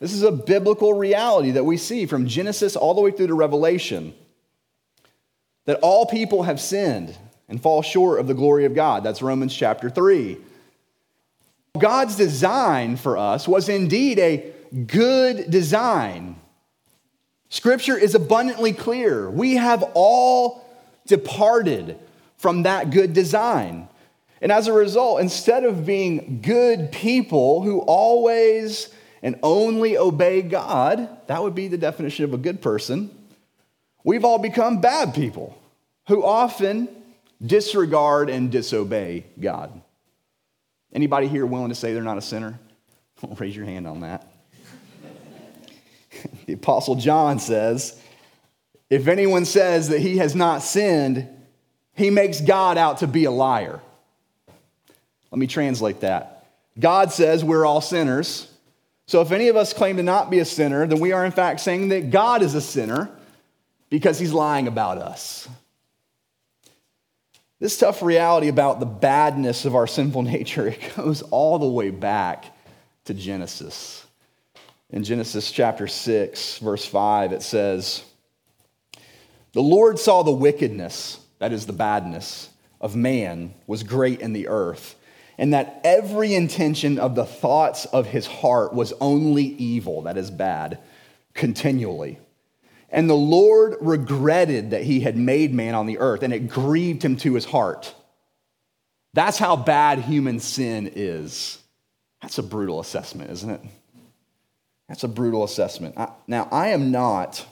This 0.00 0.12
is 0.12 0.22
a 0.22 0.32
biblical 0.32 0.94
reality 0.94 1.52
that 1.52 1.64
we 1.64 1.76
see 1.76 2.06
from 2.06 2.26
Genesis 2.26 2.76
all 2.76 2.94
the 2.94 3.00
way 3.00 3.10
through 3.10 3.28
to 3.28 3.34
Revelation 3.34 4.14
that 5.66 5.78
all 5.80 6.06
people 6.06 6.42
have 6.42 6.60
sinned 6.60 7.16
and 7.48 7.60
fall 7.62 7.82
short 7.82 8.20
of 8.20 8.26
the 8.26 8.34
glory 8.34 8.64
of 8.64 8.74
God. 8.74 9.02
That's 9.02 9.22
Romans 9.22 9.54
chapter 9.54 9.88
3. 9.88 10.36
God's 11.78 12.16
design 12.16 12.96
for 12.96 13.16
us 13.16 13.48
was 13.48 13.68
indeed 13.68 14.18
a 14.18 14.52
good 14.86 15.50
design. 15.50 16.36
Scripture 17.54 17.96
is 17.96 18.16
abundantly 18.16 18.72
clear. 18.72 19.30
We 19.30 19.54
have 19.54 19.84
all 19.94 20.68
departed 21.06 21.96
from 22.36 22.64
that 22.64 22.90
good 22.90 23.12
design. 23.12 23.86
And 24.42 24.50
as 24.50 24.66
a 24.66 24.72
result, 24.72 25.20
instead 25.20 25.62
of 25.62 25.86
being 25.86 26.40
good 26.42 26.90
people 26.90 27.62
who 27.62 27.78
always 27.78 28.88
and 29.22 29.38
only 29.44 29.96
obey 29.96 30.42
God, 30.42 31.08
that 31.28 31.44
would 31.44 31.54
be 31.54 31.68
the 31.68 31.78
definition 31.78 32.24
of 32.24 32.34
a 32.34 32.38
good 32.38 32.60
person, 32.60 33.08
we've 34.02 34.24
all 34.24 34.38
become 34.38 34.80
bad 34.80 35.14
people 35.14 35.56
who 36.08 36.24
often 36.24 36.88
disregard 37.40 38.30
and 38.30 38.50
disobey 38.50 39.26
God. 39.38 39.80
Anybody 40.92 41.28
here 41.28 41.46
willing 41.46 41.68
to 41.68 41.76
say 41.76 41.94
they're 41.94 42.02
not 42.02 42.18
a 42.18 42.22
sinner? 42.22 42.58
Raise 43.38 43.54
your 43.54 43.64
hand 43.64 43.86
on 43.86 44.00
that. 44.00 44.33
the 46.46 46.54
Apostle 46.54 46.96
John 46.96 47.38
says, 47.38 48.00
If 48.90 49.08
anyone 49.08 49.44
says 49.44 49.88
that 49.88 50.00
he 50.00 50.18
has 50.18 50.34
not 50.34 50.62
sinned, 50.62 51.28
he 51.94 52.10
makes 52.10 52.40
God 52.40 52.78
out 52.78 52.98
to 52.98 53.06
be 53.06 53.24
a 53.24 53.30
liar. 53.30 53.80
Let 55.30 55.38
me 55.38 55.46
translate 55.46 56.00
that. 56.00 56.46
God 56.78 57.12
says 57.12 57.44
we're 57.44 57.64
all 57.64 57.80
sinners. 57.80 58.50
So 59.06 59.20
if 59.20 59.32
any 59.32 59.48
of 59.48 59.56
us 59.56 59.72
claim 59.72 59.96
to 59.98 60.02
not 60.02 60.30
be 60.30 60.38
a 60.38 60.44
sinner, 60.44 60.86
then 60.86 60.98
we 60.98 61.12
are 61.12 61.24
in 61.24 61.32
fact 61.32 61.60
saying 61.60 61.88
that 61.88 62.10
God 62.10 62.42
is 62.42 62.54
a 62.54 62.60
sinner 62.60 63.10
because 63.90 64.18
he's 64.18 64.32
lying 64.32 64.66
about 64.66 64.98
us. 64.98 65.48
This 67.60 67.78
tough 67.78 68.02
reality 68.02 68.48
about 68.48 68.80
the 68.80 68.86
badness 68.86 69.64
of 69.64 69.74
our 69.74 69.86
sinful 69.86 70.22
nature, 70.34 70.68
it 70.68 70.92
goes 70.96 71.22
all 71.22 71.58
the 71.58 71.66
way 71.66 71.90
back 71.90 72.46
to 73.04 73.14
Genesis. 73.14 74.06
In 74.94 75.02
Genesis 75.02 75.50
chapter 75.50 75.88
6, 75.88 76.58
verse 76.58 76.86
5, 76.86 77.32
it 77.32 77.42
says, 77.42 78.04
The 79.52 79.60
Lord 79.60 79.98
saw 79.98 80.22
the 80.22 80.30
wickedness, 80.30 81.18
that 81.40 81.52
is 81.52 81.66
the 81.66 81.72
badness, 81.72 82.48
of 82.80 82.94
man 82.94 83.54
was 83.66 83.82
great 83.82 84.20
in 84.20 84.32
the 84.32 84.46
earth, 84.46 84.94
and 85.36 85.52
that 85.52 85.80
every 85.82 86.32
intention 86.32 87.00
of 87.00 87.16
the 87.16 87.24
thoughts 87.26 87.86
of 87.86 88.06
his 88.06 88.28
heart 88.28 88.72
was 88.72 88.92
only 89.00 89.42
evil, 89.42 90.02
that 90.02 90.16
is 90.16 90.30
bad, 90.30 90.78
continually. 91.32 92.20
And 92.88 93.10
the 93.10 93.14
Lord 93.14 93.74
regretted 93.80 94.70
that 94.70 94.84
he 94.84 95.00
had 95.00 95.16
made 95.16 95.52
man 95.52 95.74
on 95.74 95.86
the 95.86 95.98
earth, 95.98 96.22
and 96.22 96.32
it 96.32 96.48
grieved 96.48 97.04
him 97.04 97.16
to 97.16 97.34
his 97.34 97.46
heart. 97.46 97.92
That's 99.12 99.38
how 99.38 99.56
bad 99.56 99.98
human 99.98 100.38
sin 100.38 100.88
is. 100.94 101.58
That's 102.22 102.38
a 102.38 102.44
brutal 102.44 102.78
assessment, 102.78 103.32
isn't 103.32 103.50
it? 103.50 103.60
That's 104.88 105.04
a 105.04 105.08
brutal 105.08 105.44
assessment. 105.44 105.96
now, 106.26 106.48
I 106.52 106.68
am 106.68 106.90
not 106.90 107.46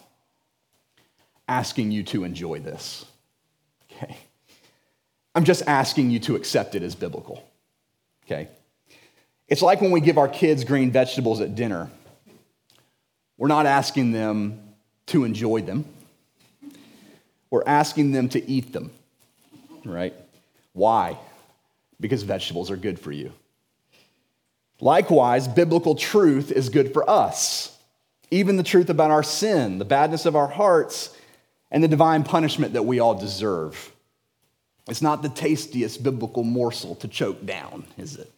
asking 1.49 1.91
you 1.91 2.03
to 2.05 2.25
enjoy 2.25 2.61
this, 2.61 3.05
okay? 3.91 4.17
I'm 5.35 5.45
just 5.45 5.63
asking 5.67 6.11
you 6.11 6.21
to 6.21 6.37
accept 6.37 6.75
it 6.75 6.83
as 6.83 6.95
biblical, 6.95 7.43
okay? 8.27 8.49
It's 9.49 9.63
like 9.63 9.81
when 9.81 9.91
we 9.91 10.01
give 10.01 10.19
our 10.19 10.29
kids 10.29 10.65
green 10.65 10.91
vegetables 10.91 11.41
at 11.41 11.55
dinner. 11.55 11.91
We're 13.39 13.49
not 13.49 13.67
asking 13.67 14.13
them 14.13 14.75
to 15.07 15.25
enjoy 15.25 15.63
them. 15.63 15.85
We're 17.51 17.65
asking 17.67 18.13
them 18.13 18.29
to 18.31 18.49
eat 18.49 18.73
them, 18.73 18.91
right? 19.85 20.15
Why? 20.73 21.19
Because 22.01 22.23
vegetables 22.23 22.71
are 22.71 22.77
good 22.77 22.99
for 22.99 23.13
you. 23.13 23.33
Likewise, 24.83 25.47
biblical 25.47 25.95
truth 25.95 26.51
is 26.51 26.69
good 26.69 26.93
for 26.93 27.09
us. 27.09 27.79
Even 28.33 28.57
the 28.57 28.65
truth 28.65 28.91
about 28.91 29.13
our 29.13 29.23
sin, 29.23 29.79
the 29.79 29.85
badness 29.85 30.27
of 30.27 30.35
our 30.35 30.49
hearts, 30.49 31.17
and 31.71 31.85
the 31.85 31.89
divine 31.89 32.25
punishment 32.25 32.73
that 32.73 32.83
we 32.83 32.99
all 32.99 33.15
deserve. 33.15 33.93
It's 34.89 35.01
not 35.01 35.23
the 35.23 35.29
tastiest 35.29 36.03
biblical 36.03 36.43
morsel 36.43 36.97
to 36.97 37.07
choke 37.07 37.47
down, 37.47 37.85
is 37.97 38.17
it? 38.17 38.33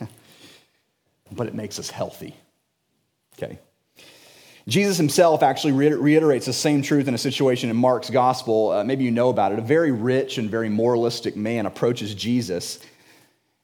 but 1.32 1.46
it 1.46 1.54
makes 1.54 1.78
us 1.78 1.90
healthy. 1.90 2.34
Okay? 3.36 3.58
Jesus 4.66 4.96
himself 4.96 5.42
actually 5.42 5.72
reiterates 5.72 6.46
the 6.46 6.54
same 6.54 6.80
truth 6.80 7.06
in 7.06 7.12
a 7.12 7.18
situation 7.18 7.68
in 7.68 7.76
Mark's 7.76 8.08
gospel. 8.08 8.70
Uh, 8.70 8.82
maybe 8.82 9.04
you 9.04 9.10
know 9.10 9.28
about 9.28 9.52
it. 9.52 9.58
A 9.58 9.62
very 9.62 9.92
rich 9.92 10.38
and 10.38 10.48
very 10.48 10.70
moralistic 10.70 11.36
man 11.36 11.66
approaches 11.66 12.14
Jesus, 12.14 12.78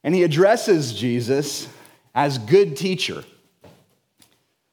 and 0.04 0.14
he 0.14 0.24
addresses 0.24 0.92
Jesus 0.92 1.68
as 2.18 2.36
good 2.36 2.76
teacher. 2.76 3.22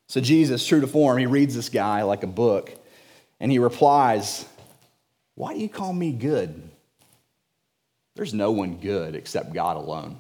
So, 0.08 0.20
Jesus, 0.20 0.66
true 0.66 0.82
to 0.82 0.88
form, 0.88 1.20
he 1.20 1.28
reads 1.28 1.56
this 1.56 1.70
guy 1.70 2.02
like 2.02 2.24
a 2.24 2.28
book, 2.28 2.74
and 3.40 3.52
he 3.52 3.60
replies, 3.60 4.46
Why 5.36 5.54
do 5.54 5.60
you 5.60 5.70
call 5.70 5.94
me 5.94 6.12
good? 6.12 6.70
There's 8.16 8.34
no 8.34 8.52
one 8.52 8.78
good 8.78 9.14
except 9.14 9.54
God 9.54 9.78
alone. 9.78 10.18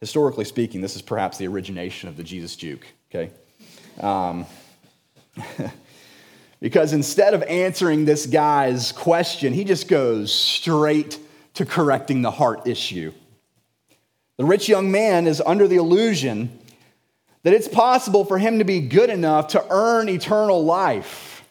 Historically 0.00 0.44
speaking, 0.44 0.80
this 0.80 0.96
is 0.96 1.02
perhaps 1.02 1.38
the 1.38 1.46
origination 1.46 2.08
of 2.08 2.16
the 2.16 2.24
Jesus 2.24 2.56
juke, 2.56 2.84
okay? 3.08 3.30
Um, 4.00 4.44
because 6.60 6.94
instead 6.94 7.32
of 7.32 7.44
answering 7.44 8.06
this 8.06 8.26
guy's 8.26 8.90
question, 8.90 9.52
he 9.52 9.62
just 9.62 9.86
goes 9.86 10.34
straight 10.34 11.20
to 11.54 11.64
correcting 11.64 12.22
the 12.22 12.30
heart 12.32 12.66
issue. 12.66 13.12
The 14.42 14.48
rich 14.48 14.68
young 14.68 14.90
man 14.90 15.28
is 15.28 15.40
under 15.40 15.68
the 15.68 15.76
illusion 15.76 16.58
that 17.44 17.54
it's 17.54 17.68
possible 17.68 18.24
for 18.24 18.38
him 18.38 18.58
to 18.58 18.64
be 18.64 18.80
good 18.80 19.08
enough 19.08 19.46
to 19.50 19.64
earn 19.70 20.08
eternal 20.08 20.64
life. 20.64 21.44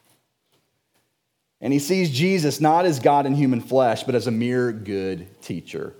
And 1.61 1.71
he 1.71 1.79
sees 1.79 2.11
Jesus 2.11 2.59
not 2.59 2.83
as 2.85 2.99
God 2.99 3.25
in 3.25 3.33
human 3.33 3.61
flesh, 3.61 4.03
but 4.03 4.13
as 4.13 4.27
a 4.27 4.31
mere 4.31 4.73
good 4.73 5.41
teacher. 5.41 5.95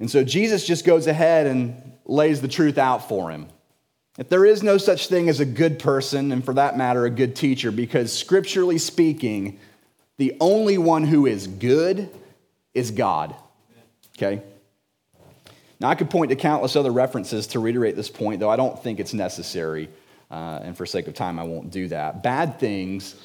And 0.00 0.10
so 0.10 0.24
Jesus 0.24 0.66
just 0.66 0.86
goes 0.86 1.06
ahead 1.06 1.46
and 1.46 1.92
lays 2.06 2.40
the 2.40 2.48
truth 2.48 2.78
out 2.78 3.10
for 3.10 3.30
him. 3.30 3.48
That 4.14 4.30
there 4.30 4.46
is 4.46 4.62
no 4.62 4.78
such 4.78 5.08
thing 5.08 5.28
as 5.28 5.38
a 5.38 5.44
good 5.44 5.78
person, 5.78 6.32
and 6.32 6.42
for 6.42 6.54
that 6.54 6.78
matter, 6.78 7.04
a 7.04 7.10
good 7.10 7.36
teacher, 7.36 7.70
because 7.70 8.10
scripturally 8.10 8.78
speaking, 8.78 9.60
the 10.16 10.34
only 10.40 10.78
one 10.78 11.04
who 11.04 11.26
is 11.26 11.46
good 11.46 12.08
is 12.72 12.90
God. 12.90 13.34
Okay? 14.16 14.42
Now, 15.82 15.88
I 15.88 15.96
could 15.96 16.10
point 16.10 16.30
to 16.30 16.36
countless 16.36 16.76
other 16.76 16.92
references 16.92 17.48
to 17.48 17.58
reiterate 17.58 17.96
this 17.96 18.08
point, 18.08 18.38
though 18.38 18.48
I 18.48 18.54
don't 18.54 18.80
think 18.80 19.00
it's 19.00 19.12
necessary, 19.12 19.88
uh, 20.30 20.60
and 20.62 20.76
for 20.76 20.86
sake 20.86 21.08
of 21.08 21.14
time, 21.14 21.40
I 21.40 21.42
won't 21.42 21.72
do 21.72 21.88
that. 21.88 22.22
Bad 22.22 22.60
things 22.60 23.16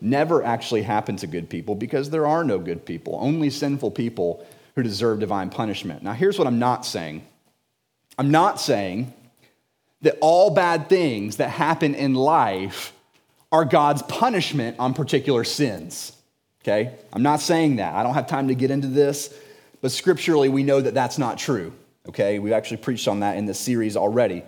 never 0.00 0.42
actually 0.42 0.80
happen 0.80 1.16
to 1.16 1.26
good 1.26 1.50
people 1.50 1.74
because 1.74 2.08
there 2.08 2.26
are 2.26 2.42
no 2.42 2.58
good 2.58 2.86
people, 2.86 3.18
only 3.20 3.50
sinful 3.50 3.90
people 3.90 4.46
who 4.74 4.82
deserve 4.82 5.20
divine 5.20 5.50
punishment. 5.50 6.02
Now, 6.02 6.14
here's 6.14 6.38
what 6.38 6.48
I'm 6.48 6.58
not 6.58 6.86
saying 6.86 7.22
I'm 8.18 8.30
not 8.30 8.58
saying 8.62 9.12
that 10.00 10.16
all 10.22 10.48
bad 10.50 10.88
things 10.88 11.36
that 11.36 11.50
happen 11.50 11.94
in 11.94 12.14
life 12.14 12.94
are 13.52 13.66
God's 13.66 14.00
punishment 14.02 14.78
on 14.78 14.94
particular 14.94 15.44
sins. 15.44 16.12
Okay? 16.62 16.94
I'm 17.12 17.22
not 17.22 17.40
saying 17.40 17.76
that. 17.76 17.94
I 17.94 18.02
don't 18.02 18.14
have 18.14 18.26
time 18.26 18.48
to 18.48 18.54
get 18.54 18.70
into 18.70 18.88
this, 18.88 19.38
but 19.82 19.92
scripturally, 19.92 20.48
we 20.48 20.62
know 20.62 20.80
that 20.80 20.94
that's 20.94 21.18
not 21.18 21.36
true. 21.36 21.74
Okay? 22.08 22.38
We've 22.38 22.52
actually 22.52 22.78
preached 22.78 23.08
on 23.08 23.20
that 23.20 23.36
in 23.36 23.46
this 23.46 23.58
series 23.58 23.96
already. 23.96 24.42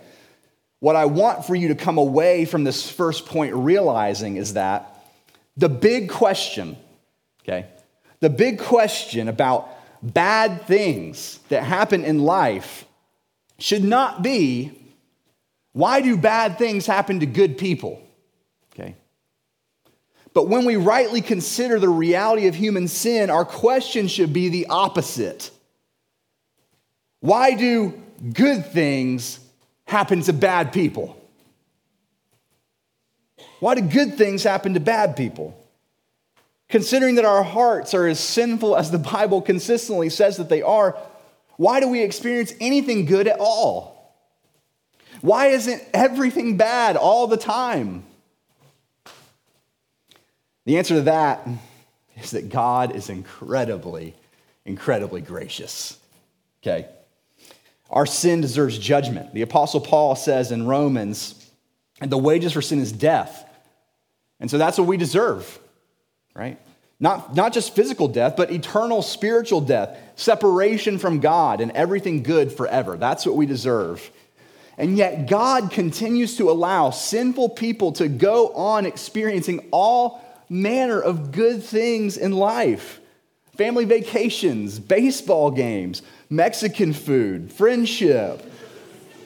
What 0.79 0.95
I 0.95 1.05
want 1.05 1.45
for 1.45 1.55
you 1.55 1.69
to 1.69 1.75
come 1.75 1.97
away 1.97 2.45
from 2.45 2.63
this 2.63 2.89
first 2.89 3.25
point 3.25 3.53
realizing 3.53 4.37
is 4.37 4.53
that 4.53 4.95
the 5.57 5.69
big 5.69 6.09
question, 6.09 6.77
okay, 7.43 7.67
the 8.21 8.29
big 8.29 8.59
question 8.59 9.27
about 9.27 9.69
bad 10.01 10.65
things 10.65 11.39
that 11.49 11.63
happen 11.63 12.05
in 12.05 12.19
life 12.19 12.85
should 13.57 13.83
not 13.83 14.23
be 14.23 14.79
why 15.73 16.01
do 16.01 16.17
bad 16.17 16.57
things 16.57 16.85
happen 16.85 17.19
to 17.19 17.25
good 17.25 17.57
people? 17.57 18.01
Okay. 18.73 18.95
But 20.33 20.47
when 20.47 20.65
we 20.65 20.75
rightly 20.75 21.21
consider 21.21 21.79
the 21.79 21.89
reality 21.89 22.47
of 22.47 22.55
human 22.55 22.87
sin, 22.87 23.29
our 23.29 23.45
question 23.45 24.07
should 24.07 24.33
be 24.33 24.49
the 24.49 24.67
opposite. 24.67 25.51
Why 27.19 27.53
do 27.55 28.01
good 28.33 28.65
things 28.67 29.39
happen 29.85 30.21
to 30.23 30.33
bad 30.33 30.71
people? 30.71 31.15
Why 33.59 33.75
do 33.75 33.81
good 33.81 34.15
things 34.15 34.43
happen 34.43 34.73
to 34.75 34.79
bad 34.79 35.15
people? 35.17 35.55
Considering 36.69 37.15
that 37.15 37.25
our 37.25 37.43
hearts 37.43 37.93
are 37.93 38.07
as 38.07 38.19
sinful 38.19 38.75
as 38.75 38.91
the 38.91 38.99
Bible 38.99 39.41
consistently 39.41 40.09
says 40.09 40.37
that 40.37 40.49
they 40.49 40.61
are, 40.61 40.97
why 41.57 41.79
do 41.79 41.89
we 41.89 42.01
experience 42.01 42.53
anything 42.61 43.05
good 43.05 43.27
at 43.27 43.37
all? 43.39 44.15
Why 45.21 45.47
isn't 45.47 45.83
everything 45.93 46.55
bad 46.55 46.95
all 46.95 47.27
the 47.27 47.37
time? 47.37 48.05
The 50.65 50.77
answer 50.77 50.95
to 50.95 51.01
that 51.01 51.45
is 52.15 52.31
that 52.31 52.49
God 52.49 52.95
is 52.95 53.09
incredibly, 53.09 54.13
incredibly 54.63 55.21
gracious. 55.21 55.97
Okay? 56.61 56.87
Our 57.89 58.05
sin 58.05 58.41
deserves 58.41 58.77
judgment. 58.77 59.33
The 59.33 59.41
Apostle 59.41 59.81
Paul 59.81 60.15
says 60.15 60.51
in 60.51 60.67
Romans, 60.67 61.35
and 62.01 62.11
the 62.11 62.17
wages 62.17 62.53
for 62.53 62.61
sin 62.61 62.79
is 62.79 62.91
death. 62.91 63.45
And 64.39 64.49
so 64.49 64.57
that's 64.57 64.77
what 64.77 64.87
we 64.87 64.97
deserve, 64.97 65.59
right? 66.33 66.59
Not, 66.99 67.35
not 67.35 67.53
just 67.53 67.75
physical 67.75 68.07
death, 68.07 68.35
but 68.35 68.51
eternal 68.51 69.01
spiritual 69.01 69.61
death, 69.61 69.97
separation 70.15 70.99
from 70.99 71.19
God 71.19 71.61
and 71.61 71.71
everything 71.71 72.23
good 72.23 72.51
forever. 72.51 72.97
That's 72.97 73.25
what 73.25 73.35
we 73.35 73.45
deserve. 73.45 74.09
And 74.77 74.97
yet, 74.97 75.27
God 75.27 75.71
continues 75.71 76.37
to 76.37 76.49
allow 76.49 76.89
sinful 76.89 77.49
people 77.49 77.91
to 77.93 78.07
go 78.07 78.49
on 78.49 78.85
experiencing 78.85 79.67
all 79.71 80.23
manner 80.49 81.01
of 81.01 81.31
good 81.31 81.63
things 81.63 82.17
in 82.17 82.31
life 82.31 82.99
family 83.57 83.83
vacations, 83.83 84.79
baseball 84.79 85.51
games, 85.51 86.01
Mexican 86.29 86.93
food, 86.93 87.51
friendship, 87.51 88.45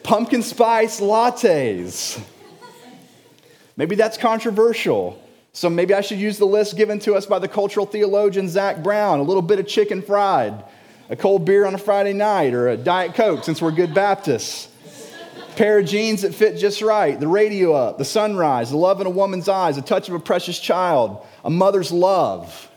pumpkin 0.02 0.42
spice 0.42 1.00
lattes. 1.00 2.18
Maybe 3.76 3.94
that's 3.94 4.16
controversial. 4.16 5.20
So 5.52 5.68
maybe 5.68 5.92
I 5.94 6.00
should 6.00 6.18
use 6.18 6.38
the 6.38 6.46
list 6.46 6.76
given 6.76 6.98
to 7.00 7.14
us 7.14 7.26
by 7.26 7.38
the 7.38 7.46
cultural 7.46 7.86
theologian 7.86 8.48
Zac 8.48 8.82
Brown 8.82 9.20
a 9.20 9.22
little 9.22 9.42
bit 9.42 9.60
of 9.60 9.68
chicken 9.68 10.00
fried, 10.00 10.64
a 11.10 11.16
cold 11.16 11.44
beer 11.44 11.66
on 11.66 11.74
a 11.74 11.78
Friday 11.78 12.14
night, 12.14 12.54
or 12.54 12.68
a 12.68 12.76
Diet 12.76 13.14
Coke 13.14 13.44
since 13.44 13.60
we're 13.60 13.70
good 13.70 13.94
Baptists. 13.94 14.68
Pair 15.56 15.78
of 15.78 15.86
jeans 15.86 16.22
that 16.22 16.34
fit 16.34 16.56
just 16.56 16.82
right, 16.82 17.20
the 17.20 17.28
radio 17.28 17.74
up, 17.74 17.98
the 17.98 18.04
sunrise, 18.04 18.70
the 18.70 18.76
love 18.76 19.00
in 19.00 19.06
a 19.06 19.10
woman's 19.10 19.48
eyes, 19.48 19.76
a 19.76 19.82
touch 19.82 20.08
of 20.08 20.14
a 20.14 20.18
precious 20.18 20.58
child, 20.58 21.24
a 21.44 21.50
mother's 21.50 21.92
love. 21.92 22.68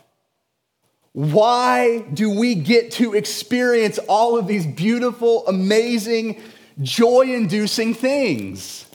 Why 1.18 2.02
do 2.14 2.30
we 2.30 2.54
get 2.54 2.92
to 2.92 3.16
experience 3.16 3.98
all 4.08 4.38
of 4.38 4.46
these 4.46 4.68
beautiful, 4.68 5.48
amazing, 5.48 6.40
joy 6.80 7.34
inducing 7.34 7.96
things? 7.96 8.86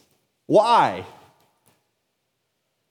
Why? 0.45 1.05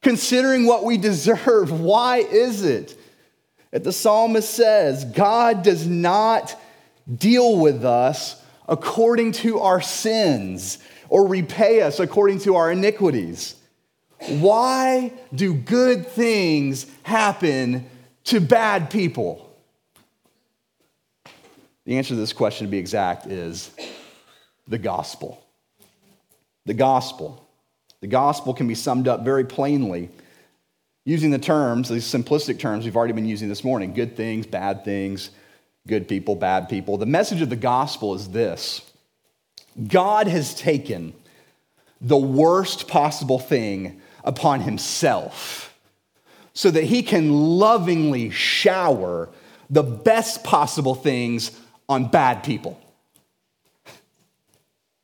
Considering 0.02 0.66
what 0.66 0.84
we 0.84 0.98
deserve, 0.98 1.80
why 1.80 2.18
is 2.18 2.62
it 2.62 2.94
that 3.70 3.84
the 3.84 3.92
psalmist 3.92 4.50
says 4.50 5.06
God 5.06 5.62
does 5.62 5.86
not 5.86 6.54
deal 7.16 7.58
with 7.58 7.86
us 7.86 8.36
according 8.68 9.32
to 9.32 9.60
our 9.60 9.80
sins 9.80 10.78
or 11.08 11.26
repay 11.26 11.80
us 11.80 12.00
according 12.00 12.40
to 12.40 12.56
our 12.56 12.70
iniquities? 12.70 13.54
Why 14.28 15.10
do 15.34 15.54
good 15.54 16.06
things 16.06 16.84
happen 17.02 17.88
to 18.24 18.40
bad 18.40 18.90
people? 18.90 19.48
The 21.84 21.96
answer 21.96 22.10
to 22.10 22.16
this 22.16 22.32
question, 22.32 22.66
to 22.66 22.70
be 22.70 22.78
exact, 22.78 23.26
is 23.26 23.70
the 24.68 24.78
gospel. 24.78 25.44
The 26.64 26.74
gospel. 26.74 27.46
The 28.00 28.06
gospel 28.06 28.54
can 28.54 28.68
be 28.68 28.74
summed 28.74 29.08
up 29.08 29.24
very 29.24 29.44
plainly 29.44 30.10
using 31.04 31.30
the 31.30 31.38
terms, 31.38 31.88
these 31.88 32.04
simplistic 32.04 32.58
terms 32.58 32.84
we've 32.84 32.96
already 32.96 33.12
been 33.12 33.26
using 33.26 33.48
this 33.48 33.64
morning 33.64 33.92
good 33.92 34.16
things, 34.16 34.46
bad 34.46 34.84
things, 34.84 35.30
good 35.86 36.08
people, 36.08 36.36
bad 36.36 36.68
people. 36.68 36.96
The 36.96 37.06
message 37.06 37.42
of 37.42 37.50
the 37.50 37.56
gospel 37.56 38.14
is 38.14 38.28
this 38.28 38.82
God 39.88 40.28
has 40.28 40.54
taken 40.54 41.12
the 42.00 42.16
worst 42.16 42.88
possible 42.88 43.38
thing 43.38 44.00
upon 44.24 44.60
himself 44.60 45.71
so 46.54 46.70
that 46.70 46.84
he 46.84 47.02
can 47.02 47.32
lovingly 47.32 48.30
shower 48.30 49.28
the 49.70 49.82
best 49.82 50.44
possible 50.44 50.94
things 50.94 51.58
on 51.88 52.10
bad 52.10 52.44
people. 52.44 52.78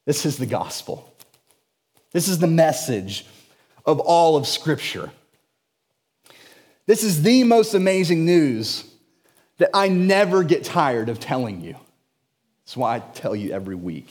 This 0.05 0.27
is 0.27 0.37
the 0.37 0.47
gospel. 0.47 1.15
This 2.13 2.29
is 2.29 2.39
the 2.39 2.47
message 2.47 3.27
of 3.85 4.01
all 4.01 4.37
of 4.37 4.47
Scripture. 4.47 5.11
This 6.87 7.03
is 7.03 7.23
the 7.23 7.45
most 7.45 7.75
amazing 7.75 8.25
news 8.25 8.85
that 9.59 9.71
I 9.75 9.89
never 9.89 10.43
get 10.43 10.65
tired 10.65 11.09
of 11.09 11.21
telling 11.21 11.61
you. 11.61 11.77
That's 12.65 12.77
why 12.77 12.97
I 12.97 12.99
tell 13.01 13.37
you 13.37 13.53
every 13.53 13.75
week. 13.75 14.09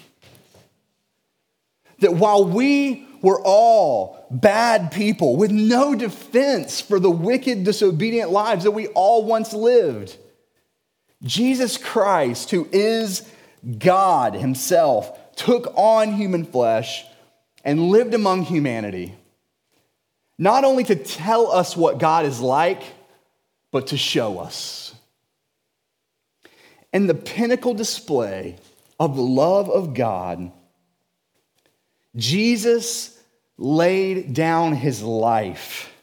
That 2.00 2.14
while 2.14 2.45
we 2.45 3.08
were 3.22 3.41
all 3.41 4.28
bad 4.30 4.91
people 4.91 5.36
with 5.36 5.52
no 5.52 5.95
defense 5.95 6.80
for 6.82 7.00
the 7.00 7.10
wicked, 7.10 7.64
disobedient 7.64 8.30
lives 8.32 8.64
that 8.64 8.72
we 8.72 8.88
all 8.88 9.26
once 9.26 9.54
lived, 9.54 10.18
Jesus 11.24 11.78
Christ, 11.78 12.52
who 12.52 12.68
is 12.72 13.28
God 13.78 14.36
Himself, 14.36 15.36
took 15.36 15.74
on 15.76 16.14
human 16.14 16.45
flesh 16.45 17.06
and 17.64 17.89
lived 17.89 18.14
among 18.14 18.43
humanity, 18.43 19.16
not 20.38 20.64
only 20.64 20.84
to 20.84 20.95
tell 20.95 21.52
us 21.52 21.76
what 21.76 21.98
God 21.98 22.26
is 22.26 22.39
like, 22.39 22.84
but 23.72 23.88
to 23.88 23.98
show 23.98 24.39
us. 24.39 24.95
And 26.93 27.10
the 27.10 27.16
pinnacle 27.16 27.74
display 27.74 28.58
of 29.00 29.16
the 29.16 29.22
love 29.22 29.70
of 29.70 29.93
God, 29.93 30.52
Jesus 32.18 33.18
laid 33.57 34.34
down 34.34 34.74
his 34.74 35.01
life 35.01 35.93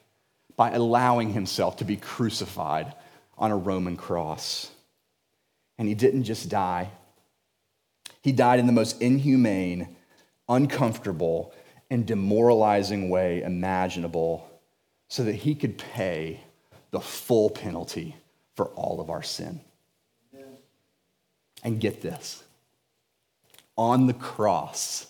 by 0.57 0.71
allowing 0.71 1.33
himself 1.33 1.77
to 1.79 1.85
be 1.85 1.97
crucified 1.97 2.95
on 3.37 3.51
a 3.51 3.57
Roman 3.57 3.97
cross. 3.97 4.71
And 5.77 5.89
he 5.89 5.95
didn't 5.95 6.25
just 6.25 6.49
die, 6.49 6.91
he 8.23 8.33
died 8.33 8.61
in 8.61 8.67
the 8.67 8.73
most 8.73 9.03
inhumane 9.03 9.95
uncomfortable, 10.49 11.55
and 11.91 12.07
demoralizing 12.07 13.09
way 13.09 13.43
imaginable 13.43 14.49
so 15.09 15.23
that 15.25 15.35
he 15.35 15.55
could 15.55 15.79
pay 15.79 16.41
the 16.91 17.01
full 17.01 17.51
penalty 17.51 18.17
for 18.55 18.67
all 18.69 19.01
of 19.01 19.11
our 19.11 19.23
sin. 19.23 19.61
And 21.63 21.81
get 21.81 22.03
this 22.03 22.43
on 23.77 24.07
the 24.07 24.13
cross, 24.13 25.07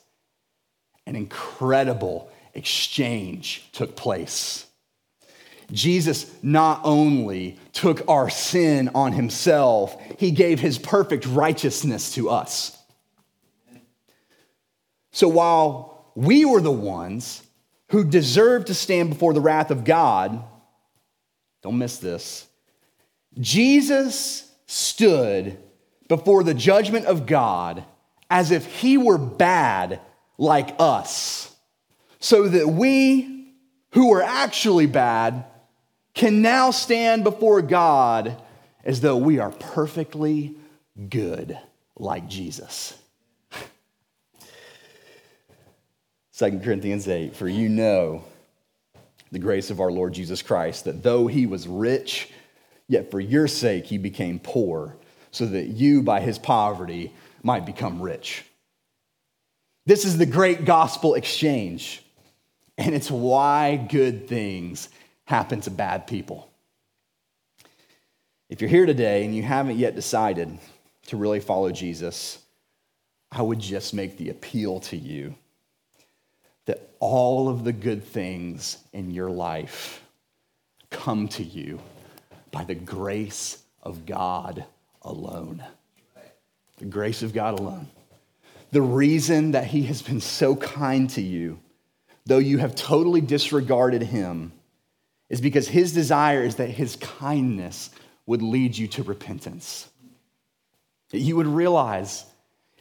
an 1.07 1.17
incredible 1.17 2.31
exchange 2.55 3.69
took 3.73 3.97
place. 3.97 4.67
Jesus 5.73 6.31
not 6.43 6.81
only 6.85 7.59
took 7.73 8.09
our 8.09 8.29
sin 8.31 8.91
on 8.95 9.13
himself, 9.13 10.01
he 10.19 10.31
gave 10.31 10.61
his 10.61 10.79
perfect 10.79 11.27
righteousness 11.27 12.15
to 12.15 12.31
us. 12.31 12.77
So 15.13 15.29
while 15.29 16.11
we 16.15 16.45
were 16.45 16.61
the 16.61 16.71
ones 16.71 17.43
who 17.89 18.05
deserved 18.05 18.67
to 18.69 18.75
stand 18.75 19.11
before 19.11 19.33
the 19.33 19.41
wrath 19.41 19.71
of 19.71 19.85
God, 19.85 20.43
don't 21.63 21.79
miss 21.79 21.99
this, 21.99 22.47
Jesus 23.39 24.53
stood 24.67 25.59
before 26.09 26.45
the 26.45 26.55
judgment 26.55 27.07
of 27.07 27.27
God 27.27 27.85
as 28.31 28.51
if 28.51 28.67
he 28.67 28.99
were 28.99 29.19
bad 29.19 30.01
like 30.39 30.75
us, 30.79 31.55
so 32.19 32.49
that 32.49 32.69
we 32.69 33.53
who 33.91 34.13
are 34.13 34.23
actually 34.23 34.87
bad 34.87 35.45
can 36.15 36.43
now 36.43 36.71
stand 36.71 37.25
before 37.25 37.63
God 37.63 38.41
as 38.85 39.01
though 39.01 39.17
we 39.17 39.39
are 39.39 39.51
perfectly 39.51 40.55
good 41.09 41.59
like 41.97 42.29
Jesus. 42.29 42.97
2 46.37 46.61
Corinthians 46.61 47.09
8, 47.09 47.35
for 47.37 47.49
you 47.49 47.69
know 47.69 48.25
the 49.33 49.39
grace 49.39 49.71
of 49.71 49.81
our 49.81 49.91
Lord 49.91 50.13
Jesus 50.13 50.43
Christ, 50.43 50.85
that 50.85 51.03
though 51.03 51.27
he 51.27 51.47
was 51.47 51.67
rich, 51.67 52.31
yet 52.89 53.11
for 53.11 53.21
your 53.21 53.49
sake 53.49 53.87
he 53.87 53.99
became 53.99 54.39
poor, 54.39 54.97
so 55.31 55.47
that 55.47 55.67
you 55.69 56.03
by 56.03 56.21
his 56.21 56.39
poverty 56.39 57.13
might 57.43 57.67
become 57.67 58.01
rich. 58.01 58.45
This 59.87 60.07
is 60.07 60.17
the 60.17 60.27
great 60.27 60.65
gospel 60.65 61.15
exchange, 61.15 62.03
and 62.79 62.95
it's 62.95 63.11
why 63.11 63.77
good 63.77 64.29
things 64.29 64.89
happen 65.27 65.61
to 65.63 65.71
bad 65.71 66.07
people. 66.07 66.51
If 68.49 68.61
you're 68.61 68.71
here 68.71 68.87
today 68.87 69.25
and 69.25 69.35
you 69.35 69.43
haven't 69.43 69.77
yet 69.77 69.95
decided 69.95 70.59
to 71.07 71.17
really 71.19 71.41
follow 71.41 71.71
Jesus, 71.71 72.39
I 73.31 73.43
would 73.43 73.59
just 73.59 73.93
make 73.93 74.17
the 74.17 74.31
appeal 74.31 74.81
to 74.81 74.97
you 74.97 75.35
that 76.65 76.89
all 76.99 77.51
of 77.51 77.65
the 77.65 77.73
good 77.73 78.03
things 78.03 78.79
in 78.95 79.11
your 79.11 79.31
life 79.31 80.03
come 80.89 81.29
to 81.29 81.43
you 81.43 81.79
by 82.51 82.65
the 82.65 82.75
grace 82.75 83.63
of 83.83 84.07
God 84.07 84.65
alone. 85.03 85.63
The 86.79 86.87
grace 86.87 87.23
of 87.23 87.35
God 87.35 87.59
alone. 87.59 87.89
The 88.75 88.83
reason 88.83 89.53
that 89.53 89.69
He 89.69 89.85
has 89.85 90.03
been 90.03 90.21
so 90.21 90.57
kind 90.57 91.09
to 91.11 91.23
you, 91.23 91.61
though 92.27 92.39
you 92.39 92.59
have 92.59 92.75
totally 92.75 93.21
disregarded 93.21 94.03
Him, 94.03 94.51
is 95.31 95.41
because 95.41 95.69
His 95.69 95.93
desire 95.93 96.43
is 96.43 96.57
that 96.57 96.71
His 96.71 96.97
kindness 96.97 97.91
would 98.27 98.43
lead 98.43 98.77
you 98.77 98.89
to 98.89 99.05
repentance. 99.05 99.89
That 101.11 101.21
you 101.21 101.37
would 101.37 101.47
realize 101.47 102.25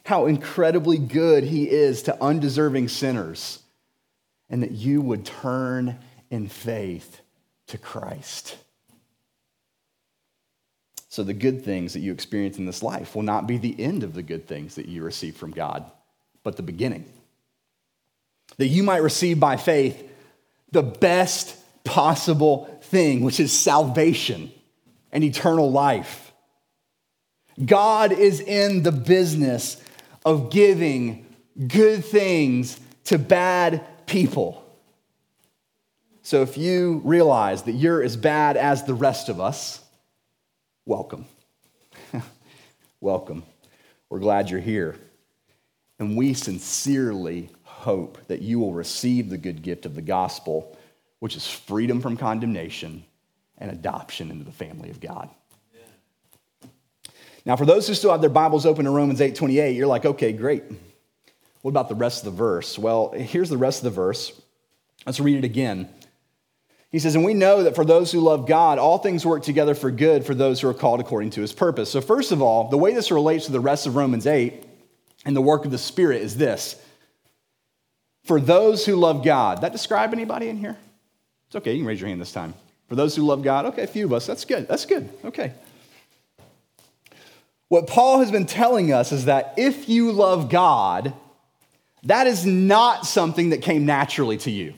how 0.04 0.26
incredibly 0.26 0.98
good 0.98 1.44
He 1.44 1.70
is 1.70 2.02
to 2.04 2.20
undeserving 2.20 2.88
sinners, 2.88 3.62
and 4.50 4.64
that 4.64 4.72
you 4.72 5.00
would 5.00 5.28
turn 5.28 6.00
in 6.32 6.48
faith 6.48 7.22
to 7.68 7.78
Christ. 7.78 8.58
So, 11.14 11.22
the 11.22 11.32
good 11.32 11.64
things 11.64 11.94
that 11.94 12.00
you 12.00 12.12
experience 12.12 12.58
in 12.58 12.66
this 12.66 12.82
life 12.82 13.14
will 13.14 13.22
not 13.22 13.46
be 13.46 13.60
the 13.60 13.80
end 13.80 14.02
of 14.02 14.16
the 14.16 14.24
good 14.24 14.48
things 14.48 14.74
that 14.74 14.88
you 14.88 15.04
receive 15.04 15.38
from 15.38 15.52
God, 15.52 15.86
but 16.42 16.58
the 16.58 16.64
beginning. 16.64 17.06
That 18.58 18.70
you 18.70 18.82
might 18.82 19.04
receive 19.04 19.40
by 19.40 19.58
faith 19.58 20.10
the 20.72 20.82
best 20.82 21.56
possible 21.84 22.80
thing, 22.86 23.22
which 23.22 23.40
is 23.40 23.54
salvation 23.54 24.52
and 25.12 25.24
eternal 25.24 25.72
life. 25.72 26.34
God 27.64 28.12
is 28.12 28.40
in 28.40 28.82
the 28.82 28.92
business 28.92 29.80
of 30.26 30.50
giving 30.50 31.28
good 31.68 32.04
things 32.04 32.80
to 33.04 33.20
bad 33.20 33.86
people. 34.08 34.66
So 36.24 36.42
if 36.42 36.58
you 36.58 37.04
realize 37.04 37.62
that 37.64 37.74
you're 37.74 38.02
as 38.02 38.18
bad 38.18 38.58
as 38.58 38.86
the 38.86 38.96
rest 38.96 39.30
of 39.30 39.40
us, 39.40 39.83
welcome. 40.86 41.26
welcome. 43.02 43.44
We're 44.10 44.20
glad 44.20 44.50
you're 44.50 44.60
here. 44.60 44.96
And 46.00 46.18
we 46.18 46.34
sincerely 46.34 47.50
hope 47.64 48.18
that 48.28 48.42
you 48.42 48.60
will 48.60 48.74
receive 48.74 49.30
the 49.30 49.38
good 49.38 49.62
gift 49.62 49.86
of 49.86 49.96
the 49.96 50.02
gospel, 50.02 50.78
which 51.20 51.36
is 51.36 51.48
freedom 51.48 52.02
from 52.02 52.18
condemnation 52.18 53.04
and 53.58 53.72
adoption 53.72 54.32
into 54.32 54.44
the 54.44 54.52
family 54.52 54.90
of 54.90 55.00
God. 55.00 55.30
Now, 57.46 57.58
for 57.58 57.66
those 57.66 57.88
who 57.88 57.94
still 57.94 58.12
have 58.12 58.22
their 58.22 58.30
Bibles 58.30 58.66
open 58.66 58.86
to 58.86 58.92
Romans 58.92 59.20
8:28, 59.20 59.76
you're 59.76 59.88
like, 59.88 60.06
okay, 60.06 60.32
great. 60.32 60.64
What 61.62 61.72
about 61.72 61.90
the 61.90 61.96
rest 61.96 62.26
of 62.26 62.32
the 62.32 62.38
verse? 62.38 62.80
Well, 62.80 63.12
here's 63.12 63.50
the 63.50 63.58
rest 63.58 63.80
of 63.80 63.84
the 63.86 64.02
verse. 64.02 64.42
Let's 65.06 65.20
read 65.20 65.38
it 65.38 65.44
again. 65.44 65.90
He 66.94 67.00
says, 67.00 67.16
And 67.16 67.26
we 67.26 67.34
know 67.34 67.64
that 67.64 67.76
for 67.76 67.84
those 67.84 68.12
who 68.12 68.20
love 68.20 68.48
God, 68.48 68.78
all 68.78 69.00
things 69.00 69.26
work 69.26 69.42
together 69.42 69.74
for 69.74 69.90
good 69.90 70.26
for 70.26 70.36
those 70.36 70.62
who 70.62 70.70
are 70.70 70.76
called 70.76 71.00
according 71.00 71.32
to 71.32 71.42
his 71.42 71.52
purpose. 71.52 71.90
So, 71.90 72.00
first 72.00 72.32
of 72.32 72.40
all, 72.40 72.70
the 72.70 72.78
way 72.78 72.94
this 72.94 73.10
relates 73.12 73.48
to 73.48 73.52
the 73.52 73.60
rest 73.60 73.88
of 73.88 73.96
Romans 73.96 74.28
8 74.28 74.64
and 75.26 75.36
the 75.36 75.42
work 75.42 75.66
of 75.66 75.72
the 75.72 75.78
Spirit 75.80 76.22
is 76.22 76.38
this 76.38 76.80
for 78.24 78.40
those 78.40 78.86
who 78.86 78.96
love 78.96 79.26
God. 79.26 79.62
That 79.62 79.72
describe 79.72 80.14
anybody 80.14 80.50
in 80.50 80.58
here? 80.58 80.78
It's 81.48 81.56
okay, 81.56 81.74
you 81.74 81.80
can 81.80 81.88
raise 81.88 82.00
your 82.00 82.10
hand 82.10 82.22
this 82.22 82.32
time. 82.32 82.54
For 82.90 82.96
those 82.96 83.16
who 83.16 83.24
love 83.24 83.42
God, 83.42 83.66
okay, 83.66 83.84
a 83.84 83.88
few 83.88 84.06
of 84.06 84.14
us. 84.14 84.28
That's 84.28 84.46
good. 84.46 84.68
That's 84.68 84.86
good. 84.86 85.10
Okay. 85.26 85.52
What 87.70 87.88
Paul 87.88 88.20
has 88.20 88.30
been 88.30 88.46
telling 88.46 88.94
us 88.94 89.12
is 89.12 89.26
that 89.26 89.56
if 89.58 89.90
you 89.90 90.12
love 90.12 90.48
God, 90.48 91.12
that 92.04 92.28
is 92.28 92.46
not 92.46 93.08
something 93.08 93.50
that 93.50 93.64
came 93.64 93.88
naturally 93.88 94.38
to 94.38 94.52
you. 94.52 94.76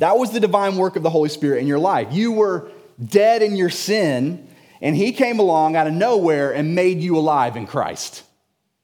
That 0.00 0.16
was 0.16 0.30
the 0.30 0.40
divine 0.40 0.76
work 0.76 0.96
of 0.96 1.02
the 1.02 1.10
Holy 1.10 1.28
Spirit 1.28 1.60
in 1.60 1.66
your 1.66 1.78
life. 1.78 2.08
You 2.10 2.32
were 2.32 2.70
dead 3.04 3.42
in 3.42 3.54
your 3.54 3.68
sin, 3.68 4.48
and 4.80 4.96
He 4.96 5.12
came 5.12 5.38
along 5.38 5.76
out 5.76 5.86
of 5.86 5.92
nowhere 5.92 6.54
and 6.54 6.74
made 6.74 7.00
you 7.00 7.18
alive 7.18 7.54
in 7.54 7.66
Christ. 7.66 8.22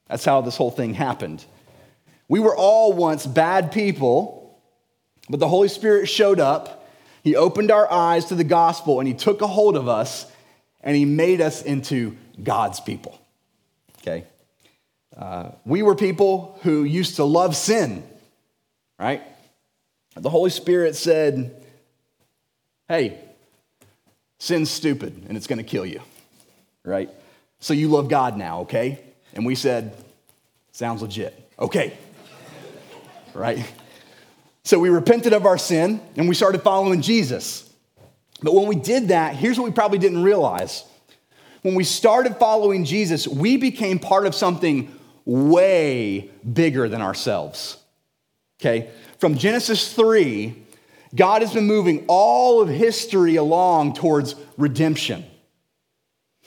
That's 0.08 0.26
how 0.26 0.42
this 0.42 0.58
whole 0.58 0.70
thing 0.70 0.92
happened. 0.92 1.42
We 2.28 2.38
were 2.38 2.54
all 2.54 2.92
once 2.92 3.24
bad 3.24 3.72
people, 3.72 4.60
but 5.30 5.40
the 5.40 5.48
Holy 5.48 5.68
Spirit 5.68 6.06
showed 6.06 6.38
up. 6.38 6.86
He 7.24 7.34
opened 7.34 7.70
our 7.70 7.90
eyes 7.90 8.26
to 8.26 8.34
the 8.34 8.44
gospel, 8.44 9.00
and 9.00 9.08
He 9.08 9.14
took 9.14 9.40
a 9.40 9.46
hold 9.46 9.74
of 9.74 9.88
us, 9.88 10.30
and 10.82 10.94
He 10.94 11.06
made 11.06 11.40
us 11.40 11.62
into 11.62 12.14
God's 12.42 12.78
people. 12.78 13.18
Okay? 14.02 14.24
Uh, 15.16 15.52
we 15.64 15.82
were 15.82 15.94
people 15.94 16.58
who 16.62 16.84
used 16.84 17.16
to 17.16 17.24
love 17.24 17.56
sin, 17.56 18.06
right? 18.98 19.22
The 20.22 20.30
Holy 20.30 20.50
Spirit 20.50 20.96
said, 20.96 21.62
Hey, 22.88 23.18
sin's 24.38 24.70
stupid 24.70 25.24
and 25.28 25.36
it's 25.36 25.46
going 25.46 25.58
to 25.58 25.64
kill 25.64 25.86
you, 25.86 26.00
right? 26.84 27.10
So 27.60 27.74
you 27.74 27.88
love 27.88 28.08
God 28.08 28.36
now, 28.36 28.60
okay? 28.60 29.00
And 29.34 29.44
we 29.44 29.54
said, 29.54 29.96
Sounds 30.72 31.02
legit. 31.02 31.50
Okay. 31.58 31.96
right? 33.34 33.64
So 34.62 34.78
we 34.78 34.88
repented 34.88 35.32
of 35.32 35.46
our 35.46 35.58
sin 35.58 36.00
and 36.16 36.28
we 36.28 36.34
started 36.34 36.62
following 36.62 37.00
Jesus. 37.00 37.70
But 38.42 38.54
when 38.54 38.66
we 38.66 38.76
did 38.76 39.08
that, 39.08 39.34
here's 39.34 39.58
what 39.58 39.64
we 39.64 39.72
probably 39.72 39.98
didn't 39.98 40.22
realize. 40.22 40.84
When 41.62 41.74
we 41.74 41.84
started 41.84 42.36
following 42.36 42.84
Jesus, 42.84 43.26
we 43.26 43.56
became 43.56 43.98
part 43.98 44.26
of 44.26 44.34
something 44.34 44.94
way 45.24 46.30
bigger 46.50 46.88
than 46.88 47.00
ourselves. 47.00 47.78
Okay? 48.60 48.90
From 49.18 49.38
Genesis 49.38 49.92
3, 49.92 50.54
God 51.14 51.42
has 51.42 51.54
been 51.54 51.66
moving 51.66 52.04
all 52.08 52.60
of 52.60 52.68
history 52.68 53.36
along 53.36 53.94
towards 53.94 54.34
redemption. 54.56 55.24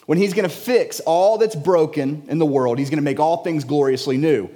When 0.05 0.17
He's 0.17 0.33
going 0.33 0.47
to 0.47 0.55
fix 0.55 0.99
all 1.01 1.37
that's 1.37 1.55
broken 1.55 2.25
in 2.27 2.37
the 2.37 2.45
world, 2.45 2.77
He's 2.77 2.89
going 2.89 2.97
to 2.97 3.03
make 3.03 3.19
all 3.19 3.43
things 3.43 3.63
gloriously 3.63 4.17
new. 4.17 4.49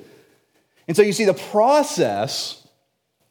And 0.88 0.98
so 0.98 1.02
you 1.04 1.14
see, 1.14 1.26
the 1.26 1.34
process 1.34 2.68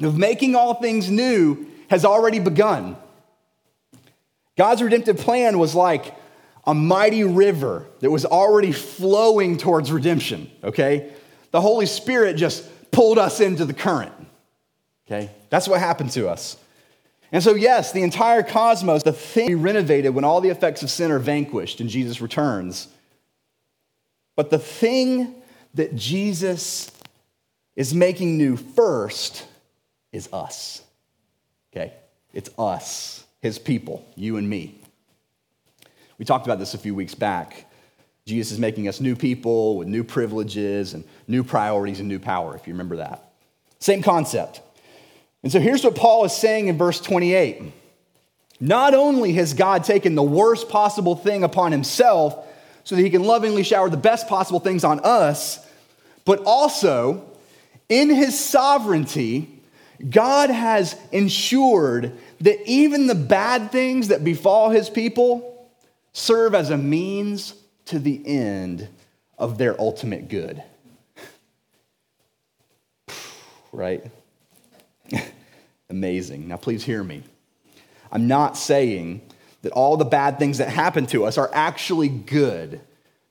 of 0.01 0.17
making 0.17 0.57
all 0.57 0.75
things 0.75 1.11
new 1.11 1.67
has 1.89 2.05
already 2.05 2.39
begun. 2.39 2.97
God's 4.57 4.83
redemptive 4.83 5.19
plan 5.19 5.59
was 5.59 5.75
like 5.75 6.15
a 6.67 6.75
mighty 6.75 7.25
river 7.25 7.87
that 8.01 8.11
was 8.11 8.25
already 8.25 8.73
flowing 8.73 9.59
towards 9.59 9.93
redemption, 9.93 10.51
okay? 10.63 11.13
The 11.51 11.61
Holy 11.61 11.87
Spirit 11.87 12.37
just 12.37 12.65
pulled 12.91 13.19
us 13.19 13.41
into 13.41 13.65
the 13.65 13.75
current. 13.75 14.13
Okay? 15.13 15.31
That's 15.51 15.69
what 15.69 15.81
happened 15.81 16.11
to 16.13 16.29
us. 16.29 16.57
And 17.33 17.43
so, 17.43 17.55
yes, 17.55 17.93
the 17.93 18.03
entire 18.03 18.43
cosmos, 18.43 19.03
the 19.03 19.13
thing 19.13 19.49
we 19.49 19.55
renovated 19.55 20.15
when 20.15 20.25
all 20.25 20.41
the 20.41 20.49
effects 20.49 20.83
of 20.83 20.91
sin 20.91 21.11
are 21.11 21.19
vanquished 21.19 21.81
and 21.81 21.89
Jesus 21.89 22.21
returns. 22.21 22.89
But 24.37 24.51
the 24.51 24.59
thing 24.59 25.35
that 25.75 25.95
Jesus 25.95 26.91
is 27.77 27.95
making 27.95 28.37
new 28.39 28.57
first 28.57 29.47
is 30.13 30.29
us. 30.33 30.83
Okay? 31.73 31.93
It's 32.33 32.51
us, 32.59 33.25
his 33.41 33.59
people, 33.59 34.07
you 34.15 34.37
and 34.37 34.49
me. 34.49 34.79
We 36.19 36.25
talked 36.25 36.47
about 36.47 36.59
this 36.59 36.75
a 36.75 36.79
few 36.79 36.95
weeks 36.95 37.15
back. 37.15 37.67
Jesus 38.27 38.53
is 38.53 38.59
making 38.59 38.89
us 38.89 39.01
new 39.01 39.17
people 39.17 39.77
with 39.77 39.89
new 39.89 40.05
privileges 40.05 40.95
and 40.95 41.05
new 41.27 41.43
priorities 41.43 41.99
and 41.99 42.09
new 42.09 42.19
power, 42.19 42.55
if 42.55 42.67
you 42.67 42.73
remember 42.75 42.97
that. 42.97 43.33
Same 43.79 44.03
concept. 44.03 44.61
And 45.43 45.51
so 45.51 45.59
here's 45.61 45.85
what 45.85 45.97
Paul 45.97 46.25
is 46.25 46.33
saying 46.33 46.69
in 46.69 46.79
verse 46.79 47.01
28. 47.01 47.63
Not 48.61 48.95
only 48.95 49.33
has 49.33 49.55
God 49.55 49.83
taken 49.83 50.15
the 50.15 50.23
worst 50.23 50.69
possible 50.69 51.17
thing 51.17 51.43
upon 51.43 51.73
himself 51.73 52.47
so 52.85 52.95
that 52.95 53.03
he 53.03 53.11
can 53.11 53.25
lovingly 53.25 53.65
shower 53.65 53.91
the 53.91 53.97
best 53.97 54.29
possible 54.29 54.61
things 54.61 54.85
on 54.85 55.01
us, 55.01 55.65
but 56.25 56.43
also 56.45 57.29
in 57.89 58.09
his 58.09 58.39
sovereignty, 58.39 59.49
God 60.09 60.51
has 60.51 60.97
ensured 61.11 62.17
that 62.41 62.65
even 62.69 63.09
the 63.09 63.15
bad 63.15 63.73
things 63.73 64.09
that 64.09 64.25
befall 64.25 64.71
his 64.71 64.89
people 64.89 65.69
serve 66.13 66.55
as 66.55 66.71
a 66.71 66.77
means 66.77 67.55
to 67.87 67.99
the 67.99 68.23
end 68.27 68.89
of 69.39 69.59
their 69.59 69.81
ultimate 69.81 70.29
good. 70.29 70.63
right? 73.73 74.05
Amazing. 75.91 76.49
Now, 76.49 76.57
please 76.57 76.85
hear 76.85 77.03
me. 77.03 77.23
I'm 78.11 78.29
not 78.29 78.57
saying 78.57 79.23
that 79.63 79.73
all 79.73 79.97
the 79.97 80.05
bad 80.05 80.39
things 80.39 80.59
that 80.59 80.69
happen 80.69 81.07
to 81.07 81.25
us 81.25 81.39
are 81.39 81.51
actually 81.53 82.09
good. 82.09 82.81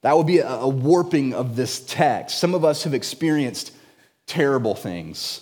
That 0.01 0.17
would 0.17 0.27
be 0.27 0.39
a, 0.39 0.67
warping 0.67 1.33
of 1.33 1.55
this 1.55 1.79
text. 1.79 2.39
Some 2.39 2.55
of 2.55 2.65
us 2.65 2.83
have 2.83 2.93
experienced 2.93 3.71
terrible 4.25 4.75
things 4.75 5.41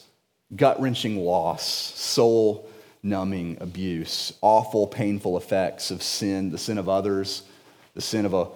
gut 0.55 0.81
wrenching 0.81 1.15
loss, 1.17 1.63
soul 1.63 2.67
numbing 3.03 3.57
abuse, 3.61 4.33
awful, 4.41 4.87
painful 4.87 5.37
effects 5.37 5.91
of 5.91 6.01
sin, 6.01 6.49
the 6.49 6.57
sin 6.57 6.77
of 6.77 6.89
others, 6.89 7.43
the 7.93 8.01
sin 8.01 8.25
of 8.25 8.33
a, 8.33 8.47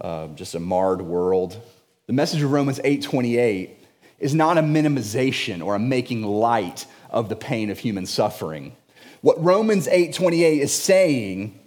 uh, 0.00 0.26
just 0.28 0.54
a 0.54 0.60
marred 0.60 1.00
world. 1.00 1.60
The 2.06 2.12
message 2.12 2.42
of 2.42 2.50
Romans 2.50 2.80
8:28 2.82 3.70
is 4.18 4.34
not 4.34 4.58
a 4.58 4.62
minimization 4.62 5.64
or 5.64 5.76
a 5.76 5.78
making 5.78 6.22
light 6.22 6.86
of 7.10 7.28
the 7.28 7.36
pain 7.36 7.70
of 7.70 7.78
human 7.78 8.06
suffering. 8.06 8.76
What 9.20 9.42
Romans 9.42 9.88
8:28 9.88 10.60
is 10.60 10.72
saying 10.72 11.58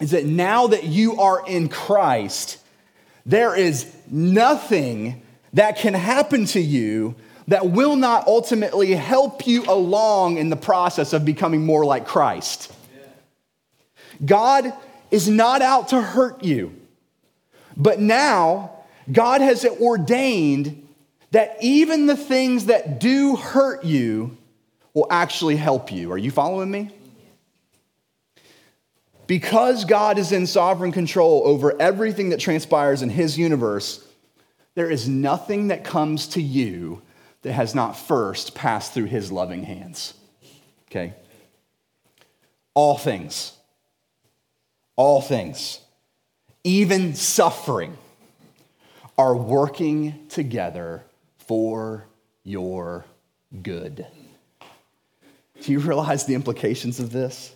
is 0.00 0.10
that 0.10 0.26
now 0.26 0.66
that 0.66 0.84
you 0.84 1.20
are 1.20 1.46
in 1.46 1.68
Christ, 1.68 2.58
there 3.26 3.54
is 3.54 3.86
nothing 4.10 5.22
that 5.52 5.78
can 5.78 5.94
happen 5.94 6.46
to 6.46 6.60
you 6.60 7.14
that 7.48 7.70
will 7.70 7.96
not 7.96 8.26
ultimately 8.26 8.94
help 8.94 9.46
you 9.46 9.64
along 9.64 10.38
in 10.38 10.50
the 10.50 10.56
process 10.56 11.12
of 11.12 11.24
becoming 11.24 11.64
more 11.64 11.84
like 11.84 12.06
Christ. 12.06 12.72
God 14.24 14.72
is 15.10 15.28
not 15.28 15.62
out 15.62 15.88
to 15.88 16.00
hurt 16.00 16.42
you, 16.42 16.74
but 17.76 18.00
now 18.00 18.70
God 19.10 19.40
has 19.40 19.64
ordained 19.64 20.86
that 21.32 21.56
even 21.60 22.06
the 22.06 22.16
things 22.16 22.66
that 22.66 23.00
do 23.00 23.36
hurt 23.36 23.84
you 23.84 24.36
will 24.94 25.06
actually 25.10 25.56
help 25.56 25.92
you. 25.92 26.12
Are 26.12 26.18
you 26.18 26.30
following 26.30 26.70
me? 26.70 26.90
Because 29.26 29.84
God 29.84 30.18
is 30.18 30.32
in 30.32 30.46
sovereign 30.46 30.92
control 30.92 31.42
over 31.44 31.80
everything 31.80 32.30
that 32.30 32.40
transpires 32.40 33.02
in 33.02 33.10
His 33.10 33.36
universe, 33.36 34.06
there 34.74 34.90
is 34.90 35.08
nothing 35.08 35.68
that 35.68 35.82
comes 35.84 36.28
to 36.28 36.42
you 36.42 37.02
that 37.42 37.52
has 37.52 37.74
not 37.74 37.92
first 37.96 38.54
passed 38.54 38.92
through 38.92 39.06
His 39.06 39.32
loving 39.32 39.64
hands. 39.64 40.14
Okay? 40.90 41.14
All 42.74 42.98
things, 42.98 43.52
all 44.96 45.20
things, 45.20 45.80
even 46.62 47.14
suffering, 47.14 47.96
are 49.16 49.36
working 49.36 50.26
together 50.28 51.04
for 51.38 52.06
your 52.42 53.04
good. 53.62 54.06
Do 55.62 55.72
you 55.72 55.78
realize 55.78 56.26
the 56.26 56.34
implications 56.34 57.00
of 57.00 57.10
this? 57.12 57.54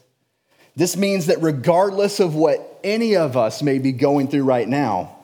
This 0.76 0.96
means 0.96 1.26
that 1.26 1.42
regardless 1.42 2.20
of 2.20 2.34
what 2.34 2.80
any 2.84 3.16
of 3.16 3.36
us 3.36 3.62
may 3.62 3.78
be 3.78 3.92
going 3.92 4.28
through 4.28 4.44
right 4.44 4.68
now, 4.68 5.16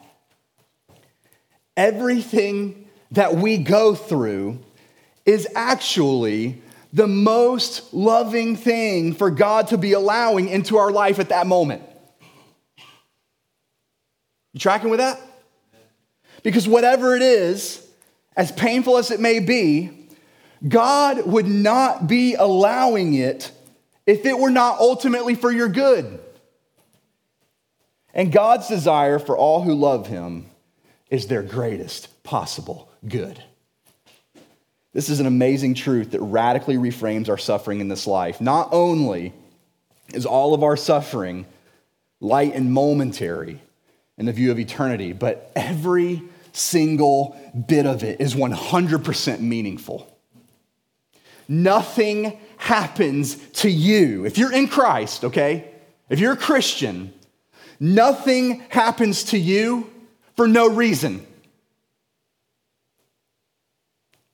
everything 1.77 2.89
that 3.13 3.37
we 3.37 3.59
go 3.59 3.95
through 3.95 4.59
is 5.25 5.47
actually 5.55 6.61
the 6.93 7.07
most 7.07 7.95
loving 7.95 8.57
thing 8.57 9.15
for 9.15 9.31
God 9.31 9.69
to 9.69 9.79
be 9.79 9.93
allowing 9.93 10.49
into 10.49 10.77
our 10.77 10.91
life 10.91 11.19
at 11.19 11.31
that 11.31 11.47
moment. 11.47 11.83
You 14.53 14.61
tracking 14.61 14.91
with 14.91 15.01
that? 15.01 15.21
Because 16.43 16.69
whatever 16.69 17.17
it 17.17 17.23
is, 17.23 17.85
as 18.37 18.53
painful 18.53 18.97
as 18.97 19.11
it 19.11 19.19
may 19.19 19.41
be, 19.41 20.04
God 20.67 21.27
would 21.27 21.47
not 21.47 22.07
be 22.07 22.35
allowing 22.35 23.15
it 23.15 23.51
if 24.07 24.25
it 24.25 24.39
were 24.39 24.51
not 24.51 24.79
ultimately 24.79 25.35
for 25.35 25.51
your 25.51 25.69
good. 25.69 26.21
And 28.15 28.31
God's 28.31 28.69
desire 28.69 29.19
for 29.19 29.37
all 29.37 29.63
who 29.63 29.75
love 29.75 30.07
him 30.07 30.47
is 31.11 31.27
their 31.27 31.43
greatest 31.43 32.23
possible 32.23 32.89
good. 33.07 33.43
This 34.93 35.09
is 35.09 35.19
an 35.19 35.27
amazing 35.27 35.75
truth 35.75 36.13
that 36.13 36.21
radically 36.21 36.77
reframes 36.77 37.29
our 37.29 37.37
suffering 37.37 37.81
in 37.81 37.89
this 37.89 38.07
life. 38.07 38.41
Not 38.41 38.69
only 38.73 39.33
is 40.13 40.25
all 40.25 40.55
of 40.55 40.63
our 40.63 40.77
suffering 40.77 41.47
light 42.21 42.55
and 42.55 42.73
momentary 42.73 43.61
in 44.17 44.27
the 44.27 44.33
view 44.33 44.53
of 44.53 44.59
eternity, 44.61 45.13
but 45.13 45.51
every 45.57 46.23
single 46.53 47.37
bit 47.67 47.87
of 47.87 48.05
it 48.05 48.21
is 48.21 48.35
100% 48.35 49.41
meaningful. 49.41 50.14
Nothing 51.49 52.39
happens 52.57 53.37
to 53.55 53.71
you. 53.71 54.25
If 54.25 54.39
you're 54.39 54.53
in 54.53 54.69
Christ, 54.69 55.25
okay? 55.25 55.71
If 56.09 56.21
you're 56.21 56.33
a 56.33 56.37
Christian, 56.37 57.13
nothing 57.79 58.61
happens 58.69 59.25
to 59.25 59.39
you 59.39 59.91
for 60.37 60.49
no 60.49 60.69
reason. 60.69 61.27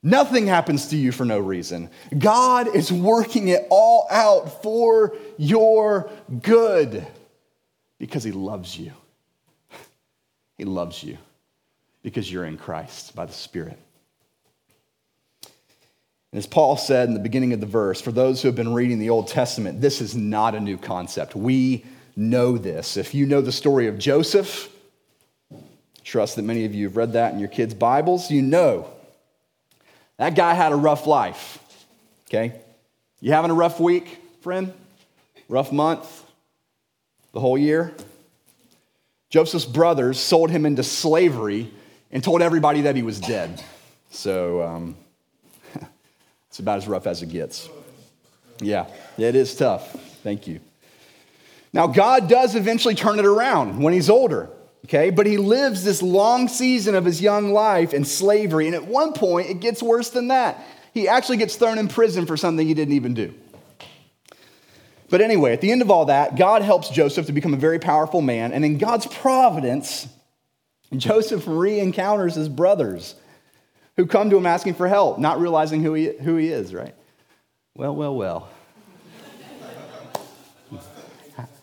Nothing 0.03 0.47
happens 0.47 0.87
to 0.87 0.97
you 0.97 1.11
for 1.11 1.25
no 1.25 1.39
reason. 1.39 1.89
God 2.17 2.75
is 2.75 2.91
working 2.91 3.49
it 3.49 3.67
all 3.69 4.07
out 4.09 4.63
for 4.63 5.15
your 5.37 6.09
good 6.41 7.05
because 7.99 8.23
He 8.23 8.31
loves 8.31 8.77
you. 8.77 8.93
He 10.57 10.65
loves 10.65 11.03
you 11.03 11.17
because 12.03 12.31
you're 12.31 12.45
in 12.45 12.57
Christ 12.57 13.15
by 13.15 13.25
the 13.25 13.33
Spirit. 13.33 13.79
And 16.31 16.37
as 16.37 16.47
Paul 16.47 16.77
said 16.77 17.07
in 17.07 17.13
the 17.13 17.19
beginning 17.19 17.51
of 17.53 17.59
the 17.59 17.65
verse, 17.65 17.99
for 17.99 18.11
those 18.11 18.41
who 18.41 18.47
have 18.47 18.55
been 18.55 18.73
reading 18.73 18.99
the 18.99 19.09
Old 19.09 19.27
Testament, 19.27 19.81
this 19.81 19.99
is 19.99 20.15
not 20.15 20.55
a 20.55 20.59
new 20.59 20.77
concept. 20.77 21.35
We 21.35 21.85
know 22.15 22.57
this. 22.57 22.95
If 22.95 23.13
you 23.13 23.25
know 23.25 23.41
the 23.41 23.51
story 23.51 23.87
of 23.87 23.97
Joseph, 23.99 24.69
trust 26.03 26.37
that 26.37 26.43
many 26.43 26.65
of 26.65 26.73
you 26.73 26.85
have 26.85 26.95
read 26.95 27.13
that 27.13 27.33
in 27.33 27.39
your 27.39 27.49
kids' 27.49 27.73
Bibles, 27.73 28.31
you 28.31 28.41
know 28.41 28.87
that 30.17 30.35
guy 30.35 30.53
had 30.53 30.71
a 30.71 30.75
rough 30.75 31.07
life. 31.07 31.59
Okay? 32.29 32.53
You 33.19 33.33
having 33.33 33.51
a 33.51 33.55
rough 33.55 33.79
week, 33.79 34.21
friend? 34.41 34.73
Rough 35.49 35.71
month? 35.71 36.23
The 37.33 37.39
whole 37.39 37.57
year? 37.57 37.93
Joseph's 39.29 39.65
brothers 39.65 40.19
sold 40.19 40.49
him 40.49 40.65
into 40.65 40.83
slavery 40.83 41.71
and 42.11 42.23
told 42.23 42.41
everybody 42.41 42.81
that 42.81 42.95
he 42.95 43.01
was 43.01 43.19
dead. 43.19 43.63
So, 44.11 44.61
um, 44.61 44.95
it's 46.51 46.59
about 46.59 46.79
as 46.79 46.85
rough 46.85 47.07
as 47.07 47.21
it 47.21 47.29
gets. 47.29 47.69
Yeah, 48.59 48.87
it 49.17 49.37
is 49.37 49.55
tough. 49.55 49.89
Thank 50.21 50.47
you. 50.47 50.59
Now, 51.71 51.87
God 51.87 52.27
does 52.27 52.55
eventually 52.55 52.93
turn 52.93 53.19
it 53.19 53.25
around 53.25 53.81
when 53.81 53.93
he's 53.93 54.09
older, 54.09 54.49
okay? 54.83 55.11
But 55.11 55.27
he 55.27 55.37
lives 55.37 55.85
this 55.85 56.01
long 56.01 56.49
season 56.49 56.93
of 56.93 57.05
his 57.05 57.21
young 57.21 57.53
life 57.53 57.93
in 57.93 58.03
slavery. 58.03 58.65
And 58.65 58.75
at 58.75 58.85
one 58.85 59.13
point, 59.13 59.49
it 59.49 59.61
gets 59.61 59.81
worse 59.81 60.09
than 60.09 60.27
that. 60.27 60.61
He 60.93 61.07
actually 61.07 61.37
gets 61.37 61.55
thrown 61.55 61.77
in 61.77 61.87
prison 61.87 62.25
for 62.25 62.35
something 62.35 62.67
he 62.67 62.73
didn't 62.73 62.95
even 62.95 63.13
do. 63.13 63.33
But 65.09 65.21
anyway, 65.21 65.53
at 65.53 65.61
the 65.61 65.71
end 65.71 65.81
of 65.81 65.89
all 65.89 66.03
that, 66.07 66.35
God 66.35 66.63
helps 66.63 66.89
Joseph 66.89 67.27
to 67.27 67.31
become 67.31 67.53
a 67.53 67.57
very 67.57 67.79
powerful 67.79 68.21
man. 68.21 68.51
And 68.51 68.65
in 68.65 68.77
God's 68.77 69.07
providence, 69.07 70.05
Joseph 70.91 71.45
re 71.47 71.79
encounters 71.79 72.35
his 72.35 72.49
brothers 72.49 73.15
who 74.01 74.07
come 74.07 74.31
to 74.31 74.35
him 74.35 74.47
asking 74.47 74.73
for 74.73 74.87
help, 74.87 75.19
not 75.19 75.39
realizing 75.39 75.83
who 75.83 75.93
he, 75.93 76.07
who 76.07 76.35
he 76.35 76.47
is, 76.47 76.73
right? 76.73 76.95
Well, 77.75 77.95
well, 77.95 78.15
well. 78.15 78.49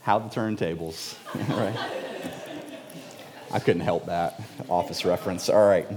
How 0.03 0.21
the 0.21 0.29
turntables, 0.29 1.17
right? 1.49 1.77
I 3.51 3.59
couldn't 3.59 3.83
help 3.83 4.07
that. 4.07 4.41
Office 4.69 5.05
reference. 5.05 5.49
All 5.49 5.67
right. 5.67 5.89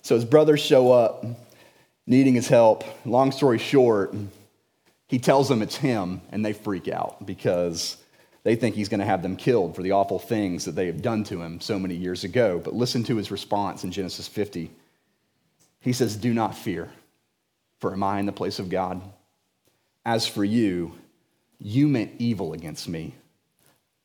So 0.00 0.14
his 0.14 0.24
brothers 0.24 0.60
show 0.60 0.90
up 0.90 1.22
needing 2.06 2.34
his 2.34 2.48
help. 2.48 2.82
Long 3.04 3.30
story 3.30 3.58
short, 3.58 4.14
he 5.06 5.18
tells 5.18 5.50
them 5.50 5.60
it's 5.60 5.76
him, 5.76 6.22
and 6.32 6.42
they 6.42 6.54
freak 6.54 6.88
out 6.88 7.26
because 7.26 7.98
they 8.48 8.56
think 8.56 8.74
he's 8.74 8.88
going 8.88 9.00
to 9.00 9.04
have 9.04 9.22
them 9.22 9.36
killed 9.36 9.76
for 9.76 9.82
the 9.82 9.92
awful 9.92 10.18
things 10.18 10.64
that 10.64 10.74
they 10.74 10.86
have 10.86 11.02
done 11.02 11.22
to 11.22 11.42
him 11.42 11.60
so 11.60 11.78
many 11.78 11.94
years 11.94 12.24
ago. 12.24 12.58
But 12.58 12.72
listen 12.72 13.04
to 13.04 13.16
his 13.16 13.30
response 13.30 13.84
in 13.84 13.92
Genesis 13.92 14.26
50. 14.26 14.70
He 15.80 15.92
says, 15.92 16.16
Do 16.16 16.32
not 16.32 16.56
fear, 16.56 16.88
for 17.78 17.92
am 17.92 18.02
I 18.02 18.18
in 18.20 18.24
the 18.24 18.32
place 18.32 18.58
of 18.58 18.70
God? 18.70 19.02
As 20.06 20.26
for 20.26 20.46
you, 20.46 20.92
you 21.58 21.88
meant 21.88 22.12
evil 22.18 22.54
against 22.54 22.88
me, 22.88 23.12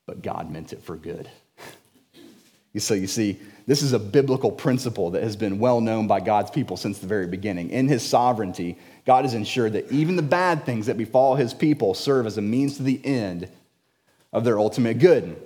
but 0.06 0.22
God 0.22 0.52
meant 0.52 0.74
it 0.74 0.84
for 0.84 0.98
good. 0.98 1.30
So 2.80 2.96
you 2.96 3.06
see, 3.06 3.39
this 3.68 3.84
is 3.84 3.94
a 3.94 4.00
biblical 4.00 4.52
principle 4.52 5.12
that 5.12 5.22
has 5.22 5.36
been 5.36 5.60
well 5.60 5.80
known 5.80 6.08
by 6.08 6.20
God's 6.20 6.50
people 6.50 6.76
since 6.76 6.98
the 6.98 7.06
very 7.06 7.28
beginning. 7.28 7.70
In 7.70 7.88
his 7.88 8.02
sovereignty, 8.02 8.80
God 9.06 9.26
has 9.26 9.36
ensured 9.36 9.74
that 9.74 9.91
even 9.91 10.16
the 10.16 10.24
bad 10.24 10.66
things 10.66 10.88
that 10.88 10.98
befall 10.98 11.36
his 11.36 11.54
people 11.54 11.94
serve 11.94 12.26
as 12.26 12.39
a 12.39 12.41
means 12.41 12.78
to 12.78 12.84
the 12.84 13.00
end 13.06 13.48
of 14.34 14.43
their 14.43 14.59
ultimate 14.59 14.99
good. 14.99 15.41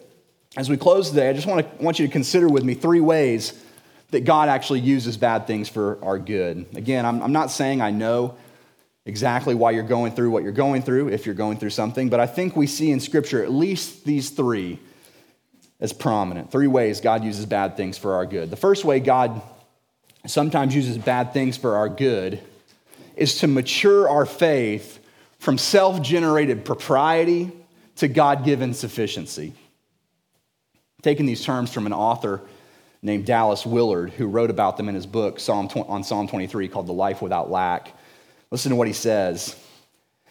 As 0.56 0.70
we 0.70 0.78
close 0.78 1.10
today, 1.10 1.30
I 1.30 1.34
just 1.34 1.46
want, 1.46 1.78
to, 1.78 1.84
want 1.84 2.00
you 2.00 2.08
to 2.08 2.12
consider 2.12 2.48
with 2.48 2.64
me 2.64 2.74
three 2.74 3.02
ways 3.02 3.54
that 4.10 4.22
God 4.22 4.50
actually 4.50 4.80
uses 4.80 5.18
bad 5.18 5.46
things 5.46 5.70
for 5.70 6.04
our 6.04 6.18
good. 6.18 6.66
Again, 6.74 7.06
I'm, 7.06 7.22
I'm 7.22 7.34
not 7.34 7.52
saying 7.52 7.82
I 7.82 7.92
know 7.92 8.36
exactly 9.06 9.54
why 9.54 9.72
you're 9.72 9.84
going 9.84 10.14
through 10.14 10.32
what 10.32 10.44
you're 10.44 10.52
going 10.52 10.82
through, 10.82 11.10
if 11.10 11.26
you're 11.26 11.36
going 11.36 11.58
through 11.58 11.70
something, 11.70 12.10
but 12.10 12.20
I 12.20 12.26
think 12.26 12.56
we 12.56 12.68
see 12.68 12.90
in 12.90 13.00
Scripture 13.00 13.44
at 13.44 13.52
least 13.52 14.06
these 14.06 14.30
three 14.30 14.80
as 15.80 15.94
prominent. 15.94 16.52
Three 16.52 16.68
ways 16.68 17.02
God 17.02 17.24
uses 17.24 17.46
bad 17.46 17.78
things 17.78 17.98
for 17.98 18.16
our 18.16 18.26
good. 18.26 18.50
The 18.50 18.58
first 18.58 18.84
way 18.84 19.00
God 19.00 19.42
sometimes 20.26 20.74
uses 20.74 20.98
bad 20.98 21.34
things 21.34 21.58
for 21.58 21.76
our 21.76 21.90
good 21.90 22.42
is 23.16 23.40
to 23.40 23.48
mature 23.48 24.10
our 24.10 24.26
faith 24.26 25.00
from 25.40 25.58
self 25.58 26.02
generated 26.02 26.66
propriety 26.66 27.52
to 27.98 28.08
God 28.08 28.46
given 28.46 28.74
sufficiency. 28.74 29.54
Taking 31.02 31.26
these 31.26 31.44
terms 31.44 31.72
from 31.72 31.86
an 31.86 31.94
author 31.94 32.42
named 33.02 33.26
Dallas 33.26 33.66
Willard, 33.66 34.12
who 34.12 34.28
wrote 34.28 34.50
about 34.50 34.78
them 34.78 34.90
in 34.90 34.96
his 34.96 35.06
book 35.06 35.40
Psalm, 35.40 35.70
on 35.76 36.04
Psalm 36.04 36.28
23 36.28 36.68
called 36.68 36.88
The 36.88 36.94
Life 36.94 37.22
Without 37.22 37.52
Lack. 37.52 37.94
Listen 38.52 38.72
to 38.72 38.76
what 38.76 38.88
he 38.88 38.94
says. 38.94 39.56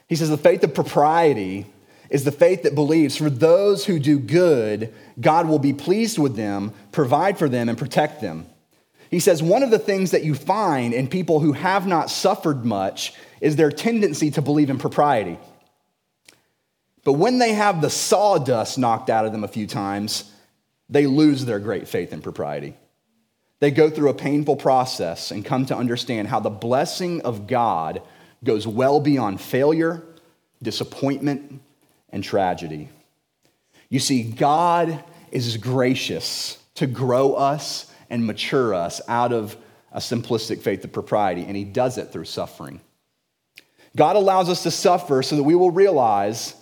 He 0.09 0.17
says, 0.17 0.31
The 0.31 0.39
faith 0.39 0.63
of 0.65 0.75
propriety 0.75 1.67
is 2.11 2.25
the 2.25 2.33
faith 2.33 2.63
that 2.63 2.75
believes 2.75 3.17
for 3.17 3.31
those 3.31 3.85
who 3.85 3.99
do 3.99 4.19
good, 4.19 4.93
God 5.21 5.49
will 5.49 5.59
be 5.59 5.73
pleased 5.73 6.19
with 6.19 6.37
them, 6.37 6.73
provide 6.93 7.39
for 7.39 7.49
them, 7.49 7.69
and 7.69 7.77
protect 7.77 8.21
them. 8.21 8.47
He 9.11 9.21
says, 9.21 9.43
One 9.43 9.63
of 9.63 9.71
the 9.71 9.79
things 9.79 10.13
that 10.13 10.25
you 10.25 10.35
find 10.35 10.95
in 10.95 11.09
people 11.09 11.41
who 11.41 11.53
have 11.53 11.87
not 11.87 12.11
suffered 12.11 12.65
much 12.65 13.13
is 13.41 13.57
their 13.57 13.71
tendency 13.71 14.31
to 14.33 14.43
believe 14.43 14.71
in 14.71 14.79
propriety. 14.79 15.39
But 17.07 17.13
when 17.13 17.39
they 17.39 17.53
have 17.53 17.81
the 17.81 17.89
sawdust 17.89 18.79
knocked 18.79 19.11
out 19.11 19.27
of 19.27 19.31
them 19.31 19.45
a 19.45 19.49
few 19.49 19.69
times, 19.69 20.29
they 20.89 21.07
lose 21.07 21.45
their 21.45 21.61
great 21.61 21.87
faith 21.87 22.13
in 22.13 22.21
propriety. 22.21 22.75
They 23.61 23.71
go 23.71 23.89
through 23.89 24.09
a 24.09 24.15
painful 24.15 24.57
process 24.57 25.31
and 25.31 25.45
come 25.45 25.67
to 25.67 25.77
understand 25.77 26.27
how 26.27 26.41
the 26.41 26.51
blessing 26.51 27.21
of 27.21 27.47
God 27.47 28.03
goes 28.43 28.67
well 28.67 28.99
beyond 28.99 29.41
failure, 29.41 30.03
disappointment, 30.61 31.61
and 32.11 32.25
tragedy. 32.25 32.89
You 33.89 34.01
see, 34.01 34.25
God 34.25 35.05
is 35.31 35.59
gracious 35.59 36.59
to 36.75 36.89
grow 36.89 37.35
us 37.35 37.89
and 38.11 38.27
mature 38.27 38.75
us 38.75 39.01
out 39.07 39.33
of 39.33 39.57
a 39.93 40.01
simplistic 40.01 40.61
faith 40.61 40.83
of 40.83 40.93
propriety, 40.93 41.45
and 41.45 41.57
He 41.57 41.63
does 41.63 41.99
it 41.99 42.11
through 42.13 42.25
suffering. 42.25 42.81
God 43.95 44.17
allows 44.17 44.49
us 44.49 44.65
to 44.65 44.73
suffer 44.73 45.23
so 45.23 45.37
that 45.37 45.45
we 45.45 45.55
will 45.55 45.71
realize 45.71 46.56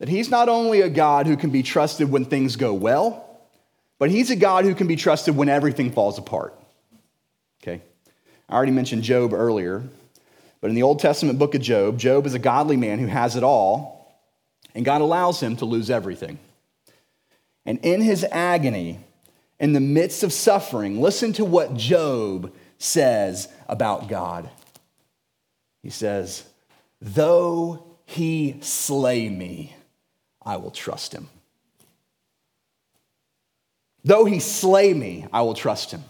that 0.00 0.08
He's 0.08 0.30
not 0.30 0.48
only 0.48 0.80
a 0.80 0.88
God 0.88 1.26
who 1.26 1.36
can 1.36 1.50
be 1.50 1.62
trusted 1.62 2.10
when 2.10 2.24
things 2.24 2.56
go 2.56 2.74
well, 2.74 3.24
but 3.98 4.10
He's 4.10 4.30
a 4.30 4.36
God 4.36 4.64
who 4.64 4.74
can 4.74 4.88
be 4.88 4.96
trusted 4.96 5.36
when 5.36 5.48
everything 5.48 5.92
falls 5.92 6.18
apart. 6.18 6.58
Okay? 7.62 7.80
I 8.48 8.54
already 8.56 8.72
mentioned 8.72 9.04
Job 9.04 9.32
earlier, 9.32 9.84
but 10.60 10.70
in 10.70 10.74
the 10.74 10.82
Old 10.82 10.98
Testament 10.98 11.38
book 11.38 11.54
of 11.54 11.60
Job, 11.60 11.98
Job 11.98 12.26
is 12.26 12.34
a 12.34 12.38
godly 12.38 12.76
man 12.76 12.98
who 12.98 13.06
has 13.06 13.36
it 13.36 13.44
all, 13.44 14.18
and 14.74 14.84
God 14.84 15.02
allows 15.02 15.40
him 15.40 15.56
to 15.56 15.66
lose 15.66 15.90
everything. 15.90 16.38
And 17.66 17.78
in 17.80 18.00
his 18.00 18.24
agony, 18.24 19.00
in 19.58 19.74
the 19.74 19.80
midst 19.80 20.22
of 20.22 20.32
suffering, 20.32 21.00
listen 21.00 21.34
to 21.34 21.44
what 21.44 21.76
Job 21.76 22.54
says 22.78 23.48
about 23.68 24.08
God. 24.08 24.48
He 25.82 25.90
says, 25.90 26.44
Though 27.02 27.84
he 28.06 28.56
slay 28.62 29.28
me, 29.28 29.74
I 30.42 30.56
will 30.56 30.70
trust 30.70 31.12
him. 31.12 31.28
Though 34.04 34.24
he 34.24 34.40
slay 34.40 34.94
me, 34.94 35.26
I 35.32 35.42
will 35.42 35.54
trust 35.54 35.90
him. 35.90 36.02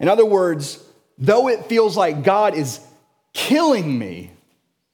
In 0.00 0.08
other 0.08 0.24
words, 0.24 0.82
though 1.18 1.48
it 1.48 1.66
feels 1.66 1.96
like 1.96 2.24
God 2.24 2.54
is 2.54 2.80
killing 3.34 3.98
me 3.98 4.30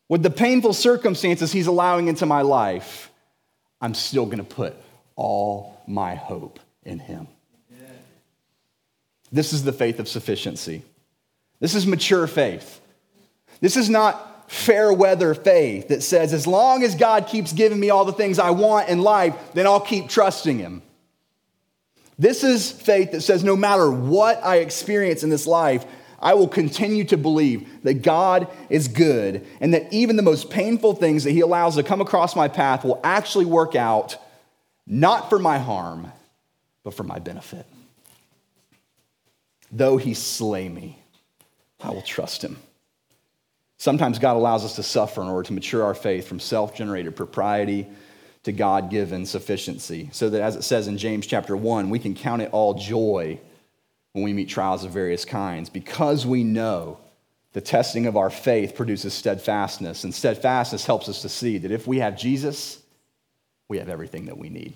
with 0.09 0.23
the 0.23 0.31
painful 0.31 0.73
circumstances 0.73 1.53
he's 1.53 1.67
allowing 1.67 2.09
into 2.09 2.27
my 2.27 2.43
life, 2.43 3.11
I'm 3.81 3.95
still 3.95 4.27
going 4.27 4.39
to 4.39 4.45
put 4.45 4.75
all 5.15 5.81
my 5.87 6.15
hope 6.15 6.59
in 6.85 6.99
him. 6.99 7.29
This 9.31 9.53
is 9.53 9.63
the 9.63 9.73
faith 9.73 10.01
of 10.01 10.09
sufficiency. 10.09 10.83
This 11.61 11.75
is 11.75 11.87
mature 11.87 12.27
faith. 12.27 12.81
This 13.61 13.77
is 13.77 13.91
not 13.91 14.28
fair 14.49 14.91
weather 14.93 15.35
faith 15.35 15.89
that 15.89 16.03
says, 16.03 16.33
as 16.33 16.47
long 16.47 16.83
as 16.83 16.95
God 16.95 17.27
keeps 17.27 17.53
giving 17.53 17.79
me 17.79 17.91
all 17.91 18.07
the 18.07 18.13
things 18.13 18.39
I 18.39 18.51
want 18.51 18.89
in 18.89 19.03
life, 19.03 19.37
then 19.53 19.67
I'll 19.67 19.79
keep 19.79 20.09
trusting 20.09 20.59
Him. 20.59 20.83
This 22.19 22.43
is 22.43 22.73
faith 22.73 23.13
that 23.13 23.21
says, 23.21 23.45
no 23.45 23.55
matter 23.55 23.91
what 23.91 24.43
I 24.43 24.57
experience 24.57 25.23
in 25.23 25.31
this 25.31 25.47
life, 25.47 25.85
I 26.19 26.35
will 26.35 26.49
continue 26.49 27.05
to 27.05 27.17
believe 27.17 27.85
that 27.85 28.03
God 28.03 28.49
is 28.71 28.89
good 28.89 29.47
and 29.61 29.75
that 29.75 29.93
even 29.93 30.17
the 30.17 30.23
most 30.23 30.51
painful 30.51 30.95
things 30.95 31.25
that 31.25 31.31
He 31.33 31.41
allows 31.41 31.77
to 31.77 31.83
come 31.83 32.01
across 32.01 32.35
my 32.35 32.49
path 32.49 32.85
will 32.85 33.01
actually 33.05 33.45
work 33.45 33.77
out 33.77 34.17
not 34.87 35.29
for 35.29 35.39
my 35.39 35.59
harm, 35.59 36.11
but 36.83 36.95
for 36.95 37.05
my 37.05 37.19
benefit. 37.19 37.67
Though 39.71 39.99
He 39.99 40.15
slay 40.15 40.71
me, 40.71 40.99
I 41.81 41.91
will 41.91 42.03
trust 42.03 42.43
Him. 42.43 42.57
Sometimes 43.79 44.19
God 44.19 44.37
allows 44.37 44.65
us 44.65 44.77
to 44.77 44.83
suffer 44.83 45.23
in 45.23 45.29
order 45.29 45.47
to 45.47 45.53
mature 45.53 45.85
our 45.85 45.95
faith 45.95 46.27
from 46.27 46.41
self 46.41 46.75
generated 46.75 47.15
propriety 47.17 47.87
to 48.43 48.53
God 48.53 48.91
given 48.91 49.25
sufficiency. 49.25 50.11
So 50.13 50.29
that, 50.31 50.43
as 50.43 50.57
it 50.57 50.63
says 50.63 50.89
in 50.89 50.99
James 50.99 51.27
chapter 51.27 51.57
1, 51.57 51.89
we 51.89 51.99
can 51.99 52.15
count 52.15 52.43
it 52.43 52.51
all 52.53 52.75
joy 52.75 53.41
when 54.13 54.25
we 54.25 54.33
meet 54.33 54.49
trials 54.49 54.85
of 54.85 54.91
various 54.91 55.25
kinds 55.25 55.71
because 55.71 56.27
we 56.27 56.43
know 56.45 56.99
the 57.53 57.61
testing 57.61 58.07
of 58.07 58.17
our 58.17 58.31
faith 58.31 58.75
produces 58.75 59.15
steadfastness, 59.15 60.05
and 60.05 60.15
steadfastness 60.15 60.85
helps 60.85 61.09
us 61.09 61.23
to 61.23 61.29
see 61.29 61.59
that 61.59 61.71
if 61.71 61.87
we 61.87 61.99
have 61.99 62.17
Jesus, 62.17 62.83
we 63.69 63.79
have 63.79 63.89
everything 63.89 64.27
that 64.27 64.37
we 64.37 64.49
need. 64.49 64.75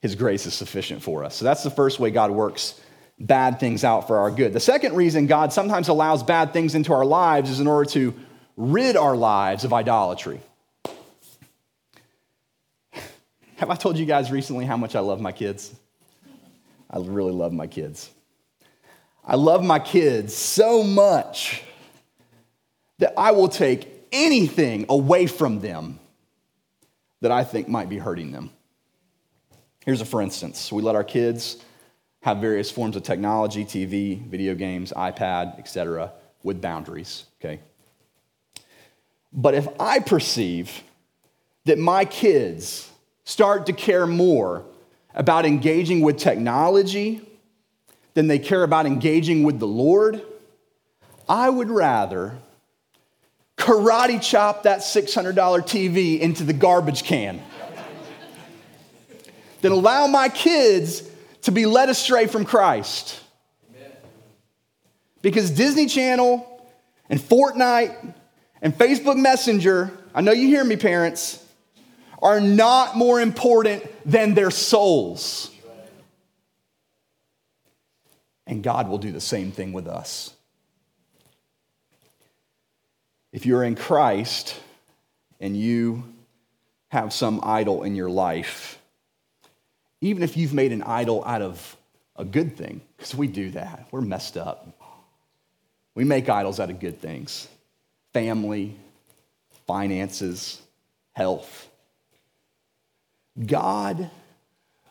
His 0.00 0.14
grace 0.14 0.46
is 0.46 0.54
sufficient 0.54 1.02
for 1.02 1.24
us. 1.24 1.36
So 1.36 1.44
that's 1.44 1.62
the 1.62 1.70
first 1.70 2.00
way 2.00 2.10
God 2.10 2.30
works 2.30 2.80
bad 3.20 3.60
things 3.60 3.84
out 3.84 4.06
for 4.06 4.18
our 4.18 4.30
good. 4.30 4.54
The 4.54 4.60
second 4.60 4.96
reason 4.96 5.26
God 5.26 5.52
sometimes 5.52 5.88
allows 5.88 6.22
bad 6.22 6.52
things 6.52 6.74
into 6.74 6.94
our 6.94 7.04
lives 7.04 7.50
is 7.50 7.60
in 7.60 7.66
order 7.66 7.88
to 7.90 8.14
rid 8.56 8.96
our 8.96 9.14
lives 9.16 9.64
of 9.64 9.72
idolatry. 9.72 10.40
Have 13.56 13.70
I 13.70 13.76
told 13.76 13.98
you 13.98 14.06
guys 14.06 14.32
recently 14.32 14.64
how 14.64 14.78
much 14.78 14.96
I 14.96 15.00
love 15.00 15.20
my 15.20 15.32
kids? 15.32 15.74
I 16.88 16.98
really 16.98 17.32
love 17.32 17.52
my 17.52 17.66
kids. 17.66 18.10
I 19.24 19.36
love 19.36 19.62
my 19.62 19.78
kids 19.78 20.34
so 20.34 20.82
much 20.82 21.62
that 22.98 23.12
I 23.16 23.32
will 23.32 23.48
take 23.48 23.86
anything 24.10 24.86
away 24.88 25.26
from 25.26 25.60
them 25.60 26.00
that 27.20 27.30
I 27.30 27.44
think 27.44 27.68
might 27.68 27.88
be 27.88 27.98
hurting 27.98 28.32
them. 28.32 28.50
Here's 29.84 30.00
a 30.00 30.04
for 30.04 30.20
instance 30.20 30.72
we 30.72 30.82
let 30.82 30.96
our 30.96 31.04
kids 31.04 31.58
have 32.22 32.38
various 32.38 32.70
forms 32.70 32.96
of 32.96 33.02
technology, 33.02 33.64
TV, 33.64 34.20
video 34.26 34.54
games, 34.54 34.92
iPad, 34.96 35.58
etc., 35.58 36.12
with 36.42 36.60
boundaries, 36.60 37.24
okay? 37.40 37.60
But 39.32 39.54
if 39.54 39.68
I 39.78 40.00
perceive 40.00 40.82
that 41.64 41.78
my 41.78 42.04
kids 42.04 42.90
start 43.24 43.66
to 43.66 43.72
care 43.72 44.06
more 44.06 44.64
about 45.14 45.46
engaging 45.46 46.00
with 46.00 46.16
technology 46.16 47.20
than 48.14 48.26
they 48.26 48.38
care 48.38 48.62
about 48.62 48.86
engaging 48.86 49.42
with 49.42 49.58
the 49.58 49.66
Lord, 49.66 50.22
I 51.28 51.48
would 51.48 51.70
rather 51.70 52.38
karate 53.56 54.20
chop 54.22 54.64
that 54.64 54.80
$600 54.80 55.34
TV 55.34 56.18
into 56.18 56.44
the 56.44 56.52
garbage 56.52 57.04
can 57.04 57.40
than 59.60 59.72
allow 59.72 60.06
my 60.06 60.28
kids 60.28 61.09
to 61.42 61.52
be 61.52 61.66
led 61.66 61.88
astray 61.88 62.26
from 62.26 62.44
Christ. 62.44 63.20
Because 65.22 65.50
Disney 65.50 65.86
Channel 65.86 66.46
and 67.08 67.20
Fortnite 67.20 68.14
and 68.62 68.76
Facebook 68.76 69.16
Messenger, 69.16 69.90
I 70.14 70.20
know 70.22 70.32
you 70.32 70.48
hear 70.48 70.64
me, 70.64 70.76
parents, 70.76 71.44
are 72.22 72.40
not 72.40 72.96
more 72.96 73.20
important 73.20 73.84
than 74.04 74.34
their 74.34 74.50
souls. 74.50 75.50
And 78.46 78.62
God 78.62 78.88
will 78.88 78.98
do 78.98 79.12
the 79.12 79.20
same 79.20 79.52
thing 79.52 79.72
with 79.72 79.86
us. 79.86 80.34
If 83.32 83.46
you're 83.46 83.62
in 83.62 83.76
Christ 83.76 84.56
and 85.38 85.56
you 85.56 86.02
have 86.88 87.12
some 87.12 87.40
idol 87.44 87.84
in 87.84 87.94
your 87.94 88.10
life, 88.10 88.79
even 90.00 90.22
if 90.22 90.36
you've 90.36 90.54
made 90.54 90.72
an 90.72 90.82
idol 90.82 91.24
out 91.24 91.42
of 91.42 91.76
a 92.16 92.24
good 92.24 92.56
thing, 92.56 92.80
because 92.96 93.14
we 93.14 93.26
do 93.26 93.50
that, 93.50 93.86
we're 93.90 94.00
messed 94.00 94.36
up. 94.36 94.66
We 95.94 96.04
make 96.04 96.28
idols 96.28 96.60
out 96.60 96.70
of 96.70 96.80
good 96.80 97.00
things 97.00 97.48
family, 98.12 98.76
finances, 99.66 100.60
health. 101.12 101.68
God 103.46 104.10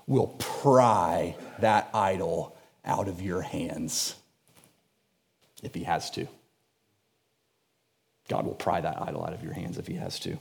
will 0.07 0.27
pry 0.39 1.35
that 1.59 1.89
idol 1.93 2.55
out 2.85 3.07
of 3.07 3.21
your 3.21 3.41
hands 3.41 4.15
if 5.61 5.73
he 5.73 5.83
has 5.83 6.09
to. 6.11 6.27
God 8.27 8.45
will 8.45 8.55
pry 8.55 8.79
that 8.81 9.01
idol 9.01 9.23
out 9.23 9.33
of 9.33 9.43
your 9.43 9.53
hands 9.53 9.77
if 9.77 9.87
he 9.87 9.95
has 9.95 10.19
to. 10.19 10.37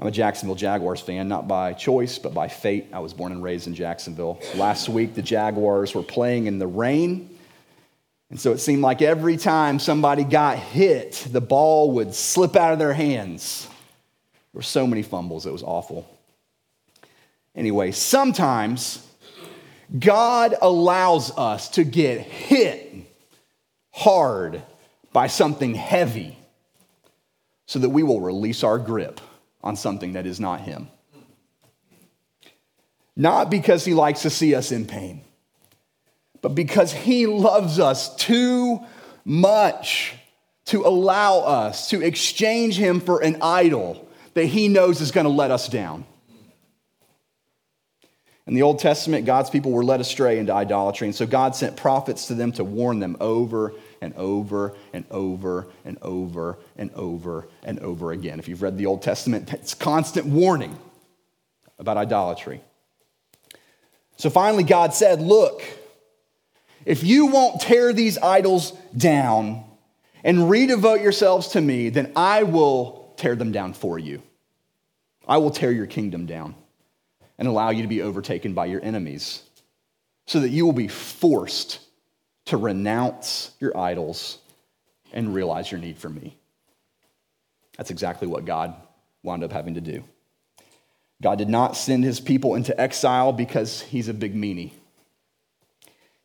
I'm 0.00 0.06
a 0.06 0.12
Jacksonville 0.12 0.54
Jaguars 0.54 1.00
fan, 1.00 1.26
not 1.26 1.48
by 1.48 1.72
choice, 1.72 2.18
but 2.18 2.32
by 2.32 2.46
fate. 2.46 2.86
I 2.92 3.00
was 3.00 3.12
born 3.12 3.32
and 3.32 3.42
raised 3.42 3.66
in 3.66 3.74
Jacksonville. 3.74 4.40
Last 4.54 4.88
week, 4.88 5.14
the 5.14 5.22
Jaguars 5.22 5.92
were 5.92 6.04
playing 6.04 6.46
in 6.46 6.60
the 6.60 6.68
rain. 6.68 7.36
And 8.30 8.38
so 8.38 8.52
it 8.52 8.58
seemed 8.58 8.82
like 8.82 9.02
every 9.02 9.36
time 9.36 9.80
somebody 9.80 10.22
got 10.22 10.56
hit, 10.56 11.26
the 11.32 11.40
ball 11.40 11.92
would 11.92 12.14
slip 12.14 12.54
out 12.54 12.72
of 12.72 12.78
their 12.78 12.92
hands. 12.92 13.66
There 14.52 14.58
were 14.58 14.62
so 14.62 14.86
many 14.86 15.02
fumbles, 15.02 15.46
it 15.46 15.52
was 15.52 15.64
awful. 15.64 16.08
Anyway, 17.56 17.90
sometimes 17.90 19.04
God 19.98 20.54
allows 20.62 21.36
us 21.36 21.70
to 21.70 21.82
get 21.82 22.20
hit 22.20 22.94
hard 23.90 24.62
by 25.12 25.26
something 25.26 25.74
heavy 25.74 26.38
so 27.66 27.80
that 27.80 27.88
we 27.88 28.04
will 28.04 28.20
release 28.20 28.62
our 28.62 28.78
grip 28.78 29.20
on 29.62 29.76
something 29.76 30.12
that 30.12 30.26
is 30.26 30.40
not 30.40 30.60
Him. 30.60 30.88
Not 33.16 33.50
because 33.50 33.84
He 33.84 33.94
likes 33.94 34.22
to 34.22 34.30
see 34.30 34.54
us 34.54 34.70
in 34.72 34.86
pain, 34.86 35.22
but 36.40 36.54
because 36.54 36.92
He 36.92 37.26
loves 37.26 37.78
us 37.78 38.14
too 38.16 38.80
much 39.24 40.14
to 40.66 40.86
allow 40.86 41.40
us 41.40 41.90
to 41.90 42.02
exchange 42.02 42.76
Him 42.76 43.00
for 43.00 43.22
an 43.22 43.38
idol 43.42 44.08
that 44.34 44.46
He 44.46 44.68
knows 44.68 45.00
is 45.00 45.10
going 45.10 45.24
to 45.24 45.30
let 45.30 45.50
us 45.50 45.68
down. 45.68 46.04
In 48.46 48.54
the 48.54 48.62
Old 48.62 48.78
Testament, 48.78 49.26
God's 49.26 49.50
people 49.50 49.72
were 49.72 49.84
led 49.84 50.00
astray 50.00 50.38
into 50.38 50.54
idolatry, 50.54 51.06
and 51.06 51.14
so 51.14 51.26
God 51.26 51.54
sent 51.54 51.76
prophets 51.76 52.28
to 52.28 52.34
them 52.34 52.52
to 52.52 52.64
warn 52.64 52.98
them 52.98 53.16
over 53.20 53.74
and 54.00 54.14
over 54.14 54.74
and 54.92 55.04
over 55.10 55.68
and 55.84 55.98
over 56.02 56.58
and 56.76 56.90
over 56.94 57.48
and 57.64 57.78
over 57.80 58.12
again. 58.12 58.38
If 58.38 58.48
you've 58.48 58.62
read 58.62 58.78
the 58.78 58.86
Old 58.86 59.02
Testament, 59.02 59.52
it's 59.52 59.74
constant 59.74 60.26
warning 60.26 60.78
about 61.78 61.96
idolatry. 61.96 62.60
So 64.16 64.30
finally, 64.30 64.64
God 64.64 64.94
said, 64.94 65.20
Look, 65.20 65.62
if 66.84 67.04
you 67.04 67.26
won't 67.26 67.60
tear 67.60 67.92
these 67.92 68.18
idols 68.18 68.72
down 68.96 69.64
and 70.24 70.38
redevote 70.38 71.02
yourselves 71.02 71.48
to 71.48 71.60
me, 71.60 71.90
then 71.90 72.12
I 72.16 72.42
will 72.42 73.14
tear 73.16 73.36
them 73.36 73.52
down 73.52 73.74
for 73.74 73.98
you. 73.98 74.22
I 75.26 75.38
will 75.38 75.50
tear 75.50 75.70
your 75.70 75.86
kingdom 75.86 76.26
down 76.26 76.54
and 77.38 77.46
allow 77.46 77.70
you 77.70 77.82
to 77.82 77.88
be 77.88 78.02
overtaken 78.02 78.54
by 78.54 78.66
your 78.66 78.82
enemies, 78.82 79.42
so 80.26 80.40
that 80.40 80.48
you 80.48 80.66
will 80.66 80.72
be 80.72 80.88
forced 80.88 81.78
to 82.48 82.56
renounce 82.56 83.52
your 83.60 83.76
idols 83.76 84.38
and 85.12 85.34
realize 85.34 85.70
your 85.70 85.80
need 85.80 85.98
for 85.98 86.08
me. 86.08 86.36
That's 87.76 87.90
exactly 87.90 88.28
what 88.28 88.44
God 88.44 88.74
wound 89.22 89.44
up 89.44 89.52
having 89.52 89.74
to 89.74 89.80
do. 89.80 90.04
God 91.22 91.38
did 91.38 91.48
not 91.48 91.76
send 91.76 92.04
his 92.04 92.20
people 92.20 92.54
into 92.54 92.78
exile 92.80 93.32
because 93.32 93.82
he's 93.82 94.08
a 94.08 94.14
big 94.14 94.34
meanie. 94.34 94.72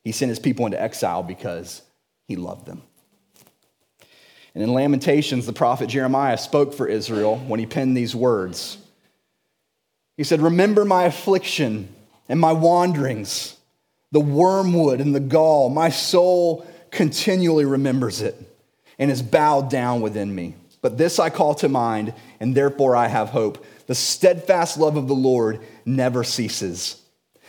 He 0.02 0.12
sent 0.12 0.28
his 0.28 0.38
people 0.38 0.66
into 0.66 0.80
exile 0.80 1.22
because 1.22 1.82
he 2.26 2.36
loved 2.36 2.66
them. 2.66 2.82
And 4.54 4.62
in 4.62 4.72
Lamentations, 4.72 5.46
the 5.46 5.52
prophet 5.52 5.88
Jeremiah 5.88 6.38
spoke 6.38 6.74
for 6.74 6.86
Israel 6.86 7.38
when 7.38 7.58
he 7.58 7.66
penned 7.66 7.96
these 7.96 8.14
words 8.14 8.78
he 10.16 10.24
said, 10.24 10.40
Remember 10.40 10.84
my 10.84 11.04
affliction 11.04 11.88
and 12.28 12.38
my 12.38 12.52
wanderings, 12.52 13.56
the 14.14 14.20
wormwood 14.20 15.00
and 15.00 15.12
the 15.12 15.18
gall. 15.18 15.68
My 15.68 15.90
soul 15.90 16.64
continually 16.92 17.64
remembers 17.64 18.22
it 18.22 18.36
and 18.96 19.10
is 19.10 19.20
bowed 19.20 19.68
down 19.68 20.00
within 20.02 20.32
me. 20.32 20.54
But 20.80 20.96
this 20.96 21.18
I 21.18 21.30
call 21.30 21.56
to 21.56 21.68
mind, 21.68 22.14
and 22.38 22.54
therefore 22.54 22.94
I 22.94 23.08
have 23.08 23.30
hope. 23.30 23.66
The 23.88 23.94
steadfast 23.96 24.78
love 24.78 24.96
of 24.96 25.08
the 25.08 25.16
Lord 25.16 25.58
never 25.84 26.22
ceases. 26.22 27.02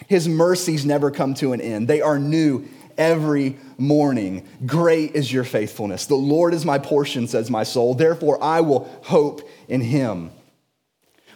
His 0.07 0.27
mercies 0.27 0.87
never 0.87 1.11
come 1.11 1.35
to 1.35 1.53
an 1.53 1.61
end. 1.61 1.87
They 1.87 2.01
are 2.01 2.17
new 2.17 2.67
every 2.97 3.57
morning. 3.77 4.47
Great 4.65 5.13
is 5.13 5.31
your 5.31 5.43
faithfulness. 5.43 6.07
The 6.07 6.15
Lord 6.15 6.55
is 6.55 6.65
my 6.65 6.79
portion, 6.79 7.27
says 7.27 7.51
my 7.51 7.63
soul. 7.63 7.93
Therefore 7.93 8.41
I 8.43 8.61
will 8.61 8.89
hope 9.03 9.47
in 9.67 9.81
him. 9.81 10.31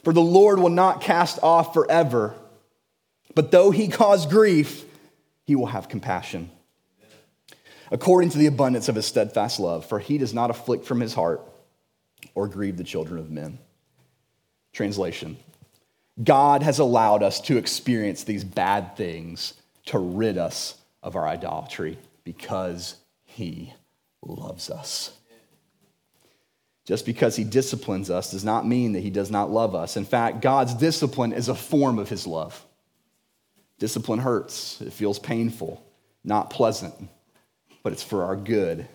For 0.04 0.12
the 0.12 0.22
Lord 0.22 0.58
will 0.58 0.70
not 0.70 1.02
cast 1.02 1.38
off 1.44 1.72
forever, 1.76 2.34
but 3.36 3.52
though 3.52 3.70
he 3.70 3.90
cause 3.90 4.26
grief, 4.26 4.86
he 5.50 5.56
will 5.56 5.66
have 5.66 5.90
compassion. 5.90 6.48
According 7.90 8.30
to 8.30 8.38
the 8.38 8.46
abundance 8.46 8.88
of 8.88 8.94
his 8.94 9.08
steadfast 9.08 9.60
love, 9.60 9.84
for 9.84 9.98
he 9.98 10.20
does 10.20 10.32
not 10.32 10.52
afflict 10.52 10.86
from 10.86 11.00
his 11.00 11.16
heart 11.16 11.42
or 12.36 12.48
grieve 12.48 12.78
the 12.78 12.84
children 12.84 13.20
of 13.20 13.32
men. 13.32 13.58
Translation 14.74 15.38
God 16.24 16.62
has 16.62 16.78
allowed 16.78 17.24
us 17.24 17.42
to 17.42 17.58
experience 17.58 18.24
these 18.24 18.44
bad 18.44 18.96
things 18.96 19.56
to 19.88 19.98
rid 19.98 20.38
us 20.38 20.78
of 21.02 21.16
our 21.16 21.28
idolatry 21.28 21.98
because 22.24 22.98
he 23.26 23.74
loves 24.22 24.70
us. 24.70 25.18
Just 26.86 27.08
because 27.08 27.36
he 27.36 27.44
disciplines 27.44 28.12
us 28.12 28.30
does 28.30 28.46
not 28.46 28.68
mean 28.68 28.94
that 28.94 29.02
he 29.02 29.10
does 29.10 29.32
not 29.32 29.50
love 29.50 29.74
us. 29.74 29.98
In 29.98 30.06
fact, 30.06 30.44
God's 30.44 30.76
discipline 30.76 31.34
is 31.34 31.50
a 31.50 31.56
form 31.56 31.98
of 31.98 32.08
his 32.08 32.28
love. 32.28 32.64
Discipline 33.80 34.20
hurts, 34.20 34.82
it 34.82 34.94
feels 34.94 35.18
painful, 35.20 35.84
not 36.24 36.50
pleasant, 36.50 36.94
but 37.82 37.94
it's 37.94 38.04
for 38.04 38.26
our 38.26 38.36
good. 38.36 38.88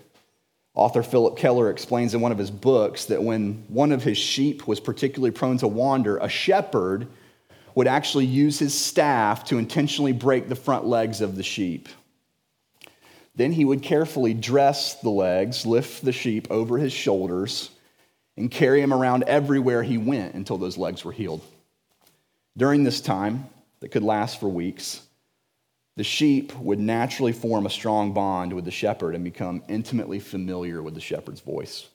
Author 0.75 1.03
Phillip 1.03 1.39
Keller 1.39 1.71
explains 1.71 2.15
in 2.15 2.21
one 2.21 2.33
of 2.33 2.39
his 2.39 2.51
books 2.51 3.07
that 3.07 3.23
when 3.23 3.65
one 3.69 3.93
of 3.93 4.03
his 4.03 4.19
sheep 4.19 4.69
was 4.69 4.81
particularly 4.81 5.31
prone 5.31 5.57
to 5.59 5.69
wander, 5.69 6.19
a 6.19 6.29
shepherd 6.29 7.07
would 7.75 7.87
actually 7.87 8.27
use 8.27 8.59
his 8.59 8.75
staff 8.79 9.45
to 9.45 9.59
intentionally 9.59 10.13
break 10.13 10.49
the 10.49 10.57
front 10.57 10.85
legs 10.85 11.21
of 11.21 11.37
the 11.37 11.43
sheep. 11.43 11.89
Then 13.35 13.53
he 13.53 13.65
would 13.65 13.83
carefully 13.83 14.35
dress 14.35 15.01
the 15.01 15.11
legs, 15.11 15.65
lift 15.65 16.05
the 16.05 16.13
sheep 16.13 16.47
over 16.51 16.79
his 16.79 16.93
shoulders, 16.93 17.71
and 18.37 18.51
carry 18.51 18.81
him 18.81 18.93
around 18.93 19.25
everywhere 19.25 19.83
he 19.83 19.99
went 19.99 20.35
until 20.35 20.59
those 20.59 20.77
legs 20.77 21.05
were 21.05 21.13
healed. 21.13 21.41
During 22.57 22.85
this 22.85 23.01
time, 23.01 23.49
that 23.85 23.91
could 23.91 24.03
last 24.03 24.41
for 24.41 24.49
weeks, 24.49 25.03
the 25.97 26.03
sheep 26.03 26.57
would 26.57 26.81
naturally 26.81 27.33
form 27.33 27.67
a 27.67 27.71
strong 27.71 28.15
bond 28.15 28.51
with 28.51 28.65
the 28.65 28.71
shepherd 28.71 29.15
and 29.15 29.23
become 29.23 29.63
intimately 29.69 30.19
familiar 30.19 30.81
with 30.83 30.95
the 30.95 31.03
shepherd's 31.03 31.41
voice. 31.43 31.89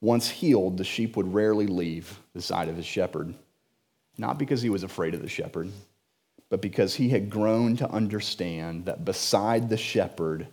Once 0.00 0.28
healed, 0.28 0.78
the 0.78 0.84
sheep 0.84 1.16
would 1.16 1.34
rarely 1.34 1.66
leave 1.66 2.20
the 2.32 2.40
side 2.40 2.68
of 2.68 2.76
his 2.76 2.86
shepherd, 2.86 3.34
not 4.18 4.38
because 4.38 4.62
he 4.62 4.70
was 4.70 4.84
afraid 4.84 5.14
of 5.14 5.20
the 5.20 5.28
shepherd, 5.28 5.68
but 6.48 6.62
because 6.62 6.94
he 6.94 7.08
had 7.08 7.28
grown 7.28 7.76
to 7.76 7.90
understand 7.90 8.84
that 8.84 9.04
beside 9.04 9.68
the 9.68 9.76
shepherd 9.76 10.46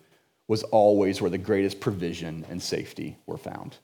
was 0.47 0.63
always 0.63 1.21
where 1.21 1.29
the 1.29 1.37
greatest 1.37 1.79
provision 1.79 2.43
and 2.49 2.59
safety 2.59 3.15
were 3.27 3.37
found. 3.37 3.77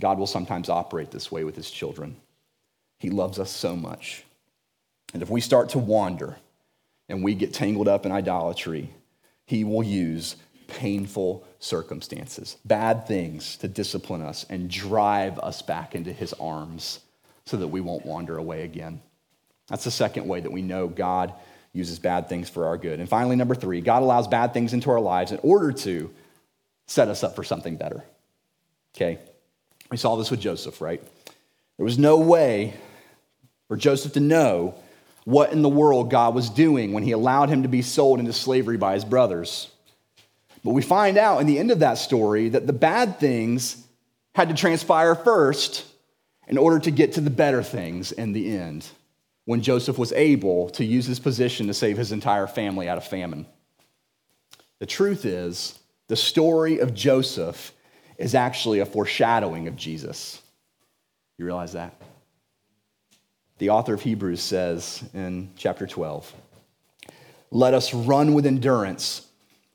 God 0.00 0.18
will 0.18 0.26
sometimes 0.26 0.70
operate 0.70 1.10
this 1.10 1.30
way 1.30 1.44
with 1.44 1.56
his 1.56 1.70
children. 1.70 2.16
He 3.00 3.10
loves 3.10 3.38
us 3.38 3.50
so 3.50 3.76
much. 3.76 4.24
And 5.16 5.22
if 5.22 5.30
we 5.30 5.40
start 5.40 5.70
to 5.70 5.78
wander 5.78 6.36
and 7.08 7.24
we 7.24 7.34
get 7.34 7.54
tangled 7.54 7.88
up 7.88 8.04
in 8.04 8.12
idolatry, 8.12 8.90
he 9.46 9.64
will 9.64 9.82
use 9.82 10.36
painful 10.68 11.42
circumstances, 11.58 12.58
bad 12.66 13.06
things 13.06 13.56
to 13.56 13.66
discipline 13.66 14.20
us 14.20 14.44
and 14.50 14.68
drive 14.68 15.38
us 15.38 15.62
back 15.62 15.94
into 15.94 16.12
his 16.12 16.34
arms 16.34 17.00
so 17.46 17.56
that 17.56 17.68
we 17.68 17.80
won't 17.80 18.04
wander 18.04 18.36
away 18.36 18.64
again. 18.64 19.00
That's 19.68 19.84
the 19.84 19.90
second 19.90 20.28
way 20.28 20.40
that 20.40 20.52
we 20.52 20.60
know 20.60 20.86
God 20.86 21.32
uses 21.72 21.98
bad 21.98 22.28
things 22.28 22.50
for 22.50 22.66
our 22.66 22.76
good. 22.76 23.00
And 23.00 23.08
finally, 23.08 23.36
number 23.36 23.54
three, 23.54 23.80
God 23.80 24.02
allows 24.02 24.28
bad 24.28 24.52
things 24.52 24.74
into 24.74 24.90
our 24.90 25.00
lives 25.00 25.32
in 25.32 25.40
order 25.42 25.72
to 25.72 26.12
set 26.88 27.08
us 27.08 27.24
up 27.24 27.34
for 27.34 27.42
something 27.42 27.76
better. 27.76 28.04
Okay? 28.94 29.18
We 29.90 29.96
saw 29.96 30.16
this 30.16 30.30
with 30.30 30.40
Joseph, 30.40 30.82
right? 30.82 31.02
There 31.78 31.84
was 31.84 31.98
no 31.98 32.18
way 32.18 32.74
for 33.66 33.78
Joseph 33.78 34.12
to 34.12 34.20
know 34.20 34.74
what 35.26 35.52
in 35.52 35.60
the 35.60 35.68
world 35.68 36.08
God 36.08 36.36
was 36.36 36.48
doing 36.48 36.92
when 36.92 37.02
he 37.02 37.10
allowed 37.10 37.48
him 37.48 37.64
to 37.64 37.68
be 37.68 37.82
sold 37.82 38.20
into 38.20 38.32
slavery 38.32 38.76
by 38.76 38.94
his 38.94 39.04
brothers. 39.04 39.68
But 40.62 40.70
we 40.70 40.82
find 40.82 41.18
out 41.18 41.40
in 41.40 41.48
the 41.48 41.58
end 41.58 41.72
of 41.72 41.80
that 41.80 41.98
story 41.98 42.48
that 42.50 42.68
the 42.68 42.72
bad 42.72 43.18
things 43.18 43.84
had 44.36 44.48
to 44.50 44.54
transpire 44.54 45.16
first 45.16 45.84
in 46.46 46.56
order 46.56 46.78
to 46.78 46.92
get 46.92 47.14
to 47.14 47.20
the 47.20 47.30
better 47.30 47.60
things 47.60 48.12
in 48.12 48.34
the 48.34 48.56
end, 48.56 48.86
when 49.46 49.62
Joseph 49.62 49.98
was 49.98 50.12
able 50.12 50.70
to 50.70 50.84
use 50.84 51.06
his 51.06 51.18
position 51.18 51.66
to 51.66 51.74
save 51.74 51.96
his 51.96 52.12
entire 52.12 52.46
family 52.46 52.88
out 52.88 52.96
of 52.96 53.04
famine. 53.04 53.46
The 54.78 54.86
truth 54.86 55.24
is, 55.24 55.76
the 56.06 56.14
story 56.14 56.78
of 56.78 56.94
Joseph 56.94 57.72
is 58.16 58.36
actually 58.36 58.78
a 58.78 58.86
foreshadowing 58.86 59.66
of 59.66 59.74
Jesus. 59.74 60.40
You 61.36 61.46
realize 61.46 61.72
that? 61.72 62.00
The 63.58 63.70
author 63.70 63.94
of 63.94 64.02
Hebrews 64.02 64.42
says 64.42 65.02
in 65.14 65.50
chapter 65.56 65.86
12, 65.86 66.32
Let 67.50 67.74
us 67.74 67.94
run 67.94 68.34
with 68.34 68.46
endurance 68.46 69.26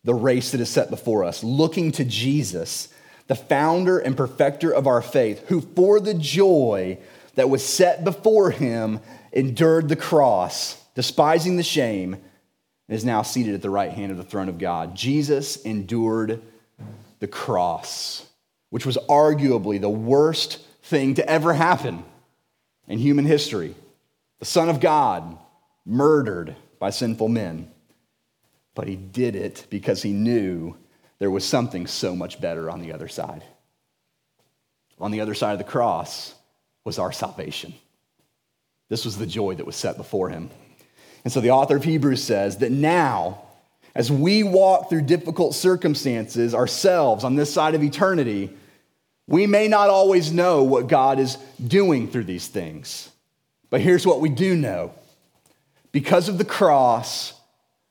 the 0.04 0.14
race 0.14 0.52
that 0.52 0.62
is 0.62 0.70
set 0.70 0.90
before 0.90 1.24
us, 1.24 1.44
looking 1.44 1.92
to 1.94 2.04
Jesus, 2.04 2.90
the 3.28 3.36
founder 3.36 4.00
and 4.00 4.18
perfecter 4.18 4.72
of 4.72 4.88
our 4.88 5.02
faith, 5.02 5.48
who 5.48 5.62
for 5.62 6.00
the 6.00 6.14
joy 6.14 6.98
that 7.36 7.50
was 7.50 7.66
set 7.66 8.04
before 8.04 8.52
him 8.52 9.00
endured 9.32 9.90
the 9.90 9.96
cross, 9.96 10.84
despising 10.96 11.58
the 11.58 11.64
shame, 11.64 12.14
and 12.14 12.98
is 12.98 13.06
now 13.06 13.22
seated 13.22 13.56
at 13.56 13.62
the 13.62 13.70
right 13.70 13.92
hand 13.92 14.12
of 14.12 14.18
the 14.18 14.24
throne 14.24 14.50
of 14.50 14.58
God. 14.58 14.96
Jesus 14.96 15.58
endured 15.58 16.42
the 17.20 17.28
cross 17.28 18.28
which 18.72 18.86
was 18.86 18.98
arguably 19.10 19.80
the 19.80 19.90
worst 19.90 20.58
thing 20.82 21.14
to 21.14 21.30
ever 21.30 21.54
happen 21.54 22.04
in 22.88 23.00
human 23.00 23.26
history. 23.26 23.76
The 24.40 24.46
Son 24.46 24.70
of 24.70 24.80
God 24.80 25.38
murdered 25.86 26.56
by 26.80 26.90
sinful 26.90 27.30
men, 27.30 27.72
but 28.76 28.88
he 28.88 28.96
did 28.96 29.36
it 29.36 29.68
because 29.70 30.02
he 30.02 30.14
knew 30.14 30.76
there 31.20 31.32
was 31.32 31.46
something 31.46 31.86
so 31.88 32.16
much 32.16 32.42
better 32.42 32.70
on 32.70 32.82
the 32.82 32.94
other 32.94 33.08
side. 33.08 33.44
On 35.00 35.12
the 35.12 35.22
other 35.22 35.34
side 35.34 35.54
of 35.54 35.58
the 35.58 35.64
cross 35.64 36.34
was 36.84 36.98
our 36.98 37.12
salvation. 37.12 37.74
This 38.90 39.06
was 39.06 39.18
the 39.18 39.28
joy 39.28 39.56
that 39.56 39.66
was 39.66 39.76
set 39.76 39.98
before 39.98 40.30
him. 40.30 40.50
And 41.24 41.32
so 41.32 41.40
the 41.40 41.52
author 41.52 41.76
of 41.76 41.84
Hebrews 41.84 42.24
says 42.24 42.58
that 42.58 42.72
now, 42.72 43.44
as 43.94 44.12
we 44.12 44.44
walk 44.44 44.90
through 44.90 45.04
difficult 45.04 45.54
circumstances 45.54 46.56
ourselves 46.56 47.24
on 47.24 47.36
this 47.36 47.54
side 47.54 47.76
of 47.76 47.84
eternity, 47.84 48.50
we 49.28 49.48
may 49.48 49.68
not 49.68 49.90
always 49.90 50.32
know 50.32 50.64
what 50.64 50.88
God 50.88 51.20
is 51.20 51.38
doing 51.66 52.10
through 52.10 52.26
these 52.26 52.48
things. 52.48 53.10
But 53.70 53.82
here's 53.82 54.06
what 54.06 54.20
we 54.20 54.30
do 54.30 54.56
know 54.56 54.92
because 55.92 56.30
of 56.30 56.38
the 56.38 56.46
cross, 56.46 57.34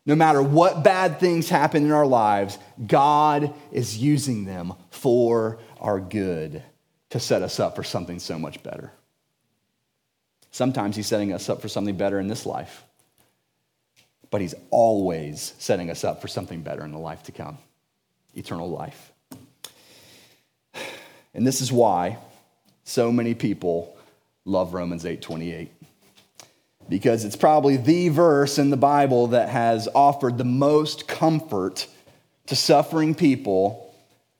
no 0.06 0.14
matter 0.14 0.42
what 0.42 0.82
bad 0.82 1.20
things 1.20 1.48
happen 1.48 1.84
in 1.84 1.92
our 1.92 2.06
lives, 2.06 2.58
God 2.86 3.54
is 3.72 3.98
using 3.98 4.44
them 4.44 4.74
for 4.90 5.58
our 5.78 6.00
good 6.00 6.62
to 7.10 7.20
set 7.20 7.42
us 7.42 7.60
up 7.60 7.76
for 7.76 7.82
something 7.82 8.18
so 8.18 8.38
much 8.38 8.62
better. 8.62 8.92
Sometimes 10.50 10.96
He's 10.96 11.06
setting 11.06 11.32
us 11.32 11.48
up 11.48 11.60
for 11.60 11.68
something 11.68 11.96
better 11.96 12.18
in 12.18 12.28
this 12.28 12.46
life, 12.46 12.84
but 14.30 14.40
He's 14.40 14.54
always 14.70 15.54
setting 15.58 15.90
us 15.90 16.04
up 16.04 16.20
for 16.20 16.28
something 16.28 16.62
better 16.62 16.84
in 16.84 16.92
the 16.92 16.98
life 16.98 17.22
to 17.24 17.32
come 17.32 17.58
eternal 18.34 18.70
life. 18.70 19.12
And 21.34 21.46
this 21.46 21.60
is 21.60 21.70
why 21.70 22.18
so 22.84 23.12
many 23.12 23.34
people 23.34 23.96
love 24.44 24.74
Romans 24.74 25.04
8:28 25.04 25.68
because 26.88 27.24
it's 27.24 27.36
probably 27.36 27.76
the 27.76 28.08
verse 28.08 28.58
in 28.58 28.70
the 28.70 28.76
Bible 28.76 29.28
that 29.28 29.48
has 29.48 29.88
offered 29.94 30.36
the 30.36 30.44
most 30.44 31.06
comfort 31.06 31.86
to 32.46 32.56
suffering 32.56 33.14
people 33.14 33.94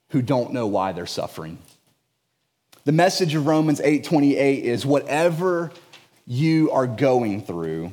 who 0.09 0.21
don't 0.21 0.51
know 0.51 0.67
why 0.67 0.91
they're 0.91 1.05
suffering. 1.05 1.57
The 2.83 2.91
message 2.91 3.35
of 3.35 3.47
Romans 3.47 3.79
8:28 3.79 4.63
is 4.63 4.85
whatever 4.85 5.71
you 6.27 6.71
are 6.71 6.87
going 6.87 7.41
through 7.41 7.91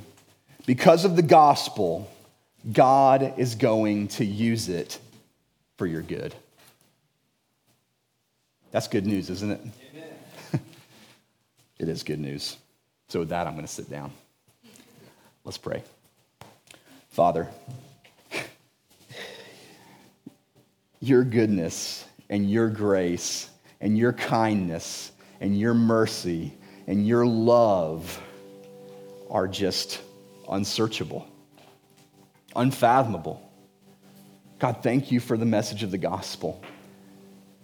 because 0.67 1.05
of 1.05 1.15
the 1.15 1.23
gospel, 1.23 2.11
God 2.73 3.35
is 3.39 3.55
going 3.55 4.09
to 4.09 4.25
use 4.25 4.69
it 4.69 4.99
for 5.77 5.87
your 5.87 6.03
good. 6.03 6.35
That's 8.71 8.89
good 8.89 9.07
news, 9.07 9.31
isn't 9.31 9.51
it? 9.51 9.61
it 11.79 11.89
is 11.89 12.03
good 12.03 12.21
news. 12.21 12.57
So 13.09 13.21
with 13.21 13.31
that, 13.31 13.47
I'm 13.47 13.55
going 13.55 13.67
to 13.67 13.73
sit 13.73 13.89
down. 13.89 14.13
Let's 15.45 15.57
pray. 15.57 15.83
Father, 17.09 17.49
your 21.01 21.25
goodness 21.25 22.05
and 22.29 22.51
your 22.51 22.69
grace 22.69 23.49
and 23.81 23.97
your 23.97 24.13
kindness 24.13 25.13
and 25.41 25.59
your 25.59 25.73
mercy 25.73 26.53
and 26.87 27.07
your 27.07 27.25
love 27.27 28.21
are 29.31 29.49
just 29.49 30.01
unsearchable, 30.51 31.27
unfathomable. 32.55 33.43
God, 34.59 34.83
thank 34.83 35.11
you 35.11 35.21
for 35.21 35.39
the 35.39 35.47
message 35.47 35.83
of 35.83 35.91
the 35.91 35.99
gospel 35.99 36.63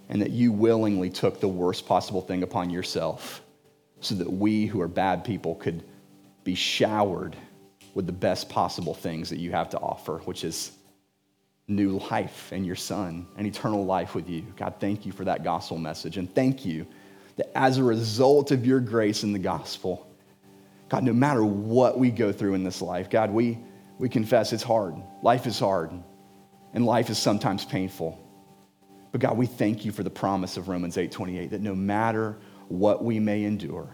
and 0.09 0.21
that 0.23 0.31
you 0.31 0.53
willingly 0.53 1.11
took 1.11 1.41
the 1.41 1.49
worst 1.49 1.87
possible 1.87 2.21
thing 2.21 2.43
upon 2.43 2.71
yourself 2.71 3.43
so 4.01 4.15
that 4.17 4.31
we 4.31 4.67
who 4.67 4.81
are 4.81 4.89
bad 4.89 5.25
people 5.25 5.55
could 5.55 5.83
be 6.45 6.55
showered 6.55 7.37
with 7.95 8.07
the 8.07 8.13
best 8.13 8.49
possible 8.49 8.95
things 8.95 9.31
that 9.31 9.39
you 9.39 9.51
have 9.53 9.71
to 9.71 9.79
offer, 9.79 10.19
which 10.25 10.45
is 10.45 10.73
new 11.67 11.99
life 12.11 12.53
and 12.53 12.67
your 12.67 12.77
son 12.77 13.27
and 13.39 13.47
eternal 13.47 13.85
life 13.85 14.15
with 14.15 14.29
you. 14.29 14.43
God, 14.57 14.75
thank 14.79 15.07
you 15.07 15.13
for 15.13 15.25
that 15.25 15.43
gospel 15.43 15.79
message. 15.79 16.19
And 16.19 16.33
thank 16.35 16.65
you 16.65 16.87
that 17.37 17.57
as 17.57 17.79
a 17.79 17.85
result 17.85 18.51
of 18.51 18.67
your 18.67 18.81
grace 18.81 19.23
in 19.23 19.33
the 19.33 19.39
gospel, 19.39 20.07
God, 20.89 21.05
no 21.05 21.13
matter 21.13 21.45
what 21.45 21.99
we 21.99 22.11
go 22.11 22.33
through 22.33 22.55
in 22.55 22.63
this 22.63 22.83
life, 22.83 23.09
God, 23.09 23.31
we, 23.31 23.59
we 23.99 24.09
confess 24.09 24.53
it's 24.53 24.63
hard. 24.63 24.97
Life 25.23 25.47
is 25.47 25.59
hard, 25.59 25.91
and 26.75 26.85
life 26.85 27.11
is 27.11 27.19
sometimes 27.19 27.65
painful. 27.65 28.21
But 29.15 29.21
God, 29.21 29.37
we 29.37 29.47
thank 29.47 29.85
you 29.85 29.93
for 29.93 30.03
the 30.03 30.11
promise 30.11 30.57
of 30.57 30.67
Romans 30.67 30.99
8 30.99 31.13
28 31.13 31.51
that 31.51 31.61
no 31.61 31.73
matter 31.73 32.37
what 32.67 33.05
we 33.05 33.21
may 33.21 33.45
endure, 33.45 33.89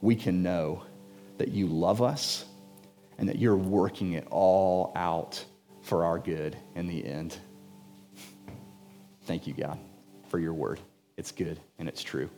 we 0.00 0.16
can 0.16 0.42
know 0.42 0.82
that 1.38 1.52
you 1.52 1.68
love 1.68 2.02
us 2.02 2.46
and 3.16 3.28
that 3.28 3.38
you're 3.38 3.54
working 3.54 4.14
it 4.14 4.26
all 4.28 4.92
out 4.96 5.44
for 5.82 6.04
our 6.04 6.18
good 6.18 6.56
in 6.74 6.88
the 6.88 7.06
end. 7.06 7.36
Thank 9.22 9.46
you, 9.46 9.54
God, 9.54 9.78
for 10.30 10.40
your 10.40 10.54
word. 10.54 10.80
It's 11.16 11.30
good 11.30 11.60
and 11.78 11.88
it's 11.88 12.02
true. 12.02 12.28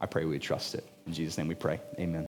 I 0.00 0.06
pray 0.06 0.24
we 0.24 0.38
trust 0.38 0.76
it. 0.76 0.88
In 1.08 1.12
Jesus' 1.12 1.36
name 1.36 1.48
we 1.48 1.56
pray. 1.56 1.80
Amen. 1.98 2.25